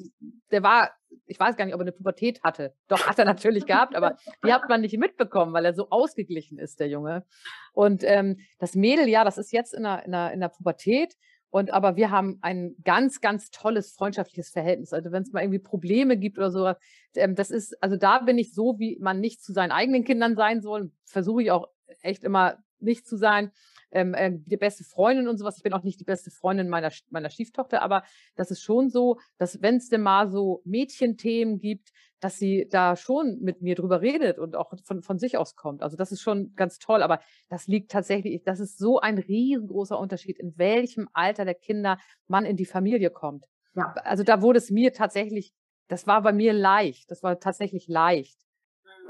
der 0.52 0.62
war, 0.62 0.92
ich 1.26 1.40
weiß 1.40 1.56
gar 1.56 1.66
nicht, 1.66 1.74
ob 1.74 1.82
er 1.82 1.86
eine 1.86 1.92
Pubertät 1.92 2.44
hatte. 2.44 2.74
Doch, 2.88 3.08
hat 3.08 3.18
er 3.18 3.26
natürlich 3.26 3.66
gehabt, 3.66 3.96
aber 3.96 4.18
die 4.46 4.54
hat 4.54 4.70
man 4.70 4.82
nicht 4.82 4.98
mitbekommen, 4.98 5.54
weil 5.54 5.66
er 5.66 5.74
so 5.74 5.90
ausgeglichen 5.90 6.60
ist, 6.60 6.80
der 6.80 6.90
Junge. 6.90 7.26
Und 7.74 8.04
ähm, 8.04 8.38
das 8.60 8.76
Mädel, 8.76 9.08
ja, 9.08 9.24
das 9.24 9.38
ist 9.38 9.52
jetzt 9.52 9.74
in 9.74 9.84
der, 9.84 10.06
in 10.06 10.12
der, 10.12 10.32
in 10.34 10.40
der 10.40 10.50
Pubertät. 10.50 11.16
Und 11.50 11.74
aber 11.74 11.98
wir 11.98 12.12
haben 12.12 12.38
ein 12.42 12.76
ganz, 12.86 13.20
ganz 13.20 13.50
tolles 13.50 13.92
freundschaftliches 13.92 14.52
Verhältnis. 14.52 14.94
Also 14.94 15.12
wenn 15.12 15.24
es 15.24 15.34
mal 15.34 15.42
irgendwie 15.42 15.60
Probleme 15.60 16.16
gibt 16.16 16.38
oder 16.38 16.52
sowas, 16.52 16.78
ähm, 17.16 17.36
das 17.36 17.50
ist, 17.50 17.76
also 17.84 17.98
da 17.98 18.20
bin 18.20 18.38
ich 18.38 18.54
so, 18.54 18.80
wie 18.80 18.98
man 19.02 19.20
nicht 19.20 19.44
zu 19.44 19.52
seinen 19.52 19.72
eigenen 19.72 20.06
Kindern 20.06 20.36
sein 20.36 20.62
soll, 20.62 20.92
versuche 21.06 21.42
ich 21.44 21.52
auch 21.52 21.68
echt 22.02 22.24
immer 22.24 22.58
nicht 22.82 23.08
zu 23.08 23.18
sein, 23.18 23.52
ähm, 23.92 24.14
äh, 24.14 24.32
die 24.34 24.58
beste 24.58 24.84
Freundin 24.84 25.28
und 25.28 25.38
sowas. 25.38 25.58
Ich 25.58 25.64
bin 25.64 25.74
auch 25.74 25.84
nicht 25.84 26.00
die 26.00 26.06
beste 26.06 26.32
Freundin 26.32 26.70
meiner, 26.70 26.92
meiner 27.10 27.30
Stieftochter, 27.30 27.82
aber 27.82 28.04
das 28.36 28.52
ist 28.52 28.62
schon 28.62 28.90
so, 28.90 29.20
dass 29.38 29.62
wenn 29.62 29.76
es 29.76 29.90
denn 29.90 30.02
mal 30.02 30.30
so 30.30 30.62
Mädchenthemen 30.66 31.60
gibt, 31.60 31.92
dass 32.20 32.38
sie 32.38 32.68
da 32.70 32.96
schon 32.96 33.40
mit 33.42 33.62
mir 33.62 33.76
drüber 33.76 34.02
redet 34.02 34.38
und 34.38 34.56
auch 34.56 34.74
von, 34.84 35.02
von 35.02 35.18
sich 35.18 35.38
aus 35.38 35.56
kommt. 35.56 35.82
Also 35.82 35.98
das 35.98 36.12
ist 36.12 36.22
schon 36.22 36.54
ganz 36.56 36.78
toll, 36.78 37.02
aber 37.02 37.20
das 37.50 37.68
liegt 37.68 37.92
tatsächlich, 37.92 38.44
das 38.44 38.60
ist 38.60 38.78
so 38.78 39.00
ein 39.00 39.18
riesengroßer 39.18 39.98
Unterschied, 39.98 40.40
in 40.40 40.58
welchem 40.58 41.10
Alter 41.14 41.46
der 41.46 41.56
Kinder 41.56 41.98
man 42.28 42.46
in 42.46 42.56
die 42.56 42.66
Familie 42.66 43.10
kommt. 43.10 43.46
Ja. 43.76 43.94
Also 44.04 44.24
da 44.24 44.42
wurde 44.42 44.60
es 44.60 44.70
mir 44.70 44.94
tatsächlich, 44.94 45.54
das 45.88 46.06
war 46.06 46.22
bei 46.22 46.32
mir 46.32 46.54
leicht, 46.54 47.10
das 47.10 47.24
war 47.24 47.40
tatsächlich 47.40 47.88
leicht. 47.88 48.38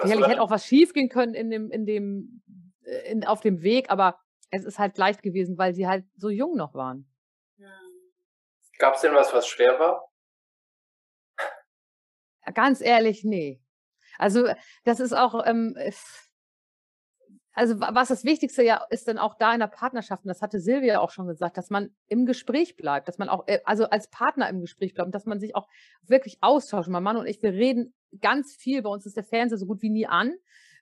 Sicherlich 0.01 0.27
hätte 0.27 0.41
auch 0.41 0.49
was 0.49 0.65
schiefgehen 0.65 1.09
können 1.09 1.33
in 1.33 1.49
dem, 1.49 1.69
in 1.69 1.85
dem 1.85 2.41
in, 3.05 3.25
auf 3.25 3.41
dem 3.41 3.61
Weg, 3.61 3.89
aber 3.89 4.19
es 4.49 4.65
ist 4.65 4.79
halt 4.79 4.97
leicht 4.97 5.23
gewesen, 5.23 5.57
weil 5.57 5.73
sie 5.73 5.87
halt 5.87 6.05
so 6.15 6.29
jung 6.29 6.55
noch 6.55 6.73
waren. 6.73 7.07
Gab 8.79 8.95
es 8.95 9.01
denn 9.01 9.13
was, 9.13 9.31
was 9.33 9.47
schwer 9.47 9.79
war? 9.79 10.07
Ganz 12.55 12.81
ehrlich, 12.81 13.23
nee. 13.23 13.61
Also 14.17 14.47
das 14.83 14.99
ist 14.99 15.13
auch, 15.13 15.45
ähm, 15.45 15.77
also 17.53 17.79
was 17.79 18.07
das 18.07 18.23
Wichtigste 18.23 18.63
ja 18.63 18.85
ist 18.89 19.07
dann 19.07 19.17
auch 19.17 19.35
da 19.37 19.53
in 19.53 19.59
der 19.59 19.67
Partnerschaft, 19.67 20.23
und 20.23 20.29
das 20.29 20.41
hatte 20.41 20.59
Silvia 20.59 20.99
auch 20.99 21.11
schon 21.11 21.27
gesagt, 21.27 21.57
dass 21.57 21.69
man 21.69 21.95
im 22.07 22.25
Gespräch 22.25 22.75
bleibt, 22.75 23.07
dass 23.07 23.19
man 23.19 23.29
auch, 23.29 23.47
äh, 23.47 23.59
also 23.65 23.85
als 23.89 24.09
Partner 24.09 24.49
im 24.49 24.61
Gespräch 24.61 24.93
bleibt, 24.93 25.13
dass 25.13 25.25
man 25.25 25.39
sich 25.39 25.55
auch 25.55 25.67
wirklich 26.01 26.39
austauscht. 26.41 26.89
Mein 26.89 27.03
Mann 27.03 27.17
und 27.17 27.27
ich, 27.27 27.41
wir 27.43 27.53
reden 27.53 27.93
ganz 28.19 28.55
viel, 28.55 28.81
bei 28.81 28.89
uns 28.89 29.05
ist 29.05 29.15
der 29.15 29.23
Fernseher 29.23 29.59
so 29.59 29.67
gut 29.67 29.81
wie 29.81 29.89
nie 29.89 30.07
an 30.07 30.33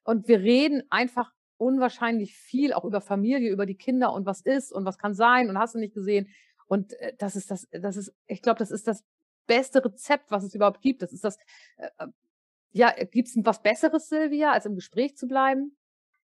und 0.03 0.27
wir 0.27 0.39
reden 0.39 0.83
einfach 0.89 1.33
unwahrscheinlich 1.59 2.35
viel 2.35 2.73
auch 2.73 2.85
über 2.85 3.01
Familie, 3.01 3.51
über 3.51 3.65
die 3.65 3.75
Kinder 3.75 4.13
und 4.13 4.25
was 4.25 4.41
ist 4.41 4.71
und 4.71 4.85
was 4.85 4.97
kann 4.97 5.13
sein 5.13 5.49
und 5.49 5.57
hast 5.57 5.75
du 5.75 5.79
nicht 5.79 5.93
gesehen. 5.93 6.27
Und 6.67 6.93
äh, 6.99 7.13
das 7.17 7.35
ist 7.35 7.51
das, 7.51 7.67
das 7.71 7.97
ist, 7.97 8.13
ich 8.27 8.41
glaube, 8.41 8.59
das 8.59 8.71
ist 8.71 8.87
das 8.87 9.03
beste 9.47 9.83
Rezept, 9.83 10.31
was 10.31 10.43
es 10.43 10.55
überhaupt 10.55 10.81
gibt. 10.81 11.01
Das 11.01 11.11
ist 11.11 11.23
das, 11.23 11.37
äh, 11.77 11.89
äh 11.97 12.07
ja, 12.71 12.91
gibt 13.11 13.27
es 13.27 13.37
was 13.43 13.63
Besseres, 13.63 14.09
Silvia, 14.09 14.51
als 14.51 14.67
im 14.67 14.75
Gespräch 14.75 15.17
zu 15.17 15.27
bleiben? 15.27 15.75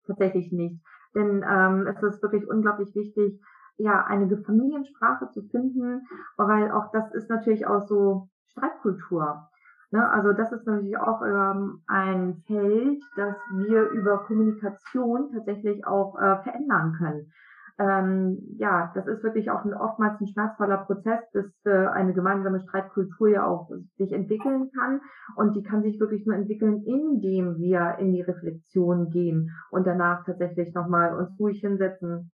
Tatsächlich 0.08 0.54
nicht. 0.54 0.80
Denn 1.14 1.44
ähm, 1.48 1.86
es 1.88 2.02
ist 2.02 2.22
wirklich 2.22 2.48
unglaublich 2.48 2.96
wichtig, 2.96 3.42
ja, 3.78 4.06
eine 4.06 4.38
Familiensprache 4.44 5.30
zu 5.32 5.44
finden, 5.44 6.08
weil 6.38 6.72
auch 6.72 6.92
das 6.92 7.14
ist 7.14 7.30
natürlich 7.30 7.68
auch 7.68 7.88
so 7.88 8.30
Streitkultur. 8.48 9.49
Ne, 9.92 10.08
also 10.08 10.34
das 10.34 10.52
ist 10.52 10.68
natürlich 10.68 10.98
auch 10.98 11.24
ähm, 11.24 11.82
ein 11.88 12.44
Feld, 12.46 13.02
das 13.16 13.36
wir 13.56 13.90
über 13.90 14.20
Kommunikation 14.26 15.32
tatsächlich 15.34 15.86
auch 15.88 16.16
äh, 16.20 16.44
verändern 16.44 16.94
können. 16.98 17.32
Ähm, 17.80 18.38
ja, 18.58 18.92
das 18.94 19.08
ist 19.08 19.24
wirklich 19.24 19.50
auch 19.50 19.64
ein, 19.64 19.74
oftmals 19.74 20.20
ein 20.20 20.28
schmerzvoller 20.28 20.78
Prozess, 20.80 21.22
bis 21.32 21.46
äh, 21.66 21.88
eine 21.88 22.14
gemeinsame 22.14 22.60
Streitkultur 22.60 23.30
ja 23.30 23.48
auch 23.48 23.72
sich 23.98 24.12
entwickeln 24.12 24.70
kann. 24.78 25.02
Und 25.36 25.56
die 25.56 25.64
kann 25.64 25.82
sich 25.82 26.00
wirklich 26.00 26.26
nur 26.26 26.36
entwickeln, 26.36 26.84
indem 26.86 27.58
wir 27.58 27.96
in 28.00 28.12
die 28.12 28.22
Reflexion 28.22 29.10
gehen 29.10 29.52
und 29.72 29.88
danach 29.88 30.26
tatsächlich 30.26 30.74
nochmal 30.76 31.16
uns 31.16 31.40
ruhig 31.40 31.62
hinsetzen, 31.62 32.32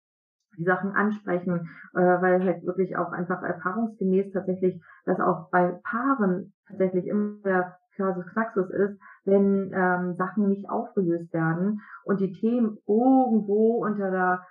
die 0.57 0.63
Sachen 0.63 0.91
ansprechen, 0.91 1.69
äh, 1.93 1.99
weil 1.99 2.43
halt 2.43 2.65
wirklich 2.65 2.97
auch 2.97 3.11
einfach 3.11 3.41
erfahrungsgemäß 3.41 4.31
tatsächlich, 4.31 4.81
dass 5.05 5.19
auch 5.19 5.49
bei 5.49 5.79
Paaren 5.83 6.53
tatsächlich 6.67 7.07
immer 7.07 7.37
der 7.43 7.77
Kasus 7.95 8.25
Knaxus 8.27 8.69
ist, 8.69 8.99
wenn 9.23 9.71
ähm, 9.73 10.15
Sachen 10.15 10.49
nicht 10.49 10.69
aufgelöst 10.69 11.33
werden 11.33 11.81
und 12.03 12.19
die 12.19 12.33
Themen 12.33 12.77
irgendwo 12.87 13.83
unter 13.85 14.11
der 14.11 14.45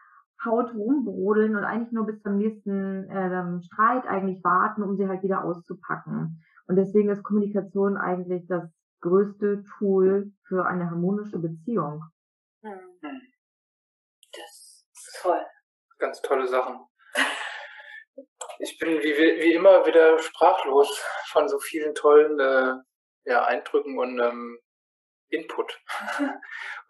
Haut 0.44 0.74
rumbrodeln 0.74 1.56
und 1.56 1.64
eigentlich 1.64 1.92
nur 1.92 2.06
bis 2.06 2.20
zum 2.22 2.36
nächsten 2.36 3.08
äh, 3.08 3.62
Streit 3.62 4.06
eigentlich 4.06 4.42
warten, 4.44 4.82
um 4.82 4.96
sie 4.96 5.08
halt 5.08 5.22
wieder 5.22 5.44
auszupacken. 5.44 6.42
Und 6.66 6.76
deswegen 6.76 7.10
ist 7.10 7.22
Kommunikation 7.22 7.96
eigentlich 7.96 8.46
das 8.46 8.64
größte 9.00 9.64
Tool 9.78 10.32
für 10.44 10.66
eine 10.66 10.90
harmonische 10.90 11.38
Beziehung. 11.38 12.02
Hm. 12.62 12.72
Das 14.32 14.86
ist 14.92 15.20
toll. 15.22 15.40
Ganz 16.04 16.20
tolle 16.20 16.46
Sachen. 16.46 16.80
Ich 18.58 18.78
bin 18.78 19.02
wie, 19.02 19.16
wie 19.16 19.54
immer 19.54 19.86
wieder 19.86 20.18
sprachlos 20.18 21.02
von 21.28 21.48
so 21.48 21.58
vielen 21.58 21.94
tollen 21.94 22.38
äh, 22.38 22.74
ja, 23.24 23.46
Eindrücken 23.46 23.98
und 23.98 24.20
ähm, 24.20 24.60
Input. 25.30 25.80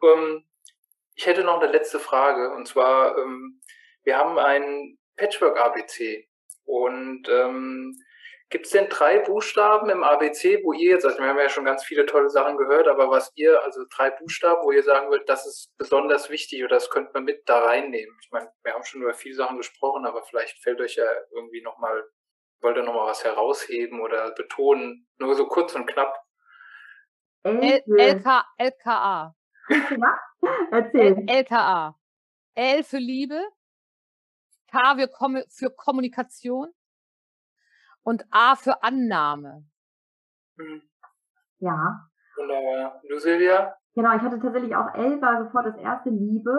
um, 0.01 0.45
ich 1.15 1.27
hätte 1.27 1.45
noch 1.45 1.61
eine 1.61 1.71
letzte 1.71 2.01
Frage 2.01 2.51
und 2.57 2.67
zwar, 2.67 3.17
ähm, 3.17 3.61
wir 4.03 4.19
haben 4.19 4.37
ein 4.37 4.99
Patchwork-ABC 5.15 6.29
und 6.65 7.29
ähm, 7.29 7.97
Gibt 8.51 8.67
es 8.67 8.73
denn 8.73 8.89
drei 8.89 9.19
Buchstaben 9.19 9.91
im 9.91 10.05
ABC, 10.05 10.63
wo 10.65 10.73
ihr 10.73 10.91
jetzt, 10.91 11.05
also 11.05 11.19
wir 11.19 11.27
haben 11.27 11.39
ja 11.39 11.49
schon 11.49 11.65
ganz 11.65 11.83
viele 11.83 12.07
tolle 12.07 12.29
Sachen 12.29 12.57
gehört, 12.57 12.87
aber 12.87 13.11
was 13.11 13.33
ihr, 13.35 13.61
also 13.63 13.85
drei 13.91 14.11
Buchstaben, 14.11 14.63
wo 14.63 14.71
ihr 14.71 14.83
sagen 14.83 15.11
würdet, 15.11 15.29
das 15.29 15.47
ist 15.47 15.77
besonders 15.77 16.31
wichtig 16.31 16.63
oder 16.63 16.77
das 16.77 16.91
könnte 16.91 17.11
man 17.15 17.25
mit 17.25 17.49
da 17.49 17.61
reinnehmen? 17.61 18.17
Ich 18.23 18.31
meine, 18.31 18.53
wir 18.63 18.75
haben 18.75 18.85
schon 18.85 19.03
über 19.03 19.15
viele 19.15 19.35
Sachen 19.35 19.57
gesprochen, 19.57 20.07
aber 20.07 20.23
vielleicht 20.23 20.63
fällt 20.63 20.81
euch 20.81 20.97
ja 20.97 21.07
irgendwie 21.33 21.63
nochmal, 21.63 22.05
wollt 22.61 22.77
ihr 22.77 22.83
nochmal 22.85 23.09
was 23.09 23.25
herausheben 23.25 24.01
oder 24.01 24.31
betonen? 24.33 25.09
Nur 25.19 25.35
so 25.35 25.47
kurz 25.47 25.75
und 25.75 25.87
knapp. 25.87 26.15
L 27.43 27.83
LK, 27.87 28.45
LKA. 28.59 29.35
Erzähl. 30.71 31.25
LKA. 31.27 31.99
L 32.55 32.85
für 32.85 32.99
Liebe, 32.99 33.43
K 34.71 34.97
für 35.49 35.71
Kommunikation 35.71 36.73
und 38.05 38.25
A 38.31 38.55
für 38.55 38.83
Annahme. 38.83 39.65
Mhm. 40.57 40.83
Ja. 41.59 42.09
Wunderbar. 42.37 43.01
Du, 43.09 43.19
Silvia? 43.19 43.75
Genau, 43.95 44.17
ich 44.17 44.23
hatte 44.23 44.41
tatsächlich 44.41 44.75
auch 44.77 44.93
L 44.95 45.21
war 45.21 45.45
sofort 45.45 45.67
das 45.67 45.77
erste 45.77 46.11
Liebe, 46.11 46.59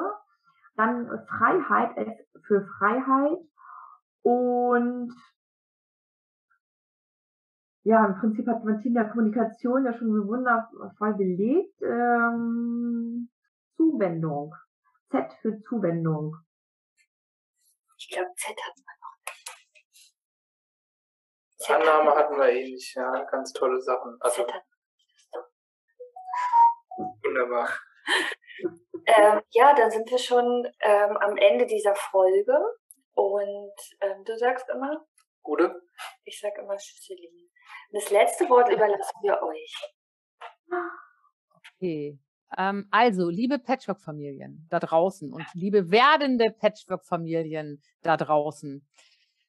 dann 0.75 1.07
Freiheit, 1.27 1.97
S 1.97 2.27
für 2.47 2.65
Freiheit 2.77 3.39
und 4.21 5.13
ja, 7.83 8.03
im 8.05 8.15
Prinzip 8.19 8.47
hat 8.47 8.65
Martina 8.65 9.03
Kommunikation 9.03 9.85
ja 9.85 9.93
schon 9.93 10.11
so 10.11 10.27
wundervoll 10.27 11.13
belegt. 11.13 11.79
Ähm, 11.83 13.29
Zuwendung. 13.75 14.55
Z 15.11 15.31
für 15.41 15.61
Zuwendung. 15.61 16.35
Ich 17.97 18.09
glaube, 18.09 18.31
Z 18.35 18.49
hat 18.49 18.75
man 18.85 19.04
Annahme 21.69 22.11
hatten 22.11 22.37
wir 22.37 22.49
ähnlich, 22.49 22.93
ja, 22.95 23.23
ganz 23.25 23.53
tolle 23.53 23.79
Sachen. 23.81 24.17
Also, 24.19 24.45
wunderbar. 27.23 27.69
Ähm, 29.07 29.41
ja, 29.51 29.73
dann 29.75 29.91
sind 29.91 30.09
wir 30.09 30.17
schon 30.17 30.67
ähm, 30.81 31.17
am 31.17 31.37
Ende 31.37 31.65
dieser 31.65 31.95
Folge 31.95 32.57
und 33.13 33.73
ähm, 34.01 34.23
du 34.25 34.37
sagst 34.37 34.67
immer? 34.69 35.05
Gute. 35.43 35.81
Ich 36.23 36.39
sag 36.39 36.57
immer 36.57 36.77
Schüsselin. 36.79 37.49
Das 37.91 38.09
letzte 38.09 38.49
Wort 38.49 38.69
überlassen 38.69 39.19
wir 39.21 39.41
euch. 39.43 39.75
Okay. 41.75 42.19
Ähm, 42.57 42.87
also, 42.91 43.29
liebe 43.29 43.59
Patchwork-Familien 43.59 44.67
da 44.69 44.79
draußen 44.79 45.31
und 45.33 45.45
liebe 45.53 45.91
werdende 45.91 46.51
Patchwork-Familien 46.51 47.81
da 48.01 48.17
draußen. 48.17 48.87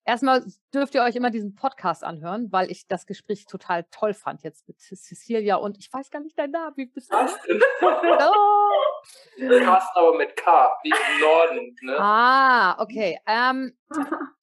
Erstmal 0.09 0.47
dürft 0.73 0.95
ihr 0.95 1.03
euch 1.03 1.17
immer 1.17 1.31
diesen 1.31 1.57
Podcast 1.57 2.05
anhören, 2.05 2.53
weil 2.53 2.71
ich 2.71 2.87
das 2.87 3.07
Gespräch 3.07 3.45
total 3.47 3.85
toll 3.91 4.15
fand 4.15 4.45
jetzt 4.45 4.69
mit 4.69 4.79
Cecilia 4.79 5.57
und 5.57 5.77
ich 5.79 5.93
weiß 5.93 6.13
gar 6.13 6.21
nicht 6.21 6.39
deinen 6.39 6.53
Namen. 6.53 6.77
Wie 6.77 6.87
bist 6.87 7.13
du? 7.13 7.17
Carsten. 7.17 7.61
oh. 7.83 9.65
Carsten 9.65 9.99
aber 9.99 10.17
mit 10.17 10.37
K, 10.37 10.79
wie 10.85 10.91
im 10.91 11.21
Norden. 11.21 11.77
Ne? 11.83 11.97
Ah, 11.99 12.81
okay. 12.81 13.19
Ähm, 13.27 13.77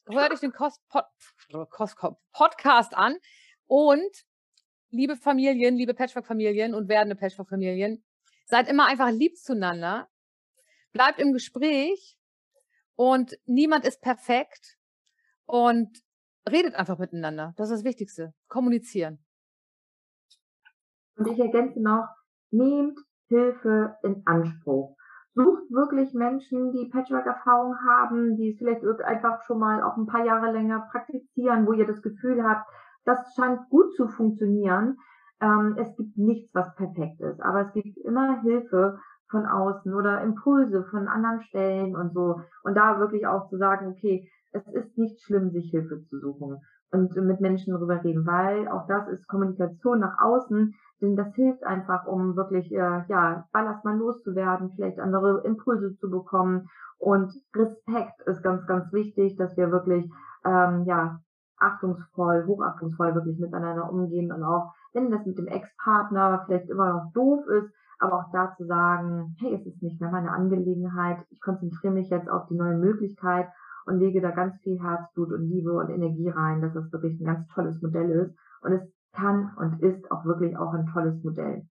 hört 0.10 0.34
euch 0.34 0.42
den 0.42 0.52
Kost 0.52 0.86
Pod 0.90 1.06
Kost 1.70 1.96
Podcast 2.34 2.94
an 2.94 3.18
und 3.66 4.26
liebe 4.90 5.16
Familien, 5.16 5.78
liebe 5.78 5.94
Patchwork-Familien 5.94 6.76
und 6.76 6.90
werdende 6.90 7.16
Patchwork-Familien, 7.16 8.04
seid 8.48 8.68
immer 8.68 8.88
einfach 8.88 9.12
lieb 9.12 9.38
zueinander, 9.38 10.10
bleibt 10.92 11.22
im 11.22 11.32
Gespräch 11.32 12.18
und 12.96 13.38
niemand 13.46 13.86
ist 13.86 14.02
perfekt 14.02 14.78
und 15.54 16.00
redet 16.50 16.74
einfach 16.74 16.98
miteinander. 16.98 17.54
Das 17.58 17.70
ist 17.70 17.78
das 17.78 17.84
Wichtigste. 17.84 18.34
Kommunizieren. 18.48 19.20
Und 21.16 21.28
ich 21.28 21.40
ergänze 21.40 21.80
noch, 21.80 22.08
nehmt 22.50 22.98
Hilfe 23.28 23.96
in 24.02 24.24
Anspruch. 24.26 24.98
Sucht 25.36 25.70
wirklich 25.70 26.16
Menschen, 26.16 26.72
die 26.72 26.90
Patchwork-Erfahrung 26.90 27.76
haben, 27.88 28.36
die 28.36 28.50
es 28.50 28.58
vielleicht 28.58 28.84
einfach 29.04 29.44
schon 29.44 29.60
mal 29.60 29.84
auch 29.84 29.96
ein 29.96 30.08
paar 30.08 30.26
Jahre 30.26 30.52
länger 30.52 30.88
praktizieren, 30.92 31.68
wo 31.68 31.74
ihr 31.74 31.86
das 31.86 32.02
Gefühl 32.02 32.44
habt, 32.44 32.68
das 33.06 33.36
scheint 33.36 33.70
gut 33.70 33.94
zu 33.96 34.08
funktionieren. 34.08 34.98
Ähm, 35.40 35.76
es 35.78 35.96
gibt 35.96 36.18
nichts, 36.18 36.50
was 36.56 36.74
perfekt 36.76 37.22
ist, 37.22 37.40
aber 37.42 37.68
es 37.68 37.74
gibt 37.74 37.96
immer 38.00 38.42
Hilfe 38.42 38.98
von 39.30 39.46
außen 39.46 39.94
oder 39.94 40.22
Impulse 40.22 40.84
von 40.86 41.08
anderen 41.08 41.42
Stellen 41.44 41.96
und 41.96 42.12
so. 42.14 42.42
Und 42.64 42.76
da 42.76 43.00
wirklich 43.00 43.28
auch 43.28 43.50
zu 43.50 43.58
sagen, 43.58 43.88
okay, 43.88 44.28
es 44.54 44.68
ist 44.74 44.98
nicht 44.98 45.22
schlimm, 45.22 45.52
sich 45.52 45.72
Hilfe 45.72 46.04
zu 46.04 46.20
suchen 46.20 46.62
und 46.92 47.16
mit 47.16 47.42
Menschen 47.42 47.74
darüber 47.74 48.04
reden, 48.04 48.26
weil 48.26 48.68
auch 48.68 48.88
das 48.88 49.08
ist 49.08 49.28
Kommunikation 49.28 50.00
nach 50.00 50.20
außen, 50.22 50.74
denn 51.02 51.16
das 51.16 51.34
hilft 51.34 51.64
einfach, 51.64 52.06
um 52.06 52.36
wirklich 52.36 52.72
äh, 52.72 53.04
ja 53.08 53.46
Ballast 53.52 53.84
mal 53.84 53.98
loszuwerden, 53.98 54.72
vielleicht 54.76 55.00
andere 55.00 55.42
Impulse 55.44 55.96
zu 55.96 56.10
bekommen. 56.10 56.70
Und 57.00 57.34
Respekt 57.56 58.22
ist 58.28 58.44
ganz 58.44 58.66
ganz 58.68 58.94
wichtig, 58.94 59.36
dass 59.38 59.58
wir 59.58 59.72
wirklich 59.72 60.10
ähm, 60.46 60.84
ja 60.86 61.20
achtungsvoll, 61.58 62.46
hochachtungsvoll 62.46 63.16
wirklich 63.16 63.40
miteinander 63.40 63.90
umgehen 63.92 64.32
und 64.32 64.44
auch 64.44 64.74
wenn 64.94 65.10
das 65.10 65.26
mit 65.26 65.38
dem 65.38 65.48
Ex-Partner 65.48 66.44
vielleicht 66.46 66.70
immer 66.70 66.94
noch 66.94 67.12
doof 67.14 67.48
ist, 67.48 67.74
aber 68.00 68.20
auch 68.20 68.32
da 68.32 68.54
zu 68.56 68.66
sagen, 68.66 69.36
hey, 69.40 69.56
es 69.56 69.66
ist 69.66 69.82
nicht 69.82 70.00
mehr 70.00 70.12
meine 70.12 70.32
Angelegenheit, 70.32 71.18
ich 71.30 71.42
konzentriere 71.42 71.94
mich 71.94 72.10
jetzt 72.10 72.30
auf 72.30 72.48
die 72.48 72.56
neue 72.56 72.78
Möglichkeit 72.78 73.48
und 73.86 74.00
lege 74.00 74.22
da 74.22 74.32
ganz 74.32 74.60
viel 74.62 74.82
Herzblut 74.82 75.32
und 75.32 75.50
Liebe 75.50 75.74
und 75.74 75.90
Energie 75.90 76.30
rein, 76.30 76.62
dass 76.62 76.74
das 76.74 76.92
wirklich 76.92 77.20
ein 77.20 77.26
ganz 77.26 77.48
tolles 77.50 77.82
Modell 77.82 78.10
ist. 78.10 78.38
Und 78.62 78.74
es 78.74 78.82
kann 79.14 79.56
und 79.58 79.82
ist 79.82 80.10
auch 80.12 80.26
wirklich 80.26 80.58
auch 80.58 80.74
ein 80.74 80.88
tolles 80.94 81.24
Modell. 81.24 81.68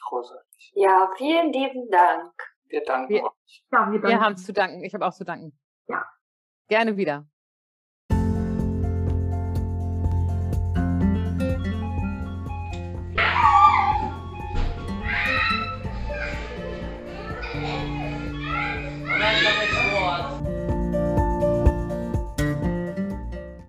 Großartig. 0.00 0.72
Ja, 0.74 1.10
vielen 1.16 1.52
lieben 1.52 1.90
Dank. 1.90 2.32
Wir 2.66 2.82
danken 2.84 3.08
wir, 3.10 3.24
euch. 3.24 3.64
Ja, 3.70 3.90
wir, 3.92 4.02
wir 4.02 4.20
haben 4.20 4.36
zu 4.36 4.52
danken. 4.52 4.82
Ich 4.82 4.94
habe 4.94 5.06
auch 5.06 5.12
zu 5.12 5.24
danken. 5.24 5.58
Ja. 5.88 6.04
Gerne 6.68 6.96
wieder. 6.96 7.26